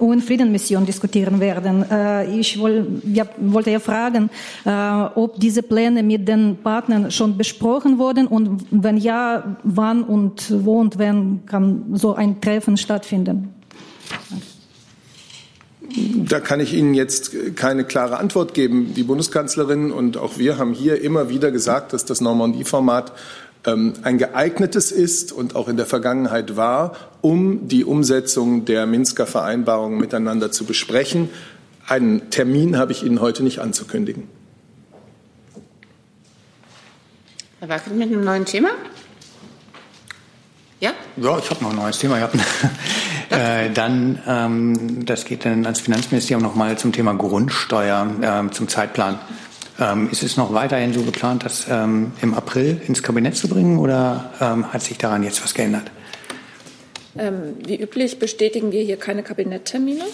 UN-Friedenmission 0.00 0.86
diskutieren 0.86 1.40
werden. 1.40 1.84
Äh, 1.90 2.38
ich 2.38 2.58
wollte 2.58 3.70
ja 3.70 3.80
fragen, 3.80 4.30
äh, 4.64 4.70
ob 5.14 5.38
diese 5.40 5.62
Pläne 5.62 6.02
mit 6.02 6.26
den 6.26 6.58
Partnern 6.62 7.10
schon 7.10 7.36
besprochen 7.36 7.98
wurden 7.98 8.26
und 8.26 8.64
wenn 8.70 8.96
ja, 8.96 9.56
wann 9.62 10.02
und 10.02 10.52
wo 10.64 10.80
und 10.80 10.98
wann 10.98 11.40
kann 11.46 11.84
so 11.94 12.14
ein 12.14 12.40
Treffen 12.40 12.76
stattfinden? 12.76 13.54
Da 15.96 16.40
kann 16.40 16.60
ich 16.60 16.74
Ihnen 16.74 16.92
jetzt 16.92 17.56
keine 17.56 17.84
klare 17.84 18.18
Antwort 18.18 18.52
geben. 18.52 18.92
Die 18.94 19.04
Bundeskanzlerin 19.04 19.90
und 19.90 20.18
auch 20.18 20.36
wir 20.36 20.58
haben 20.58 20.74
hier 20.74 21.00
immer 21.00 21.30
wieder 21.30 21.50
gesagt, 21.50 21.94
dass 21.94 22.04
das 22.04 22.20
Normandie-Format 22.20 23.12
ein 23.74 24.18
geeignetes 24.18 24.92
ist 24.92 25.32
und 25.32 25.56
auch 25.56 25.68
in 25.68 25.76
der 25.76 25.86
Vergangenheit 25.86 26.56
war, 26.56 26.96
um 27.20 27.68
die 27.68 27.84
Umsetzung 27.84 28.64
der 28.64 28.86
Minsker 28.86 29.26
Vereinbarungen 29.26 29.98
miteinander 29.98 30.50
zu 30.50 30.64
besprechen. 30.64 31.30
Einen 31.86 32.30
Termin 32.30 32.76
habe 32.76 32.92
ich 32.92 33.02
Ihnen 33.02 33.20
heute 33.20 33.42
nicht 33.42 33.60
anzukündigen. 33.60 34.28
Herr 37.60 37.68
Wackel 37.68 37.94
mit 37.94 38.08
einem 38.08 38.22
neuen 38.22 38.44
Thema? 38.44 38.68
Ja? 40.80 40.92
Ja, 41.16 41.38
ich 41.38 41.50
habe 41.50 41.64
noch 41.64 41.70
ein 41.70 41.76
neues 41.76 41.98
Thema. 41.98 42.18
Ja. 42.18 42.30
äh, 43.30 43.70
dann, 43.70 44.22
ähm, 44.26 45.04
das 45.04 45.24
geht 45.24 45.44
dann 45.44 45.64
ans 45.64 45.80
Finanzministerium 45.80 46.42
nochmal 46.42 46.78
zum 46.78 46.92
Thema 46.92 47.14
Grundsteuer, 47.14 48.06
äh, 48.20 48.50
zum 48.52 48.68
Zeitplan. 48.68 49.18
Ähm, 49.80 50.08
ist 50.10 50.22
es 50.22 50.36
noch 50.36 50.52
weiterhin 50.52 50.92
so 50.92 51.02
geplant, 51.02 51.44
das 51.44 51.66
ähm, 51.70 52.12
im 52.20 52.34
April 52.34 52.80
ins 52.86 53.02
Kabinett 53.02 53.36
zu 53.36 53.48
bringen 53.48 53.78
oder 53.78 54.32
ähm, 54.40 54.72
hat 54.72 54.82
sich 54.82 54.98
daran 54.98 55.22
jetzt 55.22 55.42
was 55.42 55.54
geändert? 55.54 55.90
Ähm, 57.16 57.54
wie 57.64 57.80
üblich 57.80 58.18
bestätigen 58.18 58.72
wir 58.72 58.82
hier 58.82 58.96
keine 58.96 59.22
Kabinetttermine. 59.22 60.04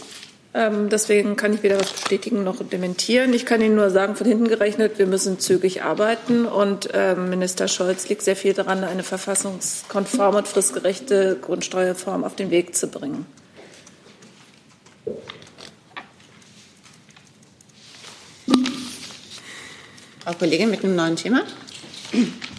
Ähm, 0.52 0.88
deswegen 0.88 1.34
kann 1.34 1.52
ich 1.52 1.62
weder 1.62 1.80
was 1.80 1.92
bestätigen 1.92 2.44
noch 2.44 2.62
dementieren. 2.62 3.34
Ich 3.34 3.44
kann 3.44 3.60
Ihnen 3.60 3.74
nur 3.74 3.90
sagen, 3.90 4.14
von 4.14 4.26
hinten 4.26 4.48
gerechnet, 4.48 4.98
wir 4.98 5.06
müssen 5.06 5.40
zügig 5.40 5.82
arbeiten 5.82 6.46
und 6.46 6.90
ähm, 6.94 7.28
Minister 7.28 7.66
Scholz 7.66 8.08
liegt 8.08 8.22
sehr 8.22 8.36
viel 8.36 8.52
daran, 8.52 8.84
eine 8.84 9.02
verfassungskonforme 9.02 10.38
und 10.38 10.48
fristgerechte 10.48 11.38
Grundsteuerreform 11.40 12.22
auf 12.22 12.36
den 12.36 12.50
Weg 12.50 12.76
zu 12.76 12.86
bringen. 12.86 13.26
Frau 20.24 20.32
Kollegin 20.32 20.70
mit 20.70 20.82
einem 20.82 20.96
neuen 20.96 21.16
Thema. 21.16 21.42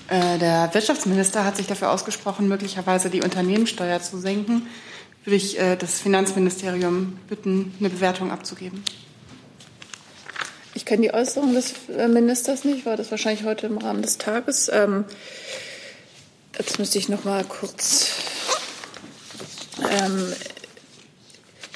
Äh, 0.07 0.38
der 0.38 0.70
Wirtschaftsminister 0.72 1.43
hat 1.45 1.57
sich 1.57 1.66
dafür 1.66 1.89
ausgesprochen, 1.89 2.47
möglicherweise 2.47 3.09
die 3.09 3.24
Unternehmenssteuer 3.24 3.99
zu 4.03 4.20
senken. 4.20 4.68
Würde 5.24 5.38
ich 5.38 5.59
äh, 5.59 5.76
das 5.76 5.99
Finanzministerium 5.99 7.18
bitten, 7.28 7.74
eine 7.80 7.89
Bewertung 7.89 8.32
abzugeben. 8.32 8.84
Ich 10.76 10.86
kenne 10.86 11.01
die 11.07 11.13
Äußerung 11.13 11.55
des 11.55 11.74
äh, 11.97 12.07
Ministers 12.07 12.66
nicht, 12.66 12.86
war 12.86 12.97
das 12.97 13.09
wahrscheinlich 13.09 13.45
heute 13.45 13.66
im 13.66 13.80
Rahmen 13.80 14.03
des 14.03 14.20
Tages. 14.20 14.70
Ähm, 14.72 15.05
jetzt 16.55 16.78
müsste 16.78 16.99
ich 16.99 17.09
noch 17.09 17.24
mal 17.24 17.43
kurz. 17.45 18.11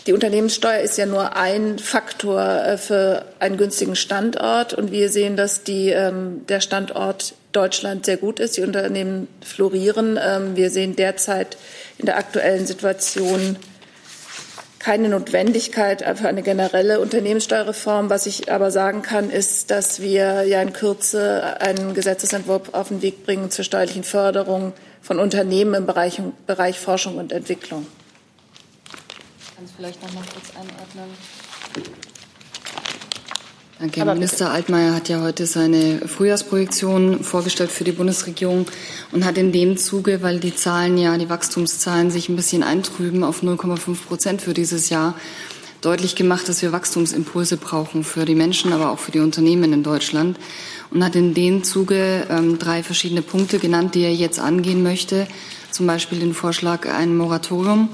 Die 0.10 0.14
Unternehmenssteuer 0.14 0.80
ist 0.80 0.98
ja 0.98 1.06
nur 1.06 1.36
ein 1.36 1.78
Faktor 1.78 2.42
äh, 2.42 2.78
für 2.80 3.26
einen 3.38 3.58
günstigen 3.58 3.96
Standort. 3.96 4.74
Und 4.74 4.92
wir 4.92 5.10
sehen, 5.10 5.38
dass 5.38 5.62
die, 5.62 5.90
ähm, 5.90 6.48
der 6.50 6.62
Standort 6.62 7.36
Deutschland 7.52 8.08
sehr 8.08 8.18
gut 8.18 8.40
ist. 8.40 8.58
Die 8.58 8.62
Unternehmen 8.62 9.28
florieren. 9.46 10.20
Ähm, 10.20 10.56
wir 10.56 10.72
sehen 10.72 10.96
derzeit 10.96 11.58
in 12.00 12.08
der 12.08 12.18
aktuellen 12.18 12.66
Situation 12.66 13.58
keine 14.80 15.10
Notwendigkeit 15.10 16.04
für 16.18 16.28
eine 16.28 16.42
generelle 16.42 17.02
Unternehmenssteuerreform. 17.02 18.10
Was 18.10 18.26
ich 18.26 18.52
aber 18.52 18.72
sagen 18.72 19.04
kann, 19.04 19.30
ist, 19.30 19.70
dass 19.70 20.02
wir 20.02 20.42
ja 20.42 20.60
in 20.64 20.74
Kürze 20.74 21.62
einen 21.62 21.94
Gesetzesentwurf 21.94 22.74
auf 22.74 22.88
den 22.88 23.04
Weg 23.04 23.28
bringen 23.28 23.52
zur 23.52 23.64
steuerlichen 23.64 24.04
Förderung 24.04 24.74
von 25.04 25.20
Unternehmen 25.20 25.76
im 25.76 25.86
Bereich, 25.86 26.20
Bereich 26.48 26.80
Forschung 26.80 27.18
und 27.18 27.32
Entwicklung 27.32 27.86
kann 29.60 29.66
es 29.66 29.74
vielleicht 29.76 30.02
noch 30.02 30.14
mal 30.14 30.24
kurz 30.34 30.52
einordnen. 30.56 31.10
Danke. 33.78 34.00
Herr 34.00 34.14
Minister 34.14 34.52
Altmaier 34.52 34.94
hat 34.94 35.10
ja 35.10 35.22
heute 35.22 35.46
seine 35.46 36.00
Frühjahrsprojektion 36.08 37.26
vorgestellt 37.26 37.70
für 37.70 37.84
die 37.84 37.92
Bundesregierung 37.92 38.68
und 39.12 39.26
hat 39.26 39.38
in 39.38 39.52
dem 39.52 39.76
Zuge, 39.76 40.22
weil 40.22 40.40
die 40.40 40.56
Zahlen 40.56 40.98
ja, 40.98 41.18
die 41.18 41.30
Wachstumszahlen 41.30 42.10
sich 42.10 42.30
ein 42.30 42.38
bisschen 42.38 42.64
eintrüben 42.64 43.22
auf 43.26 43.44
0,5 43.44 44.06
Prozent 44.08 44.42
für 44.42 44.54
dieses 44.54 44.90
Jahr, 44.90 45.14
deutlich 45.82 46.16
gemacht, 46.16 46.48
dass 46.48 46.62
wir 46.62 46.72
Wachstumsimpulse 46.72 47.58
brauchen 47.58 48.06
für 48.06 48.24
die 48.24 48.36
Menschen, 48.36 48.72
aber 48.72 48.92
auch 48.92 49.00
für 49.00 49.12
die 49.12 49.20
Unternehmen 49.20 49.74
in 49.74 49.84
Deutschland 49.84 50.38
und 50.92 51.04
hat 51.04 51.18
in 51.18 51.34
dem 51.34 51.66
Zuge 51.66 52.28
ähm, 52.30 52.60
drei 52.60 52.82
verschiedene 52.82 53.22
Punkte 53.22 53.60
genannt, 53.60 53.96
die 53.96 54.04
er 54.04 54.14
jetzt 54.14 54.40
angehen 54.40 54.84
möchte. 54.84 55.28
Zum 55.72 55.86
Beispiel 55.86 56.20
den 56.20 56.34
Vorschlag, 56.34 56.88
ein 56.88 57.16
Moratorium 57.16 57.90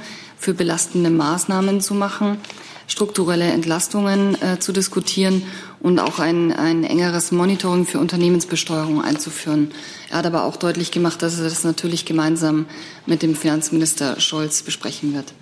für 0.46 0.54
belastende 0.54 1.10
Maßnahmen 1.10 1.82
zu 1.82 1.96
machen, 1.96 2.38
strukturelle 2.88 3.46
Entlastungen 3.46 4.40
äh, 4.44 4.60
zu 4.60 4.74
diskutieren 4.74 5.42
und 5.80 5.98
auch 5.98 6.20
ein, 6.20 6.54
ein 6.54 6.84
engeres 6.84 7.32
Monitoring 7.32 7.88
für 7.88 7.98
Unternehmensbesteuerung 7.98 9.02
einzuführen. 9.02 9.72
Er 10.12 10.20
hat 10.20 10.28
aber 10.28 10.44
auch 10.44 10.58
deutlich 10.58 10.92
gemacht, 10.92 11.24
dass 11.24 11.40
er 11.40 11.46
das 11.46 11.64
natürlich 11.64 12.06
gemeinsam 12.06 12.68
mit 13.08 13.24
dem 13.24 13.36
Finanzminister 13.36 14.20
Scholz 14.20 14.62
besprechen 14.62 15.16
wird. 15.16 15.34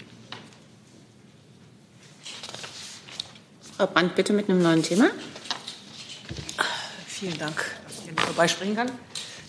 Frau 3.75 3.87
Brandt, 3.87 4.15
bitte 4.15 4.31
mit 4.31 4.49
einem 4.49 4.61
neuen 4.61 4.83
Thema. 4.83 5.09
Vielen 7.07 7.37
Dank, 7.37 7.57
dass 7.85 7.97
ich 7.97 8.03
hier 8.05 8.13
vorbeispringen 8.15 8.77
kann. 8.77 8.87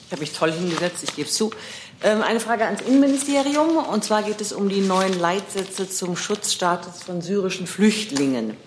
Ich 0.06 0.10
habe 0.10 0.20
mich 0.20 0.32
toll 0.32 0.50
hingesetzt, 0.50 1.04
ich 1.04 1.14
gebe 1.14 1.28
es 1.28 1.34
zu. 1.36 1.52
Ähm, 2.04 2.20
eine 2.20 2.38
Frage 2.38 2.66
ans 2.66 2.82
Innenministerium. 2.82 3.78
Und 3.78 4.04
zwar 4.04 4.22
geht 4.22 4.42
es 4.42 4.52
um 4.52 4.68
die 4.68 4.82
neuen 4.82 5.18
Leitsätze 5.18 5.88
zum 5.88 6.18
Schutzstatus 6.18 7.02
von 7.02 7.22
syrischen 7.22 7.66
Flüchtlingen. 7.66 8.58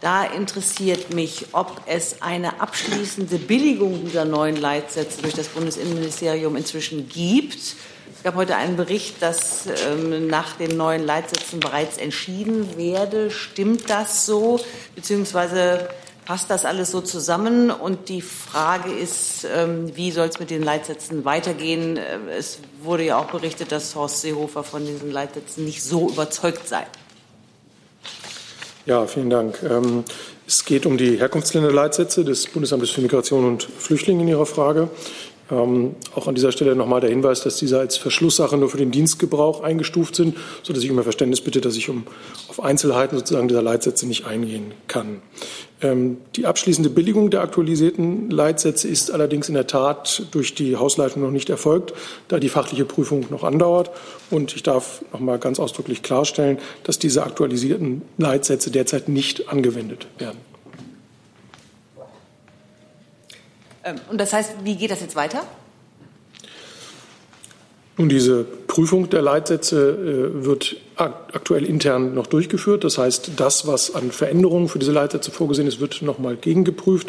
Da 0.00 0.22
interessiert 0.22 1.12
mich, 1.12 1.46
ob 1.50 1.80
es 1.86 2.22
eine 2.22 2.60
abschließende 2.60 3.38
Billigung 3.38 4.04
dieser 4.04 4.24
neuen 4.24 4.54
Leitsätze 4.54 5.20
durch 5.20 5.34
das 5.34 5.48
Bundesinnenministerium 5.48 6.54
inzwischen 6.54 7.08
gibt. 7.08 7.58
Es 7.58 8.22
gab 8.22 8.36
heute 8.36 8.54
einen 8.54 8.76
Bericht, 8.76 9.20
dass 9.20 9.66
ähm, 9.66 10.28
nach 10.28 10.56
den 10.56 10.76
neuen 10.76 11.04
Leitsätzen 11.04 11.58
bereits 11.58 11.98
entschieden 11.98 12.76
werde. 12.76 13.32
Stimmt 13.32 13.90
das 13.90 14.26
so? 14.26 14.60
Beziehungsweise 14.94 15.88
passt 16.26 16.50
das 16.50 16.66
alles 16.66 16.90
so 16.90 17.00
zusammen? 17.00 17.70
Und 17.70 18.10
die 18.10 18.20
Frage 18.20 18.92
ist, 18.92 19.46
ähm, 19.50 19.96
wie 19.96 20.10
soll 20.10 20.28
es 20.28 20.38
mit 20.38 20.50
den 20.50 20.62
Leitsätzen 20.62 21.24
weitergehen? 21.24 21.96
Äh, 21.96 22.18
es 22.36 22.58
wurde 22.82 23.04
ja 23.04 23.16
auch 23.16 23.30
berichtet, 23.30 23.72
dass 23.72 23.94
Horst 23.94 24.20
Seehofer 24.20 24.62
von 24.62 24.84
diesen 24.84 25.10
Leitsätzen 25.10 25.64
nicht 25.64 25.82
so 25.82 26.10
überzeugt 26.10 26.68
sei. 26.68 26.86
Ja, 28.84 29.06
vielen 29.06 29.30
Dank. 29.30 29.62
Ähm, 29.62 30.04
Es 30.48 30.64
geht 30.64 30.86
um 30.86 30.96
die 30.96 31.18
Herkunftsländerleitsätze 31.18 32.24
des 32.24 32.46
Bundesamtes 32.46 32.90
für 32.90 33.00
Migration 33.00 33.44
und 33.44 33.64
Flüchtlinge 33.64 34.22
in 34.22 34.28
Ihrer 34.28 34.46
Frage. 34.46 34.88
Ähm, 35.50 35.94
auch 36.14 36.26
an 36.26 36.34
dieser 36.34 36.50
Stelle 36.50 36.74
nochmal 36.74 37.00
der 37.00 37.10
Hinweis, 37.10 37.42
dass 37.42 37.56
diese 37.56 37.78
als 37.78 37.96
Verschlusssache 37.96 38.56
nur 38.56 38.68
für 38.68 38.78
den 38.78 38.90
Dienstgebrauch 38.90 39.62
eingestuft 39.62 40.16
sind, 40.16 40.36
sodass 40.62 40.82
ich 40.82 40.90
um 40.90 41.00
Verständnis 41.02 41.40
bitte, 41.40 41.60
dass 41.60 41.76
ich 41.76 41.88
um, 41.88 42.04
auf 42.48 42.62
Einzelheiten 42.62 43.16
sozusagen 43.16 43.46
dieser 43.46 43.62
Leitsätze 43.62 44.06
nicht 44.06 44.26
eingehen 44.26 44.72
kann. 44.88 45.22
Ähm, 45.82 46.18
die 46.34 46.46
abschließende 46.46 46.90
Billigung 46.90 47.30
der 47.30 47.42
aktualisierten 47.42 48.30
Leitsätze 48.30 48.88
ist 48.88 49.10
allerdings 49.12 49.48
in 49.48 49.54
der 49.54 49.66
Tat 49.66 50.26
durch 50.32 50.54
die 50.54 50.76
Hausleitung 50.76 51.22
noch 51.22 51.30
nicht 51.30 51.50
erfolgt, 51.50 51.92
da 52.28 52.40
die 52.40 52.48
fachliche 52.48 52.84
Prüfung 52.84 53.26
noch 53.30 53.44
andauert. 53.44 53.90
Und 54.30 54.56
ich 54.56 54.62
darf 54.62 55.02
noch 55.12 55.20
mal 55.20 55.38
ganz 55.38 55.60
ausdrücklich 55.60 56.02
klarstellen, 56.02 56.58
dass 56.82 56.98
diese 56.98 57.22
aktualisierten 57.22 58.02
Leitsätze 58.18 58.70
derzeit 58.70 59.08
nicht 59.08 59.48
angewendet 59.48 60.08
werden. 60.18 60.38
Ähm, 60.38 60.46
und 64.10 64.20
das 64.20 64.32
heißt, 64.32 64.64
wie 64.64 64.76
geht 64.76 64.90
das 64.90 65.00
jetzt 65.00 65.16
weiter? 65.16 65.44
Nun, 67.96 68.08
diese 68.08 68.44
Prüfung 68.76 69.08
der 69.08 69.22
Leitsätze 69.22 70.32
äh, 70.36 70.44
wird 70.44 70.76
aktuell 70.96 71.64
intern 71.64 72.14
noch 72.14 72.26
durchgeführt. 72.26 72.84
Das 72.84 72.98
heißt, 72.98 73.30
das, 73.36 73.66
was 73.66 73.94
an 73.94 74.10
Veränderungen 74.10 74.68
für 74.68 74.78
diese 74.78 74.92
Leitsätze 74.92 75.30
vorgesehen 75.30 75.66
ist, 75.66 75.80
wird 75.80 76.02
noch 76.02 76.18
mal 76.18 76.36
gegengeprüft. 76.36 77.08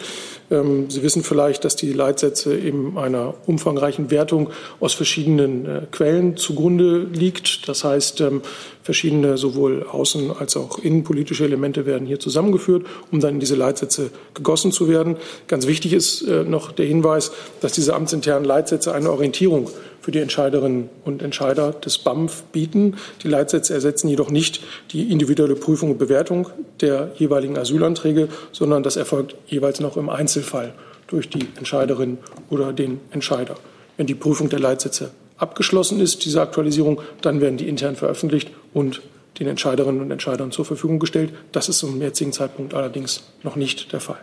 Ähm, 0.49 0.89
Sie 0.89 1.03
wissen 1.03 1.23
vielleicht, 1.23 1.65
dass 1.65 1.75
die 1.75 1.91
Leitsätze 1.91 2.57
eben 2.57 2.97
einer 2.97 3.33
umfangreichen 3.47 4.11
Wertung 4.11 4.49
aus 4.79 4.93
verschiedenen 4.93 5.65
äh, 5.65 5.81
Quellen 5.91 6.37
zugrunde 6.37 7.05
liegt. 7.11 7.67
Das 7.67 7.83
heißt, 7.83 8.21
ähm, 8.21 8.43
verschiedene 8.81 9.37
sowohl 9.37 9.85
außen- 9.91 10.37
als 10.37 10.55
auch 10.55 10.79
innenpolitische 10.79 11.43
Elemente 11.43 11.85
werden 11.85 12.07
hier 12.07 12.21
zusammengeführt, 12.21 12.85
um 13.11 13.19
dann 13.19 13.33
in 13.35 13.39
diese 13.41 13.55
Leitsätze 13.55 14.11
gegossen 14.33 14.71
zu 14.71 14.87
werden. 14.87 15.17
Ganz 15.47 15.67
wichtig 15.67 15.91
ist 15.91 16.21
äh, 16.21 16.45
noch 16.45 16.71
der 16.71 16.85
Hinweis, 16.85 17.33
dass 17.59 17.73
diese 17.73 17.93
amtsinternen 17.93 18.45
Leitsätze 18.45 18.93
eine 18.93 19.11
Orientierung 19.11 19.69
für 20.01 20.11
die 20.11 20.19
Entscheiderinnen 20.19 20.89
und 21.03 21.21
Entscheider 21.21 21.56
des 21.57 21.97
BAMF 21.97 22.43
bieten. 22.51 22.95
Die 23.23 23.27
Leitsätze 23.27 23.73
ersetzen 23.73 24.07
jedoch 24.07 24.29
nicht 24.29 24.63
die 24.91 25.11
individuelle 25.11 25.55
Prüfung 25.55 25.91
und 25.91 25.97
Bewertung 25.97 26.49
der 26.81 27.11
jeweiligen 27.17 27.57
Asylanträge, 27.57 28.29
sondern 28.51 28.83
das 28.83 28.95
erfolgt 28.95 29.35
jeweils 29.47 29.79
noch 29.79 29.97
im 29.97 30.09
Einzelfall 30.09 30.73
durch 31.07 31.29
die 31.29 31.47
Entscheiderin 31.57 32.17
oder 32.49 32.73
den 32.73 32.99
Entscheider. 33.11 33.55
Wenn 33.97 34.07
die 34.07 34.15
Prüfung 34.15 34.49
der 34.49 34.59
Leitsätze 34.59 35.11
abgeschlossen 35.37 35.99
ist, 35.99 36.25
diese 36.25 36.41
Aktualisierung, 36.41 37.01
dann 37.21 37.41
werden 37.41 37.57
die 37.57 37.67
intern 37.67 37.95
veröffentlicht 37.95 38.51
und 38.73 39.01
den 39.39 39.47
Entscheiderinnen 39.47 40.01
und 40.01 40.11
Entscheidern 40.11 40.51
zur 40.51 40.65
Verfügung 40.65 40.99
gestellt. 40.99 41.33
Das 41.51 41.69
ist 41.69 41.79
zum 41.79 42.01
jetzigen 42.01 42.33
Zeitpunkt 42.33 42.73
allerdings 42.73 43.23
noch 43.43 43.55
nicht 43.55 43.93
der 43.93 43.99
Fall. 43.99 44.19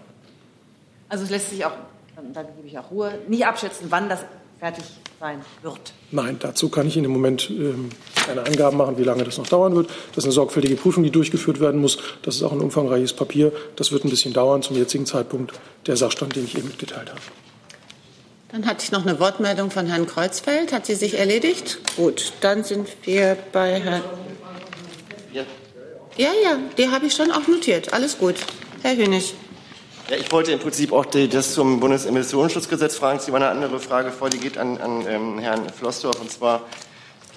Also 1.08 1.24
es 1.24 1.30
lässt 1.30 1.50
sich 1.50 1.64
auch, 1.64 1.72
dann 2.16 2.46
gebe 2.56 2.66
ich 2.66 2.78
auch 2.78 2.90
Ruhe, 2.90 3.12
nicht 3.28 3.46
abschätzen, 3.46 3.86
wann 3.90 4.08
das 4.08 4.20
fertig 4.58 4.84
sein 5.24 5.40
wird. 5.62 5.94
Nein, 6.10 6.36
dazu 6.38 6.68
kann 6.68 6.86
ich 6.86 6.98
Ihnen 6.98 7.06
im 7.06 7.12
Moment 7.12 7.48
ähm, 7.48 7.88
keine 8.26 8.44
Angaben 8.44 8.76
machen, 8.76 8.98
wie 8.98 9.04
lange 9.04 9.24
das 9.24 9.38
noch 9.38 9.46
dauern 9.46 9.74
wird. 9.74 9.88
Das 10.10 10.18
ist 10.18 10.24
eine 10.24 10.32
sorgfältige 10.32 10.76
Prüfung, 10.76 11.02
die 11.02 11.10
durchgeführt 11.10 11.60
werden 11.60 11.80
muss. 11.80 11.96
Das 12.20 12.36
ist 12.36 12.42
auch 12.42 12.52
ein 12.52 12.60
umfangreiches 12.60 13.14
Papier. 13.14 13.50
Das 13.76 13.90
wird 13.90 14.04
ein 14.04 14.10
bisschen 14.10 14.34
dauern 14.34 14.60
zum 14.60 14.76
jetzigen 14.76 15.06
Zeitpunkt 15.06 15.54
der 15.86 15.96
Sachstand, 15.96 16.36
den 16.36 16.44
ich 16.44 16.58
eben 16.58 16.68
mitgeteilt 16.68 17.08
habe. 17.08 17.20
Dann 18.52 18.66
hatte 18.66 18.84
ich 18.84 18.92
noch 18.92 19.06
eine 19.06 19.18
Wortmeldung 19.18 19.70
von 19.70 19.86
Herrn 19.86 20.06
Kreuzfeld. 20.06 20.74
Hat 20.74 20.84
sie 20.84 20.94
sich 20.94 21.18
erledigt? 21.18 21.78
Gut, 21.96 22.34
dann 22.42 22.62
sind 22.62 22.86
wir 23.04 23.38
bei 23.50 23.80
Herrn. 23.80 24.02
Ja, 25.32 26.30
ja, 26.44 26.58
die 26.76 26.90
habe 26.90 27.06
ich 27.06 27.14
schon 27.14 27.32
auch 27.32 27.48
notiert. 27.48 27.94
Alles 27.94 28.18
gut. 28.18 28.36
Herr 28.82 28.94
Hönig. 28.94 29.34
Ja, 30.10 30.16
ich 30.16 30.30
wollte 30.32 30.52
im 30.52 30.58
Prinzip 30.58 30.92
auch 30.92 31.06
die, 31.06 31.28
das 31.28 31.54
zum 31.54 31.80
Bundesemissionsschutzgesetz 31.80 32.96
fragen. 32.96 33.18
Es 33.18 33.32
war 33.32 33.36
eine 33.36 33.48
andere 33.48 33.80
Frage 33.80 34.10
vor, 34.10 34.28
die 34.28 34.36
geht 34.36 34.58
an, 34.58 34.76
an 34.76 35.06
ähm, 35.08 35.38
Herrn 35.38 35.70
Flossdorf. 35.70 36.20
Und 36.20 36.30
zwar 36.30 36.60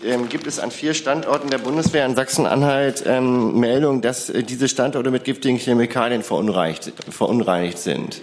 ähm, 0.03 0.27
gibt 0.27 0.47
es 0.47 0.59
an 0.59 0.69
vier 0.69 0.93
Standorten 0.93 1.49
der 1.49 1.59
Bundeswehr 1.59 2.05
in 2.05 2.13
Sachsen-Anhalt 2.13 3.03
ähm, 3.07 3.57
Meldung, 3.57 4.01
dass 4.01 4.29
äh, 4.29 4.43
diese 4.43 4.67
Standorte 4.67 5.11
mit 5.11 5.23
giftigen 5.23 5.57
Chemikalien 5.57 6.23
verunreinigt, 6.23 6.91
verunreinigt 7.09 7.77
sind. 7.77 8.21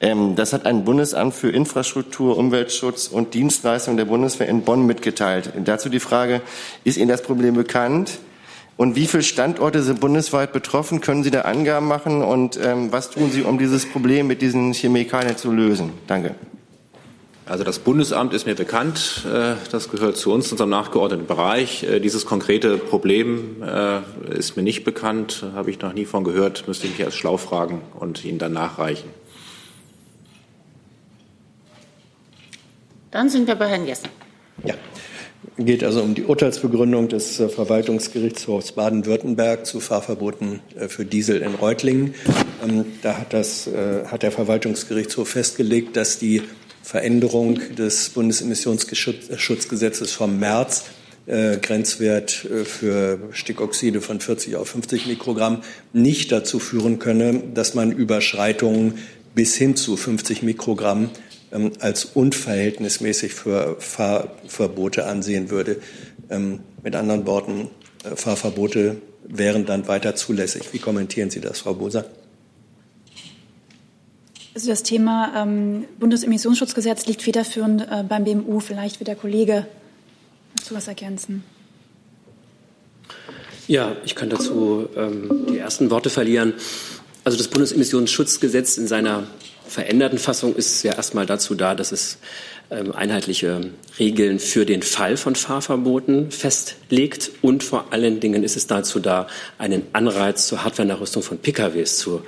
Ähm, 0.00 0.36
das 0.36 0.54
hat 0.54 0.64
ein 0.64 0.86
Bundesamt 0.86 1.34
für 1.34 1.50
Infrastruktur, 1.50 2.38
Umweltschutz 2.38 3.08
und 3.08 3.34
Dienstleistung 3.34 3.98
der 3.98 4.06
Bundeswehr 4.06 4.48
in 4.48 4.62
Bonn 4.62 4.86
mitgeteilt. 4.86 5.52
Dazu 5.66 5.90
die 5.90 6.00
Frage, 6.00 6.40
ist 6.84 6.96
Ihnen 6.96 7.10
das 7.10 7.20
Problem 7.20 7.56
bekannt? 7.56 8.20
Und 8.80 8.96
wie 8.96 9.06
viele 9.06 9.22
Standorte 9.22 9.82
sind 9.82 10.00
bundesweit 10.00 10.54
betroffen? 10.54 11.02
Können 11.02 11.22
Sie 11.22 11.30
da 11.30 11.42
Angaben 11.42 11.86
machen? 11.86 12.22
Und 12.22 12.58
ähm, 12.64 12.90
was 12.90 13.10
tun 13.10 13.30
Sie, 13.30 13.42
um 13.42 13.58
dieses 13.58 13.84
Problem 13.84 14.26
mit 14.26 14.40
diesen 14.40 14.72
Chemikalien 14.72 15.36
zu 15.36 15.52
lösen? 15.52 15.92
Danke. 16.06 16.34
Also 17.44 17.62
das 17.62 17.78
Bundesamt 17.78 18.32
ist 18.32 18.46
mir 18.46 18.54
bekannt. 18.54 19.26
Äh, 19.30 19.56
das 19.70 19.90
gehört 19.90 20.16
zu 20.16 20.32
uns, 20.32 20.50
unserem 20.50 20.70
nachgeordneten 20.70 21.26
Bereich. 21.26 21.82
Äh, 21.82 22.00
dieses 22.00 22.24
konkrete 22.24 22.78
Problem 22.78 23.62
äh, 23.62 23.98
ist 24.30 24.56
mir 24.56 24.62
nicht 24.62 24.84
bekannt, 24.84 25.44
habe 25.54 25.70
ich 25.70 25.78
noch 25.80 25.92
nie 25.92 26.06
von 26.06 26.24
gehört. 26.24 26.66
Müsste 26.66 26.86
ich 26.86 26.92
mich 26.92 27.00
erst 27.00 27.18
schlau 27.18 27.36
fragen 27.36 27.82
und 27.98 28.24
Ihnen 28.24 28.38
dann 28.38 28.54
nachreichen. 28.54 29.10
Dann 33.10 33.28
sind 33.28 33.46
wir 33.46 33.56
bei 33.56 33.68
Herrn 33.68 33.86
Jessen. 33.86 34.08
Ja, 34.64 34.74
geht 35.64 35.84
also 35.84 36.02
um 36.02 36.14
die 36.14 36.24
Urteilsbegründung 36.24 37.08
des 37.08 37.40
äh, 37.40 37.48
Verwaltungsgerichtshofs 37.48 38.72
Baden-Württemberg 38.72 39.66
zu 39.66 39.80
Fahrverboten 39.80 40.60
äh, 40.78 40.88
für 40.88 41.04
Diesel 41.04 41.42
in 41.42 41.54
Reutlingen. 41.54 42.14
Ähm, 42.66 42.86
da 43.02 43.18
hat, 43.18 43.32
das, 43.32 43.66
äh, 43.66 44.06
hat 44.06 44.22
der 44.22 44.32
Verwaltungsgerichtshof 44.32 45.28
festgelegt, 45.28 45.96
dass 45.96 46.18
die 46.18 46.42
Veränderung 46.82 47.60
des 47.76 48.10
Bundesemissionsschutzgesetzes 48.10 50.12
vom 50.12 50.38
März 50.38 50.84
Grenzwert 51.26 52.32
für 52.32 53.18
Stickoxide 53.30 54.00
von 54.00 54.18
40 54.18 54.56
auf 54.56 54.70
50 54.70 55.06
Mikrogramm 55.06 55.62
nicht 55.92 56.32
dazu 56.32 56.58
führen 56.58 56.98
könne, 56.98 57.40
dass 57.54 57.74
man 57.74 57.92
Überschreitungen 57.92 58.94
bis 59.34 59.54
hin 59.54 59.76
zu 59.76 59.96
50 59.96 60.42
Mikrogramm 60.42 61.10
ähm, 61.52 61.72
als 61.80 62.04
unverhältnismäßig 62.04 63.34
für 63.34 63.76
Fahrverbote 63.78 65.06
ansehen 65.06 65.50
würde. 65.50 65.80
Ähm, 66.30 66.60
mit 66.82 66.94
anderen 66.94 67.26
Worten, 67.26 67.68
äh, 68.04 68.16
Fahrverbote 68.16 68.96
wären 69.24 69.66
dann 69.66 69.88
weiter 69.88 70.14
zulässig. 70.14 70.72
Wie 70.72 70.78
kommentieren 70.78 71.30
Sie 71.30 71.40
das, 71.40 71.60
Frau 71.60 71.74
Boser? 71.74 72.06
Also 74.54 74.68
das 74.68 74.82
Thema 74.82 75.32
ähm, 75.36 75.84
Bundesemissionsschutzgesetz 75.98 77.06
liegt 77.06 77.22
federführend 77.22 77.82
äh, 77.82 78.02
beim 78.02 78.24
BMU. 78.24 78.60
Vielleicht 78.60 78.98
wird 79.00 79.08
der 79.08 79.16
Kollege 79.16 79.66
dazu 80.56 80.74
was 80.74 80.88
ergänzen. 80.88 81.44
Ja, 83.68 83.96
ich 84.04 84.16
kann 84.16 84.30
dazu 84.30 84.88
ähm, 84.96 85.46
die 85.48 85.58
ersten 85.58 85.90
Worte 85.90 86.10
verlieren. 86.10 86.54
Also 87.22 87.38
das 87.38 87.48
Bundesemissionsschutzgesetz 87.48 88.76
in 88.78 88.88
seiner 88.88 89.28
veränderten 89.70 90.18
Fassung 90.18 90.56
ist 90.56 90.82
ja 90.82 90.94
erstmal 90.94 91.26
dazu 91.26 91.54
da, 91.54 91.76
dass 91.76 91.92
es 91.92 92.18
ähm, 92.70 92.92
einheitliche 92.92 93.70
Regeln 94.00 94.40
für 94.40 94.66
den 94.66 94.82
Fall 94.82 95.16
von 95.16 95.36
Fahrverboten 95.36 96.32
festlegt 96.32 97.30
und 97.40 97.62
vor 97.62 97.92
allen 97.92 98.18
Dingen 98.18 98.42
ist 98.42 98.56
es 98.56 98.66
dazu 98.66 98.98
da, 98.98 99.28
einen 99.58 99.82
Anreiz 99.92 100.48
zur 100.48 100.64
Hardwarenachrüstung 100.64 101.22
von 101.22 101.38
PKWs 101.38 101.98
zu, 101.98 102.22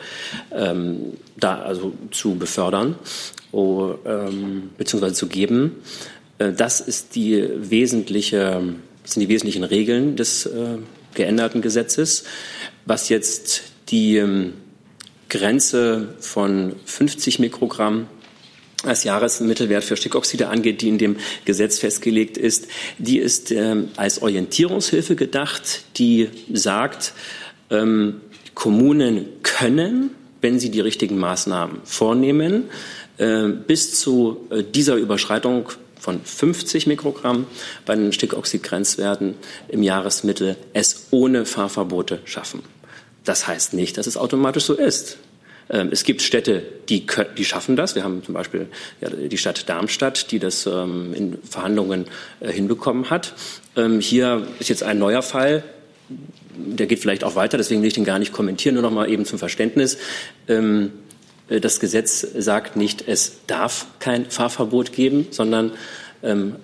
ähm, 0.53 1.14
da, 1.36 1.62
also 1.62 1.93
zu 2.12 2.36
befördern 2.36 2.95
oh, 3.51 3.95
ähm, 4.07 4.70
bzw. 4.78 5.12
zu 5.12 5.26
geben. 5.26 5.82
Äh, 6.38 6.53
das 6.53 6.80
ist 6.80 7.16
die 7.16 7.49
wesentliche, 7.57 8.62
sind 9.05 9.20
die 9.20 9.28
wesentlichen 9.28 9.64
Regeln 9.64 10.14
des 10.14 10.47
äh, 10.47 10.78
geänderten 11.14 11.61
Gesetzes. 11.61 12.22
Was 12.86 13.09
jetzt 13.09 13.62
die 13.88 14.16
ähm, 14.16 14.55
Grenze 15.33 16.14
von 16.20 16.74
50 16.85 17.39
Mikrogramm 17.39 18.07
als 18.85 19.05
Jahresmittelwert 19.05 19.83
für 19.83 19.97
Stickoxide 19.97 20.49
angeht, 20.49 20.83
die 20.83 20.89
in 20.89 20.99
dem 20.99 21.16
Gesetz 21.47 21.78
festgelegt 21.78 22.37
ist, 22.37 22.68
die 22.99 23.18
ist 23.18 23.51
ähm, 23.51 23.89
als 23.97 24.20
Orientierungshilfe 24.20 25.16
gedacht, 25.16 25.85
die 25.97 26.28
sagt, 26.53 27.14
ähm, 27.70 28.20
Kommunen 28.53 29.26
können, 29.43 30.11
wenn 30.43 30.61
sie 30.61 30.70
die 30.70 30.80
richtigen 30.80 31.18
Maßnahmen 31.18 31.80
vornehmen, 31.85 32.64
äh, 33.16 33.49
bis 33.49 33.99
zu 33.99 34.47
äh, 34.51 34.62
dieser 34.62 34.97
Überschreitung 34.97 35.70
von 35.99 36.20
50 36.22 36.87
Mikrogramm 36.89 37.47
bei 37.87 37.95
den 37.95 38.12
Stickoxidgrenzwerten 38.12 39.37
im 39.68 39.83
Jahresmittel 39.83 40.57
es 40.74 41.07
ohne 41.11 41.47
Fahrverbote 41.47 42.20
schaffen. 42.26 42.62
Das 43.24 43.46
heißt 43.46 43.74
nicht, 43.74 43.98
dass 43.98 44.06
es 44.06 44.16
automatisch 44.16 44.64
so 44.64 44.74
ist. 44.74 45.18
Ähm, 45.70 45.88
es 45.90 46.04
gibt 46.04 46.22
Städte, 46.22 46.62
die, 46.88 47.06
die 47.36 47.44
schaffen 47.44 47.76
das. 47.76 47.94
Wir 47.94 48.04
haben 48.04 48.22
zum 48.22 48.34
Beispiel 48.34 48.68
die 49.00 49.38
Stadt 49.38 49.68
Darmstadt, 49.68 50.30
die 50.30 50.38
das 50.38 50.66
ähm, 50.66 51.14
in 51.14 51.38
Verhandlungen 51.48 52.06
äh, 52.40 52.52
hinbekommen 52.52 53.10
hat. 53.10 53.34
Ähm, 53.76 54.00
hier 54.00 54.46
ist 54.58 54.68
jetzt 54.68 54.82
ein 54.82 54.98
neuer 54.98 55.22
Fall. 55.22 55.64
der 56.54 56.86
geht 56.86 56.98
vielleicht 56.98 57.24
auch 57.24 57.34
weiter, 57.34 57.56
deswegen 57.56 57.80
will 57.80 57.88
ich 57.88 57.94
den 57.94 58.04
gar 58.04 58.18
nicht 58.18 58.32
kommentieren, 58.32 58.74
nur 58.74 58.82
noch 58.82 58.90
mal 58.90 59.08
eben 59.08 59.24
zum 59.24 59.38
Verständnis. 59.38 59.96
Äh, 60.46 60.88
das 61.48 61.80
Gesetz 61.80 62.20
sagt 62.20 62.76
nicht, 62.76 63.04
es 63.06 63.40
darf 63.46 63.86
kein 63.98 64.30
Fahrverbot 64.30 64.92
geben, 64.92 65.26
sondern 65.30 65.72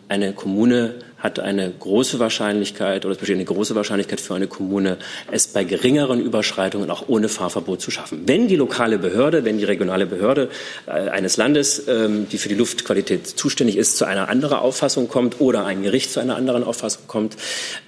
eine 0.08 0.32
Kommune 0.34 0.94
hat 1.18 1.40
eine 1.40 1.70
große 1.70 2.18
Wahrscheinlichkeit 2.18 3.04
oder 3.04 3.12
es 3.12 3.18
besteht 3.18 3.36
eine 3.36 3.44
große 3.44 3.74
Wahrscheinlichkeit 3.74 4.20
für 4.20 4.34
eine 4.34 4.46
Kommune, 4.46 4.98
es 5.30 5.48
bei 5.48 5.64
geringeren 5.64 6.20
Überschreitungen 6.20 6.90
auch 6.90 7.08
ohne 7.08 7.28
Fahrverbot 7.28 7.80
zu 7.80 7.90
schaffen. 7.90 8.22
Wenn 8.26 8.48
die 8.48 8.56
lokale 8.56 8.98
Behörde, 8.98 9.44
wenn 9.44 9.58
die 9.58 9.64
regionale 9.64 10.06
Behörde 10.06 10.48
äh, 10.86 10.90
eines 10.90 11.36
Landes, 11.36 11.88
ähm, 11.88 12.28
die 12.30 12.38
für 12.38 12.48
die 12.48 12.54
Luftqualität 12.54 13.26
zuständig 13.26 13.76
ist, 13.76 13.96
zu 13.96 14.04
einer 14.04 14.28
anderen 14.28 14.58
Auffassung 14.58 15.08
kommt 15.08 15.40
oder 15.40 15.66
ein 15.66 15.82
Gericht 15.82 16.12
zu 16.12 16.20
einer 16.20 16.36
anderen 16.36 16.62
Auffassung 16.62 17.02
kommt, 17.08 17.36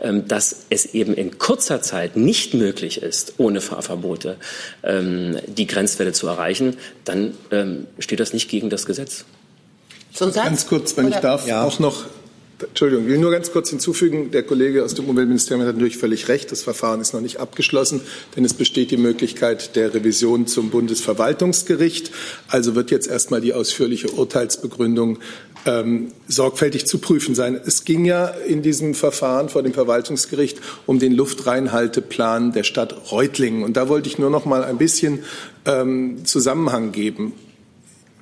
ähm, 0.03 0.27
dass 0.27 0.67
es 0.71 0.95
eben 0.95 1.15
in 1.15 1.39
kurzer 1.39 1.83
Zeit 1.83 2.17
nicht 2.17 2.55
möglich 2.55 3.03
ist, 3.03 3.35
ohne 3.39 3.61
Fahrverbote 3.61 4.37
ähm, 4.83 5.39
die 5.47 5.67
Grenzwerte 5.67 6.13
zu 6.13 6.27
erreichen, 6.27 6.77
dann 7.05 7.35
ähm, 7.53 7.87
steht 7.99 8.19
das 8.21 8.33
nicht 8.33 8.49
gegen 8.49 8.71
das 8.71 8.87
Gesetz. 8.87 9.25
Zum 10.13 10.33
Satz? 10.33 10.45
Ganz 10.45 10.67
kurz, 10.67 10.97
wenn 10.97 11.09
ich 11.09 11.17
darf, 11.17 11.47
ja. 11.47 11.63
auch 11.63 11.79
noch 11.79 12.07
Entschuldigung, 12.63 13.05
ich 13.05 13.11
will 13.11 13.19
nur 13.19 13.31
ganz 13.31 13.53
kurz 13.53 13.71
hinzufügen, 13.71 14.31
der 14.31 14.43
Kollege 14.43 14.85
aus 14.85 14.95
dem 14.95 15.07
Umweltministerium 15.07 15.67
hat 15.67 15.75
natürlich 15.75 15.97
völlig 15.97 16.29
recht. 16.29 16.53
Das 16.53 16.63
Verfahren 16.63 17.01
ist 17.01 17.15
noch 17.15 17.21
nicht 17.21 17.39
abgeschlossen, 17.39 18.03
denn 18.37 18.45
es 18.45 18.55
besteht 18.55 18.91
die 18.91 18.97
Möglichkeit 18.97 19.77
der 19.77 19.95
Revision 19.95 20.47
zum 20.47 20.71
Bundesverwaltungsgericht. 20.71 22.11
Also 22.49 22.75
wird 22.75 22.91
jetzt 22.91 23.09
erstmal 23.09 23.41
die 23.41 23.55
ausführliche 23.55 24.11
Urteilsbegründung 24.11 25.19
ähm, 25.67 26.13
sorgfältig 26.29 26.87
zu 26.87 26.99
prüfen 26.99 27.35
sein. 27.35 27.59
Es 27.65 27.85
ging 27.85 28.05
ja 28.05 28.27
in 28.27 28.63
diesem 28.63 28.95
Verfahren 28.95 29.49
vor 29.49 29.63
dem 29.63 29.73
Verwaltungsgericht 29.73 30.59
um 30.87 30.99
den 30.99 31.13
Luftreinhalteplan 31.13 32.53
der 32.53 32.65
Stadt 32.65 33.11
Reutlingen. 33.11 33.63
Und 33.63 33.77
da 33.77 33.89
wollte 33.89 34.09
ich 34.09 34.19
nur 34.19 34.31
noch 34.31 34.45
mal 34.45 34.65
ein 34.65 34.79
bisschen 34.79 35.21
ähm, 35.67 36.25
Zusammenhang 36.25 36.93
geben. 36.93 37.33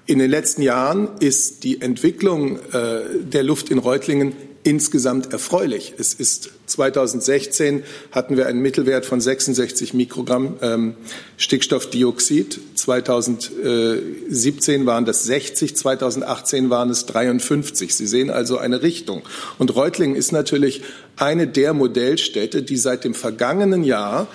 In 0.09 0.19
den 0.21 0.31
letzten 0.31 0.63
Jahren 0.63 1.09
ist 1.21 1.65
die 1.65 1.83
Entwicklung 1.83 2.59
äh, 2.73 3.01
der 3.31 3.43
Luft 3.43 3.69
in 3.69 3.77
Reutlingen 3.77 4.33
insgesamt 4.63 5.35
erfreulich. 5.35 5.93
Es 5.99 6.15
ist 6.15 6.49
2016 6.65 7.83
hatten 8.11 8.39
wir 8.39 8.47
einen 8.47 8.61
Mittelwert 8.61 9.05
von 9.05 9.21
66 9.21 9.93
Mikrogramm 9.93 10.57
ähm, 10.63 10.95
Stickstoffdioxid. 11.37 12.59
2017 12.75 14.87
waren 14.87 15.05
das 15.05 15.25
60, 15.25 15.77
2018 15.77 16.71
waren 16.71 16.89
es 16.89 17.05
53. 17.05 17.95
Sie 17.95 18.07
sehen 18.07 18.31
also 18.31 18.57
eine 18.57 18.81
Richtung. 18.81 19.21
Und 19.59 19.77
Reutlingen 19.77 20.17
ist 20.17 20.33
natürlich 20.33 20.81
eine 21.17 21.47
der 21.47 21.75
Modellstädte, 21.75 22.63
die 22.63 22.79
seit 22.79 23.05
dem 23.05 23.13
vergangenen 23.13 23.85
Jahr 23.85 24.27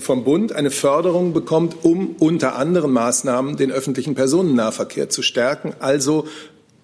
vom 0.00 0.24
Bund 0.24 0.52
eine 0.52 0.70
Förderung 0.70 1.32
bekommt, 1.32 1.84
um 1.84 2.16
unter 2.18 2.56
anderen 2.56 2.92
Maßnahmen 2.92 3.56
den 3.56 3.70
öffentlichen 3.70 4.14
Personennahverkehr 4.14 5.08
zu 5.08 5.22
stärken. 5.22 5.74
Also 5.80 6.26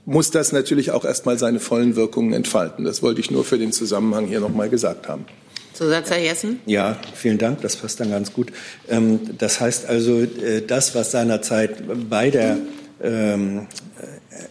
muss 0.05 0.31
das 0.31 0.53
natürlich 0.53 0.93
auch 0.93 1.05
erstmal 1.05 1.39
seine 1.39 1.61
vollen 1.61 1.97
Wirkungen 1.97 2.33
entfalten. 2.33 2.85
Das 2.85 3.03
wollte 3.03 3.21
ich 3.21 3.31
nur 3.31 3.45
für 3.45 3.59
den 3.59 3.73
Zusammenhang 3.73 4.27
hier 4.27 4.41
noch 4.41 4.55
mal 4.55 4.69
gesagt 4.69 5.09
haben. 5.09 5.27
Zusatz, 5.73 6.11
Herr 6.11 6.19
Jessen? 6.19 6.61
Ja, 6.65 6.97
vielen 7.15 7.39
Dank. 7.39 7.61
Das 7.61 7.77
passt 7.77 8.01
dann 8.01 8.11
ganz 8.11 8.33
gut. 8.33 8.51
Ähm, 8.89 9.21
das 9.37 9.61
heißt 9.61 9.87
also, 9.87 10.21
äh, 10.21 10.63
das, 10.67 10.95
was 10.95 11.11
seinerzeit 11.11 11.83
bei 12.09 12.31
der 12.31 12.57
ähm, 13.03 13.67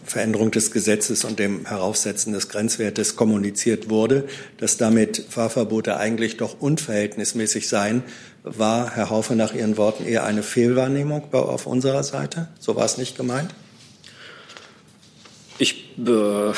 Veränderung 0.03 0.51
des 0.51 0.71
Gesetzes 0.71 1.23
und 1.23 1.39
dem 1.39 1.65
Heraufsetzen 1.65 2.33
des 2.33 2.49
Grenzwertes 2.49 3.15
kommuniziert 3.15 3.89
wurde, 3.89 4.25
dass 4.57 4.77
damit 4.77 5.25
Fahrverbote 5.29 5.97
eigentlich 5.97 6.37
doch 6.37 6.59
unverhältnismäßig 6.59 7.67
seien, 7.67 8.03
war, 8.43 8.95
Herr 8.95 9.09
Haufe, 9.09 9.35
nach 9.35 9.53
Ihren 9.53 9.77
Worten 9.77 10.05
eher 10.05 10.23
eine 10.23 10.43
Fehlwahrnehmung 10.43 11.33
auf 11.33 11.65
unserer 11.65 12.03
Seite? 12.03 12.49
So 12.59 12.75
war 12.75 12.85
es 12.85 12.97
nicht 12.97 13.17
gemeint? 13.17 13.53
Ich, 15.57 15.85
äh, 16.05 16.51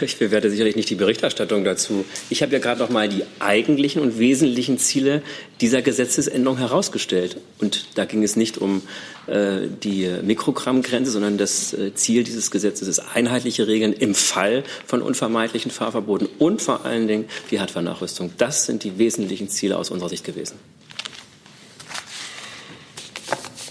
ich 0.04 0.18
bewerte 0.18 0.50
sicherlich 0.50 0.76
nicht 0.76 0.90
die 0.90 0.96
Berichterstattung 0.96 1.64
dazu. 1.64 2.04
Ich 2.28 2.42
habe 2.42 2.52
ja 2.52 2.58
gerade 2.58 2.80
noch 2.80 2.90
mal 2.90 3.08
die 3.08 3.24
eigentlichen 3.38 4.02
und 4.02 4.18
wesentlichen 4.18 4.78
Ziele 4.78 5.22
dieser 5.62 5.80
Gesetzesänderung 5.80 6.58
herausgestellt. 6.58 7.38
Und 7.58 7.86
da 7.94 8.04
ging 8.04 8.22
es 8.22 8.36
nicht 8.36 8.58
um 8.58 8.82
äh, 9.26 9.68
die 9.82 10.10
Mikrogrammgrenze, 10.22 11.10
sondern 11.10 11.38
das 11.38 11.72
äh, 11.72 11.94
Ziel 11.94 12.24
dieses 12.24 12.50
Gesetzes 12.50 12.86
ist 12.86 12.98
einheitliche 12.98 13.66
Regeln 13.66 13.94
im 13.94 14.14
Fall 14.14 14.64
von 14.86 15.00
unvermeidlichen 15.00 15.70
Fahrverboten 15.70 16.28
und 16.38 16.60
vor 16.60 16.84
allen 16.84 17.08
Dingen 17.08 17.24
die 17.50 17.60
Hartfernachrüstung. 17.60 18.32
Das 18.36 18.66
sind 18.66 18.84
die 18.84 18.98
wesentlichen 18.98 19.48
Ziele 19.48 19.78
aus 19.78 19.90
unserer 19.90 20.10
Sicht 20.10 20.24
gewesen. 20.24 20.58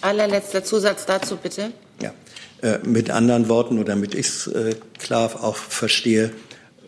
Allerletzter 0.02 0.64
Zusatz 0.64 1.06
dazu 1.06 1.38
bitte. 1.38 1.72
Ja. 2.02 2.14
Äh, 2.64 2.80
mit 2.86 3.10
anderen 3.10 3.50
Worten, 3.50 3.76
nur 3.76 3.84
damit 3.84 4.16
ich 4.16 4.28
es 4.28 4.48
äh, 4.48 4.76
klar 4.98 5.44
auch 5.44 5.58
verstehe, 5.58 6.32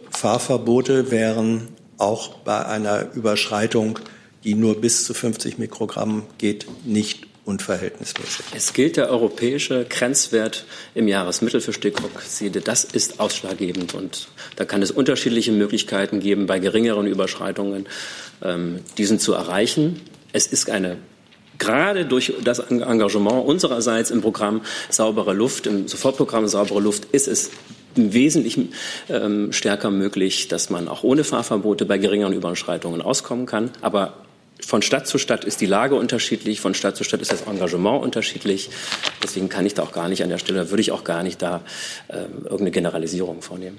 Fahrverbote 0.09 1.11
wären 1.11 1.67
auch 1.97 2.35
bei 2.37 2.65
einer 2.65 3.13
Überschreitung, 3.13 3.99
die 4.45 4.55
nur 4.55 4.79
bis 4.79 5.03
zu 5.03 5.13
50 5.13 5.57
Mikrogramm 5.57 6.23
geht, 6.37 6.65
nicht 6.85 7.27
unverhältnismäßig. 7.43 8.45
Es 8.55 8.71
gilt 8.71 8.95
der 8.95 9.09
europäische 9.09 9.83
Grenzwert 9.83 10.65
im 10.93 11.09
Jahresmittel 11.09 11.59
für 11.59 11.73
Stickoxide. 11.73 12.61
Das 12.61 12.85
ist 12.85 13.19
ausschlaggebend 13.19 13.93
und 13.93 14.29
da 14.55 14.63
kann 14.63 14.81
es 14.81 14.91
unterschiedliche 14.91 15.51
Möglichkeiten 15.51 16.21
geben, 16.21 16.45
bei 16.45 16.59
geringeren 16.59 17.05
Überschreitungen 17.05 17.85
ähm, 18.41 18.79
diesen 18.97 19.19
zu 19.19 19.33
erreichen. 19.33 19.99
Es 20.31 20.47
ist 20.47 20.69
eine 20.69 20.97
gerade 21.57 22.05
durch 22.05 22.33
das 22.43 22.59
Engagement 22.59 23.45
unsererseits 23.45 24.11
im 24.11 24.21
Programm 24.21 24.61
Saubere 24.89 25.33
Luft, 25.33 25.67
im 25.67 25.87
Sofortprogramm 25.87 26.47
Saubere 26.47 26.79
Luft, 26.79 27.05
ist 27.11 27.27
es 27.27 27.51
wesentlich 27.95 28.59
ähm, 29.09 29.51
stärker 29.53 29.89
möglich, 29.89 30.47
dass 30.47 30.69
man 30.69 30.87
auch 30.87 31.03
ohne 31.03 31.23
Fahrverbote 31.23 31.85
bei 31.85 31.97
geringeren 31.97 32.33
Überschreitungen 32.33 33.01
auskommen 33.01 33.45
kann. 33.45 33.71
Aber 33.81 34.25
von 34.61 34.81
Stadt 34.81 35.07
zu 35.07 35.17
Stadt 35.17 35.45
ist 35.45 35.61
die 35.61 35.65
Lage 35.65 35.95
unterschiedlich, 35.95 36.59
von 36.59 36.73
Stadt 36.73 36.95
zu 36.95 37.03
Stadt 37.03 37.21
ist 37.21 37.31
das 37.31 37.43
Engagement 37.43 38.03
unterschiedlich. 38.03 38.69
Deswegen 39.23 39.49
kann 39.49 39.65
ich 39.65 39.73
da 39.73 39.83
auch 39.83 39.91
gar 39.91 40.09
nicht 40.09 40.23
an 40.23 40.29
der 40.29 40.37
Stelle, 40.37 40.69
würde 40.69 40.81
ich 40.81 40.91
auch 40.91 41.03
gar 41.03 41.23
nicht 41.23 41.41
da 41.41 41.61
äh, 42.07 42.23
irgendeine 42.43 42.71
Generalisierung 42.71 43.41
vornehmen. 43.41 43.77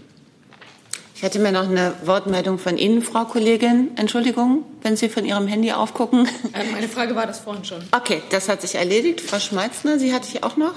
Ich 1.16 1.22
hätte 1.22 1.38
mir 1.38 1.50
noch 1.50 1.66
eine 1.66 1.94
Wortmeldung 2.04 2.58
von 2.58 2.76
Ihnen, 2.76 3.00
Frau 3.00 3.24
Kollegin. 3.24 3.92
Entschuldigung, 3.96 4.66
wenn 4.82 4.98
Sie 4.98 5.08
von 5.08 5.24
Ihrem 5.24 5.48
Handy 5.48 5.72
aufgucken. 5.72 6.28
Äh, 6.52 6.70
meine 6.72 6.88
Frage 6.88 7.16
war 7.16 7.26
das 7.26 7.40
vorhin 7.40 7.64
schon. 7.64 7.82
Okay, 7.90 8.22
das 8.28 8.50
hat 8.50 8.60
sich 8.60 8.74
erledigt. 8.74 9.22
Frau 9.22 9.38
Schmeitzner, 9.38 9.98
Sie 9.98 10.12
hatte 10.12 10.28
ich 10.30 10.44
auch 10.44 10.58
noch 10.58 10.74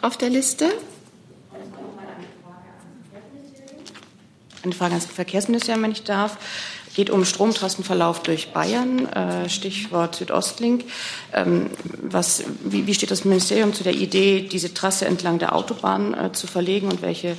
auf 0.00 0.16
der 0.16 0.30
Liste. 0.30 0.66
Eine 4.62 4.72
Frage 4.72 4.92
ans 4.92 5.06
Verkehrsministerium, 5.06 5.82
wenn 5.82 5.90
ich 5.90 6.04
darf 6.04 6.38
geht 6.96 7.10
um 7.10 7.26
Stromtrassenverlauf 7.26 8.22
durch 8.22 8.54
Bayern, 8.54 9.06
äh, 9.12 9.50
Stichwort 9.50 10.16
Südostlink. 10.16 10.84
Ähm, 11.34 11.68
was, 12.00 12.44
wie, 12.64 12.94
steht 12.94 13.10
das 13.10 13.26
Ministerium 13.26 13.74
zu 13.74 13.84
der 13.84 13.92
Idee, 13.92 14.48
diese 14.50 14.72
Trasse 14.72 15.04
entlang 15.04 15.38
der 15.38 15.54
Autobahn 15.54 16.14
äh, 16.14 16.32
zu 16.32 16.46
verlegen 16.46 16.88
und 16.88 17.02
welche 17.02 17.36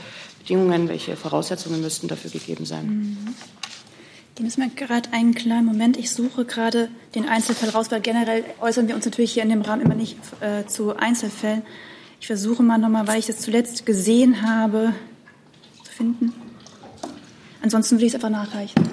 Bedingungen, 0.48 0.88
welche 0.88 1.18
Voraussetzungen 1.18 1.82
müssten 1.82 2.08
dafür 2.08 2.32
gegeben 2.32 2.66
sein? 2.66 3.18
Geben 4.36 4.50
Sie 4.50 4.62
mir 4.62 4.70
gerade 4.70 5.12
einen 5.12 5.36
kleinen 5.36 5.66
Moment. 5.66 5.98
Ich 5.98 6.10
suche 6.10 6.46
gerade 6.46 6.88
den 7.16 7.28
Einzelfall 7.28 7.72
raus, 7.72 7.92
weil 7.92 8.00
generell 8.00 8.46
äußern 8.62 8.88
wir 8.88 8.96
uns 8.96 9.04
natürlich 9.04 9.34
hier 9.34 9.44
in 9.44 9.50
dem 9.50 9.62
Rahmen 9.62 9.82
immer 9.82 9.96
nicht 9.96 10.16
äh, 10.40 10.66
zu 10.66 10.96
Einzelfällen. 10.96 11.64
Ich 12.22 12.28
versuche 12.28 12.64
mal 12.64 12.78
nochmal, 12.78 13.06
weil 13.10 13.20
ich 13.20 13.26
das 13.26 13.42
zuletzt 13.42 13.86
gesehen 13.86 14.42
habe, 14.42 14.94
zu 15.84 15.92
finden. 15.92 16.32
Ansonsten 17.62 17.98
würde 17.98 18.06
ich 18.06 18.14
es 18.14 18.16
einfach 18.16 18.30
nachreichen. 18.30 18.90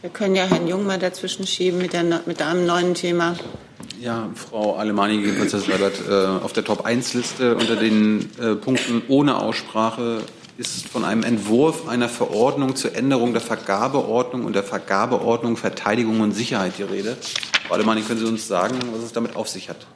Wir 0.00 0.10
können 0.10 0.34
ja 0.34 0.46
Herrn 0.46 0.66
Jung 0.66 0.86
mal 0.86 0.98
dazwischen 0.98 1.46
schieben 1.46 1.78
mit, 1.78 1.92
der, 1.92 2.02
mit 2.26 2.42
einem 2.42 2.66
neuen 2.66 2.94
Thema. 2.94 3.36
Ja, 4.00 4.30
Frau 4.34 4.76
Alemani, 4.76 5.22
Herr 5.22 5.46
Seibert, 5.46 6.00
äh, 6.08 6.42
auf 6.42 6.54
der 6.54 6.64
Top-1-Liste 6.64 7.54
unter 7.54 7.76
den 7.76 8.30
äh, 8.40 8.54
Punkten 8.54 9.02
ohne 9.08 9.36
Aussprache 9.36 10.22
ist 10.56 10.88
von 10.88 11.04
einem 11.04 11.22
Entwurf 11.22 11.86
einer 11.86 12.08
Verordnung 12.08 12.76
zur 12.76 12.94
Änderung 12.96 13.34
der 13.34 13.42
Vergabeordnung 13.42 14.46
und 14.46 14.54
der 14.54 14.62
Vergabeordnung 14.62 15.58
Verteidigung 15.58 16.20
und 16.20 16.32
Sicherheit 16.32 16.78
die 16.78 16.84
Rede. 16.84 17.14
Frau 17.68 17.74
Alemani, 17.74 18.00
können 18.00 18.20
Sie 18.20 18.26
uns 18.26 18.48
sagen, 18.48 18.78
was 18.94 19.04
es 19.04 19.12
damit 19.12 19.36
auf 19.36 19.48
sich 19.48 19.68
hat? 19.68 19.86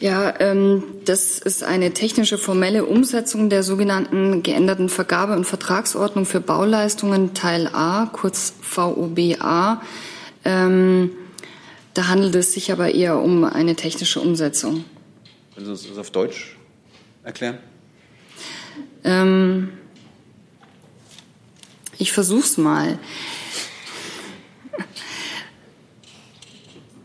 Ja, 0.00 0.34
ähm, 0.40 0.82
das 1.04 1.38
ist 1.38 1.62
eine 1.62 1.92
technische 1.92 2.38
formelle 2.38 2.86
Umsetzung 2.86 3.50
der 3.50 3.62
sogenannten 3.62 4.42
geänderten 4.42 4.88
Vergabe- 4.88 5.36
und 5.36 5.44
Vertragsordnung 5.44 6.26
für 6.26 6.40
Bauleistungen 6.40 7.34
Teil 7.34 7.70
A, 7.72 8.06
kurz 8.06 8.52
VOBA. 8.62 9.80
Ähm, 10.44 11.12
da 11.94 12.08
handelt 12.08 12.34
es 12.34 12.52
sich 12.52 12.70
aber 12.72 12.92
eher 12.92 13.18
um 13.18 13.44
eine 13.44 13.76
technische 13.76 14.20
Umsetzung. 14.20 14.84
Können 15.54 15.66
Sie 15.66 15.72
uns 15.72 15.88
das 15.88 15.98
auf 15.98 16.10
Deutsch 16.10 16.56
erklären? 17.22 17.58
Ähm, 19.04 19.72
Ich 21.98 22.12
versuch's 22.12 22.56
mal. 22.56 22.98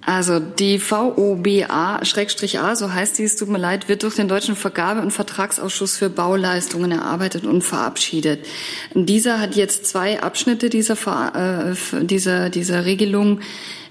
Also 0.02 0.40
die 0.40 0.80
VOBA-A, 0.80 2.04
so 2.04 2.92
heißt 2.92 3.16
sie, 3.16 3.24
es 3.24 3.36
tut 3.36 3.50
mir 3.50 3.60
leid, 3.60 3.88
wird 3.88 4.02
durch 4.02 4.16
den 4.16 4.28
Deutschen 4.28 4.56
Vergabe- 4.56 5.02
und 5.02 5.12
Vertragsausschuss 5.12 5.98
für 5.98 6.10
Bauleistungen 6.10 6.92
erarbeitet 6.92 7.46
und 7.46 7.62
verabschiedet. 7.62 8.44
Dieser 8.96 9.40
hat 9.40 9.56
jetzt 9.56 9.86
zwei 9.86 10.24
Abschnitte 10.24 10.72
dieser, 10.72 10.96
äh, 11.36 12.04
dieser, 12.04 12.50
dieser 12.50 12.86
Regelung 12.86 13.42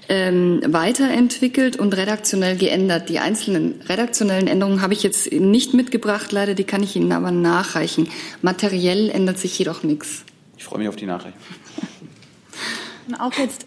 ähm, 0.09 0.61
weiterentwickelt 0.65 1.77
und 1.77 1.95
redaktionell 1.95 2.57
geändert. 2.57 3.09
Die 3.09 3.19
einzelnen 3.19 3.81
redaktionellen 3.87 4.47
Änderungen 4.47 4.81
habe 4.81 4.93
ich 4.93 5.03
jetzt 5.03 5.31
nicht 5.31 5.73
mitgebracht, 5.73 6.31
leider, 6.31 6.55
die 6.55 6.63
kann 6.63 6.83
ich 6.83 6.95
Ihnen 6.95 7.11
aber 7.11 7.31
nachreichen. 7.31 8.09
Materiell 8.41 9.09
ändert 9.09 9.37
sich 9.37 9.57
jedoch 9.57 9.83
nichts. 9.83 10.25
Ich 10.57 10.65
freue 10.65 10.79
mich 10.79 10.89
auf 10.89 10.95
die 10.95 11.05
Nachricht. 11.05 11.37
Auch 13.19 13.33
jetzt 13.33 13.65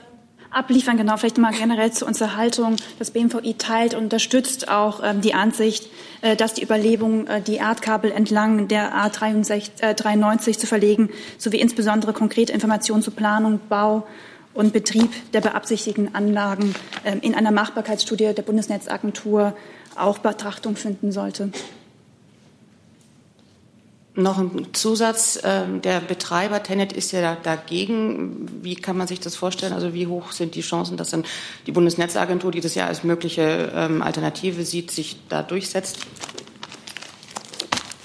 abliefern. 0.50 0.96
Genau, 0.96 1.16
vielleicht 1.16 1.38
mal 1.38 1.52
generell 1.52 1.92
zu 1.92 2.06
unserer 2.06 2.36
Haltung. 2.36 2.76
Das 2.98 3.12
BMVI 3.12 3.54
teilt 3.54 3.94
und 3.94 4.04
unterstützt 4.04 4.68
auch 4.68 5.00
ähm, 5.02 5.20
die 5.20 5.34
Ansicht, 5.34 5.88
äh, 6.20 6.36
dass 6.36 6.54
die 6.54 6.62
Überlegung, 6.62 7.26
äh, 7.26 7.40
die 7.40 7.56
Erdkabel 7.56 8.10
entlang 8.10 8.68
der 8.68 8.94
A93 8.94 10.48
äh, 10.50 10.58
zu 10.58 10.66
verlegen, 10.66 11.10
sowie 11.38 11.60
insbesondere 11.60 12.12
konkrete 12.12 12.52
Informationen 12.52 13.02
zu 13.02 13.10
Planung, 13.10 13.60
Bau 13.68 14.06
und 14.54 14.72
Betrieb 14.72 15.10
der 15.32 15.40
beabsichtigten 15.40 16.14
Anlagen 16.14 16.74
ähm, 17.04 17.20
in 17.20 17.34
einer 17.34 17.50
Machbarkeitsstudie 17.50 18.32
der 18.34 18.42
Bundesnetzagentur 18.42 19.54
auch 19.96 20.18
Betrachtung 20.18 20.76
finden 20.76 21.12
sollte. 21.12 21.50
Noch 24.14 24.38
ein 24.38 24.74
Zusatz. 24.74 25.40
Ähm, 25.42 25.80
der 25.80 26.00
Betreiber 26.00 26.62
Tenet 26.62 26.92
ist 26.92 27.12
ja 27.12 27.34
dagegen. 27.42 28.46
Wie 28.62 28.74
kann 28.74 28.98
man 28.98 29.06
sich 29.06 29.20
das 29.20 29.36
vorstellen? 29.36 29.72
Also 29.72 29.94
wie 29.94 30.06
hoch 30.06 30.32
sind 30.32 30.54
die 30.54 30.60
Chancen, 30.60 30.98
dass 30.98 31.10
dann 31.10 31.24
die 31.66 31.72
Bundesnetzagentur, 31.72 32.50
die 32.50 32.60
das 32.60 32.74
ja 32.74 32.86
als 32.86 33.04
mögliche 33.04 33.72
ähm, 33.74 34.02
Alternative 34.02 34.64
sieht, 34.64 34.90
sich 34.90 35.16
da 35.30 35.42
durchsetzt? 35.42 35.98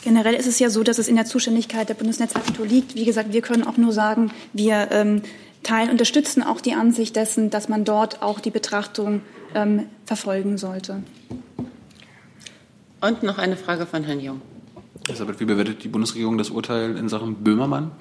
Generell 0.05 0.35
ist 0.35 0.47
es 0.47 0.59
ja 0.59 0.69
so, 0.69 0.83
dass 0.83 0.99
es 0.99 1.09
in 1.09 1.17
der 1.17 1.25
Zuständigkeit 1.25 1.89
der 1.89 1.95
Bundesnetzagentur 1.95 2.65
liegt. 2.65 2.95
Wie 2.95 3.03
gesagt, 3.03 3.33
wir 3.33 3.41
können 3.41 3.67
auch 3.67 3.75
nur 3.75 3.91
sagen, 3.91 4.31
wir 4.53 4.87
ähm, 4.91 5.21
teilen, 5.63 5.89
unterstützen 5.89 6.43
auch 6.43 6.61
die 6.61 6.73
Ansicht 6.73 7.15
dessen, 7.15 7.49
dass 7.49 7.69
man 7.69 7.85
dort 7.85 8.21
auch 8.21 8.39
die 8.39 8.51
Betrachtung 8.51 9.21
ähm, 9.53 9.87
verfolgen 10.05 10.57
sollte. 10.57 11.03
Und 13.01 13.23
noch 13.23 13.37
eine 13.37 13.57
Frage 13.57 13.85
von 13.85 14.03
Herrn 14.03 14.19
Jung. 14.19 14.41
Elisabeth, 15.07 15.39
wie 15.39 15.45
bewertet 15.45 15.83
die 15.83 15.87
Bundesregierung 15.87 16.37
das 16.37 16.49
Urteil 16.49 16.97
in 16.97 17.09
Sachen 17.09 17.35
Böhmermann? 17.35 17.91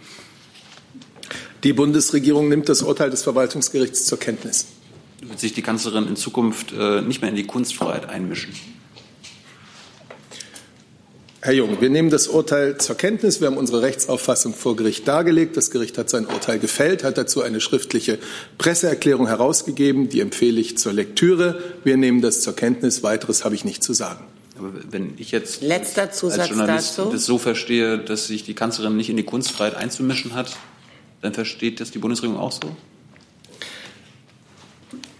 Die 1.64 1.72
Bundesregierung 1.72 2.48
nimmt 2.48 2.68
das 2.68 2.82
Urteil 2.82 3.10
des 3.10 3.22
Verwaltungsgerichts 3.22 4.06
zur 4.06 4.18
Kenntnis. 4.18 4.66
Wird 5.22 5.40
sich 5.40 5.52
die 5.52 5.62
Kanzlerin 5.62 6.06
in 6.06 6.16
Zukunft 6.16 6.72
äh, 6.72 7.00
nicht 7.02 7.20
mehr 7.20 7.30
in 7.30 7.36
die 7.36 7.46
Kunstfreiheit 7.46 8.08
einmischen? 8.08 8.52
Herr 11.46 11.54
Jung, 11.54 11.80
wir 11.80 11.90
nehmen 11.90 12.10
das 12.10 12.26
Urteil 12.26 12.76
zur 12.78 12.96
Kenntnis. 12.96 13.40
Wir 13.40 13.46
haben 13.46 13.56
unsere 13.56 13.80
Rechtsauffassung 13.80 14.52
vor 14.52 14.74
Gericht 14.74 15.06
dargelegt. 15.06 15.56
Das 15.56 15.70
Gericht 15.70 15.96
hat 15.96 16.10
sein 16.10 16.26
Urteil 16.26 16.58
gefällt, 16.58 17.04
hat 17.04 17.18
dazu 17.18 17.40
eine 17.40 17.60
schriftliche 17.60 18.18
Presseerklärung 18.58 19.28
herausgegeben. 19.28 20.08
Die 20.08 20.18
empfehle 20.18 20.60
ich 20.60 20.76
zur 20.76 20.92
Lektüre. 20.92 21.62
Wir 21.84 21.96
nehmen 21.96 22.20
das 22.20 22.40
zur 22.40 22.56
Kenntnis. 22.56 23.04
Weiteres 23.04 23.44
habe 23.44 23.54
ich 23.54 23.64
nicht 23.64 23.84
zu 23.84 23.92
sagen. 23.92 24.24
Aber 24.58 24.72
wenn 24.90 25.14
ich 25.18 25.30
jetzt 25.30 25.62
Letzter 25.62 26.10
Zusatz 26.10 26.40
als 26.40 26.48
Journalist 26.48 26.98
dazu. 26.98 27.12
das 27.12 27.24
so 27.26 27.38
verstehe, 27.38 27.98
dass 27.98 28.26
sich 28.26 28.42
die 28.42 28.54
Kanzlerin 28.54 28.96
nicht 28.96 29.08
in 29.08 29.16
die 29.16 29.22
Kunstfreiheit 29.22 29.76
einzumischen 29.76 30.34
hat, 30.34 30.56
dann 31.22 31.32
versteht 31.32 31.78
das 31.78 31.92
die 31.92 31.98
Bundesregierung 31.98 32.40
auch 32.40 32.50
so? 32.50 32.74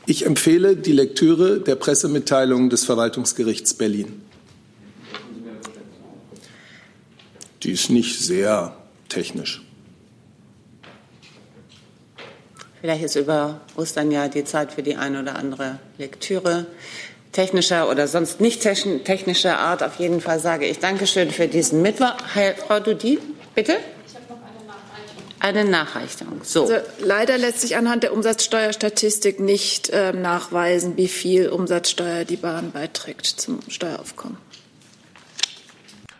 Ich 0.06 0.26
empfehle 0.26 0.74
die 0.74 0.90
Lektüre 0.90 1.60
der 1.60 1.76
Pressemitteilung 1.76 2.68
des 2.68 2.84
Verwaltungsgerichts 2.84 3.74
Berlin. 3.74 4.25
Die 7.62 7.72
ist 7.72 7.90
nicht 7.90 8.18
sehr 8.18 8.76
technisch. 9.08 9.62
Vielleicht 12.80 13.04
ist 13.04 13.16
über 13.16 13.60
Ostern 13.76 14.10
ja 14.10 14.28
die 14.28 14.44
Zeit 14.44 14.72
für 14.72 14.82
die 14.82 14.96
eine 14.96 15.22
oder 15.22 15.36
andere 15.36 15.78
Lektüre 15.98 16.66
technischer 17.32 17.90
oder 17.90 18.08
sonst 18.08 18.40
nicht 18.40 18.62
technischer 18.62 19.58
Art. 19.58 19.82
Auf 19.82 19.96
jeden 19.96 20.20
Fall 20.20 20.40
sage 20.40 20.66
ich 20.66 20.78
Dankeschön 20.78 21.30
für 21.30 21.48
diesen 21.48 21.82
Mittwoch. 21.82 22.14
Frau 22.66 22.80
Dudi, 22.80 23.18
bitte. 23.54 23.76
Eine 25.38 25.64
Nachreichung. 25.64 26.40
So. 26.42 26.62
Also, 26.62 26.76
leider 26.98 27.36
lässt 27.38 27.60
sich 27.60 27.76
anhand 27.76 28.02
der 28.02 28.12
Umsatzsteuerstatistik 28.14 29.38
nicht 29.38 29.90
äh, 29.90 30.12
nachweisen, 30.12 30.96
wie 30.96 31.08
viel 31.08 31.50
Umsatzsteuer 31.50 32.24
die 32.24 32.36
Bahn 32.36 32.72
beiträgt 32.72 33.26
zum 33.26 33.60
Steueraufkommen. 33.68 34.38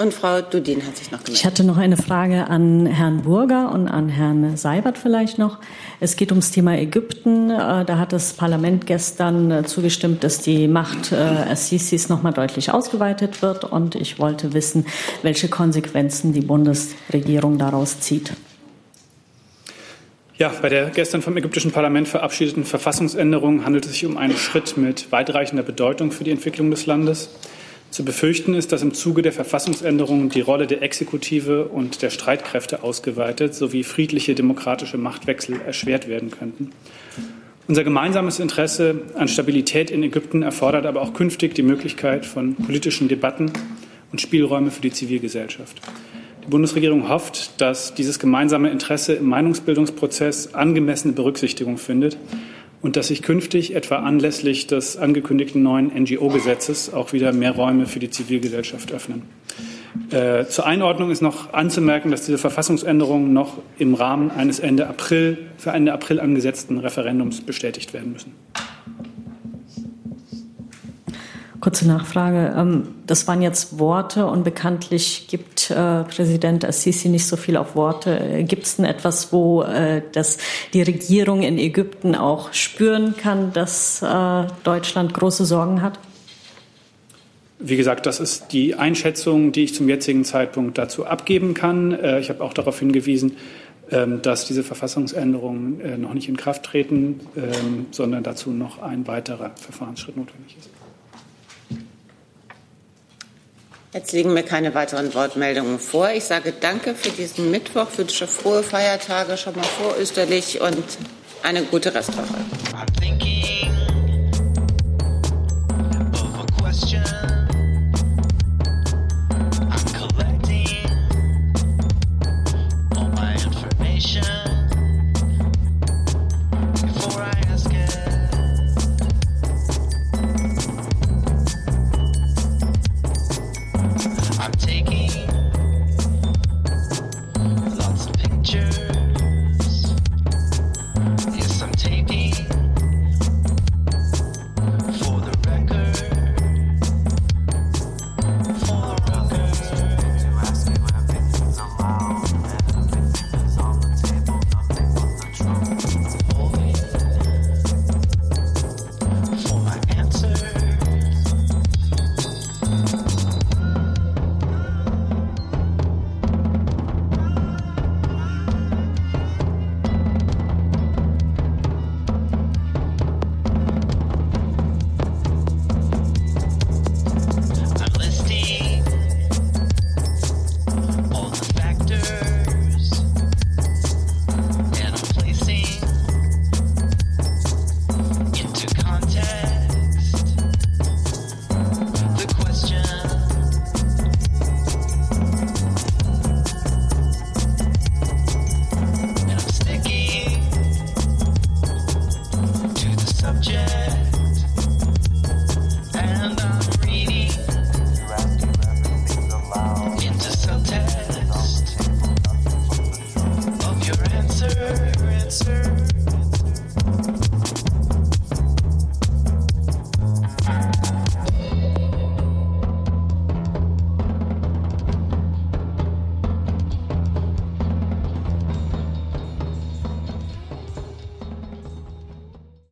Und 0.00 0.14
Frau 0.14 0.40
Dudin 0.40 0.86
hat 0.86 0.96
sich 0.96 1.10
noch 1.10 1.18
gemeldet. 1.18 1.34
Ich 1.36 1.44
hatte 1.44 1.62
noch 1.62 1.76
eine 1.76 1.98
Frage 1.98 2.46
an 2.48 2.86
Herrn 2.86 3.20
Burger 3.20 3.70
und 3.70 3.86
an 3.86 4.08
Herrn 4.08 4.56
Seibert 4.56 4.96
vielleicht 4.96 5.36
noch. 5.36 5.58
Es 6.00 6.16
geht 6.16 6.32
ums 6.32 6.50
Thema 6.50 6.78
Ägypten. 6.78 7.50
Äh, 7.50 7.84
da 7.84 7.98
hat 7.98 8.14
das 8.14 8.32
Parlament 8.32 8.86
gestern 8.86 9.50
äh, 9.50 9.64
zugestimmt, 9.64 10.24
dass 10.24 10.40
die 10.40 10.68
Macht 10.68 11.12
äh, 11.12 11.16
Assisis 11.16 12.08
noch 12.08 12.22
mal 12.22 12.32
deutlich 12.32 12.72
ausgeweitet 12.72 13.42
wird. 13.42 13.64
Und 13.64 13.94
ich 13.94 14.18
wollte 14.18 14.54
wissen, 14.54 14.86
welche 15.20 15.48
Konsequenzen 15.48 16.32
die 16.32 16.40
Bundesregierung 16.40 17.58
daraus 17.58 18.00
zieht. 18.00 18.32
Ja, 20.38 20.50
bei 20.62 20.70
der 20.70 20.88
gestern 20.88 21.20
vom 21.20 21.36
ägyptischen 21.36 21.72
Parlament 21.72 22.08
verabschiedeten 22.08 22.64
Verfassungsänderung 22.64 23.66
handelt 23.66 23.84
es 23.84 23.92
sich 23.92 24.06
um 24.06 24.16
einen 24.16 24.38
Schritt 24.38 24.78
mit 24.78 25.12
weitreichender 25.12 25.62
Bedeutung 25.62 26.10
für 26.10 26.24
die 26.24 26.30
Entwicklung 26.30 26.70
des 26.70 26.86
Landes. 26.86 27.28
Zu 27.90 28.04
befürchten 28.04 28.54
ist, 28.54 28.70
dass 28.70 28.82
im 28.82 28.94
Zuge 28.94 29.20
der 29.20 29.32
Verfassungsänderungen 29.32 30.28
die 30.28 30.42
Rolle 30.42 30.68
der 30.68 30.80
Exekutive 30.82 31.64
und 31.64 32.02
der 32.02 32.10
Streitkräfte 32.10 32.84
ausgeweitet 32.84 33.54
sowie 33.54 33.82
friedliche 33.82 34.36
demokratische 34.36 34.96
Machtwechsel 34.96 35.60
erschwert 35.66 36.06
werden 36.08 36.30
könnten. 36.30 36.70
Unser 37.66 37.82
gemeinsames 37.82 38.38
Interesse 38.38 39.02
an 39.16 39.26
Stabilität 39.26 39.90
in 39.90 40.04
Ägypten 40.04 40.42
erfordert 40.42 40.86
aber 40.86 41.02
auch 41.02 41.14
künftig 41.14 41.54
die 41.54 41.62
Möglichkeit 41.62 42.26
von 42.26 42.54
politischen 42.54 43.08
Debatten 43.08 43.52
und 44.12 44.20
Spielräume 44.20 44.70
für 44.70 44.82
die 44.82 44.92
Zivilgesellschaft. 44.92 45.80
Die 46.44 46.48
Bundesregierung 46.48 47.08
hofft, 47.08 47.60
dass 47.60 47.94
dieses 47.94 48.18
gemeinsame 48.20 48.70
Interesse 48.70 49.14
im 49.14 49.26
Meinungsbildungsprozess 49.26 50.54
angemessene 50.54 51.12
Berücksichtigung 51.12 51.76
findet 51.76 52.16
und 52.82 52.96
dass 52.96 53.08
sich 53.08 53.22
künftig 53.22 53.74
etwa 53.74 53.96
anlässlich 53.96 54.66
des 54.66 54.96
angekündigten 54.96 55.62
neuen 55.62 55.88
NGO-Gesetzes 55.88 56.92
auch 56.92 57.12
wieder 57.12 57.32
mehr 57.32 57.52
Räume 57.52 57.86
für 57.86 57.98
die 57.98 58.10
Zivilgesellschaft 58.10 58.92
öffnen. 58.92 59.22
Äh, 60.10 60.46
zur 60.46 60.66
Einordnung 60.66 61.10
ist 61.10 61.20
noch 61.20 61.52
anzumerken, 61.52 62.10
dass 62.10 62.24
diese 62.24 62.38
Verfassungsänderungen 62.38 63.32
noch 63.32 63.58
im 63.78 63.94
Rahmen 63.94 64.30
eines 64.30 64.58
Ende 64.60 64.86
April, 64.86 65.38
für 65.58 65.70
Ende 65.70 65.92
April 65.92 66.20
angesetzten 66.20 66.78
Referendums 66.78 67.40
bestätigt 67.40 67.92
werden 67.92 68.12
müssen. 68.12 68.34
Kurze 71.60 71.86
Nachfrage. 71.86 72.54
Ähm, 72.56 72.88
das 73.06 73.28
waren 73.28 73.42
jetzt 73.42 73.78
Worte 73.78 74.26
und 74.26 74.44
bekanntlich 74.44 75.26
gibt 75.28 75.70
äh, 75.70 76.04
Präsident 76.04 76.64
Assisi 76.64 77.10
nicht 77.10 77.26
so 77.26 77.36
viel 77.36 77.58
auf 77.58 77.74
Worte. 77.74 78.18
Äh, 78.18 78.44
gibt 78.44 78.64
es 78.64 78.76
denn 78.76 78.86
etwas, 78.86 79.30
wo 79.30 79.62
äh, 79.62 80.00
das 80.12 80.38
die 80.72 80.80
Regierung 80.80 81.42
in 81.42 81.58
Ägypten 81.58 82.14
auch 82.14 82.54
spüren 82.54 83.14
kann, 83.16 83.52
dass 83.52 84.02
Deutschland 84.64 85.14
große 85.14 85.44
Sorgen 85.44 85.82
hat? 85.82 85.98
Wie 87.58 87.76
gesagt, 87.76 88.06
das 88.06 88.20
ist 88.20 88.52
die 88.52 88.74
Einschätzung, 88.74 89.52
die 89.52 89.64
ich 89.64 89.74
zum 89.74 89.88
jetzigen 89.88 90.24
Zeitpunkt 90.24 90.78
dazu 90.78 91.04
abgeben 91.04 91.52
kann. 91.52 91.92
Ich 92.20 92.30
habe 92.30 92.42
auch 92.42 92.54
darauf 92.54 92.78
hingewiesen, 92.78 93.36
ähm, 93.90 94.22
dass 94.22 94.46
diese 94.46 94.62
Verfassungsänderungen 94.62 96.00
noch 96.00 96.14
nicht 96.14 96.28
in 96.28 96.36
Kraft 96.36 96.62
treten, 96.62 97.20
ähm, 97.36 97.86
sondern 97.90 98.22
dazu 98.22 98.50
noch 98.50 98.80
ein 98.80 99.06
weiterer 99.06 99.50
Verfahrensschritt 99.56 100.16
notwendig 100.16 100.56
ist. 100.58 100.70
Jetzt 103.92 104.12
liegen 104.12 104.32
mir 104.34 104.44
keine 104.44 104.72
weiteren 104.74 105.12
Wortmeldungen 105.14 105.80
vor. 105.80 106.10
Ich 106.10 106.24
sage 106.24 106.52
Danke 106.52 106.94
für 106.94 107.10
diesen 107.10 107.50
Mittwoch, 107.50 107.88
wünsche 107.96 108.28
frohe 108.28 108.62
Feiertage 108.62 109.36
schon 109.36 109.56
mal 109.56 109.64
vorösterlich 109.64 110.60
und 110.60 110.84
eine 111.42 111.62
gute 111.64 111.92
Restwoche. 111.92 112.34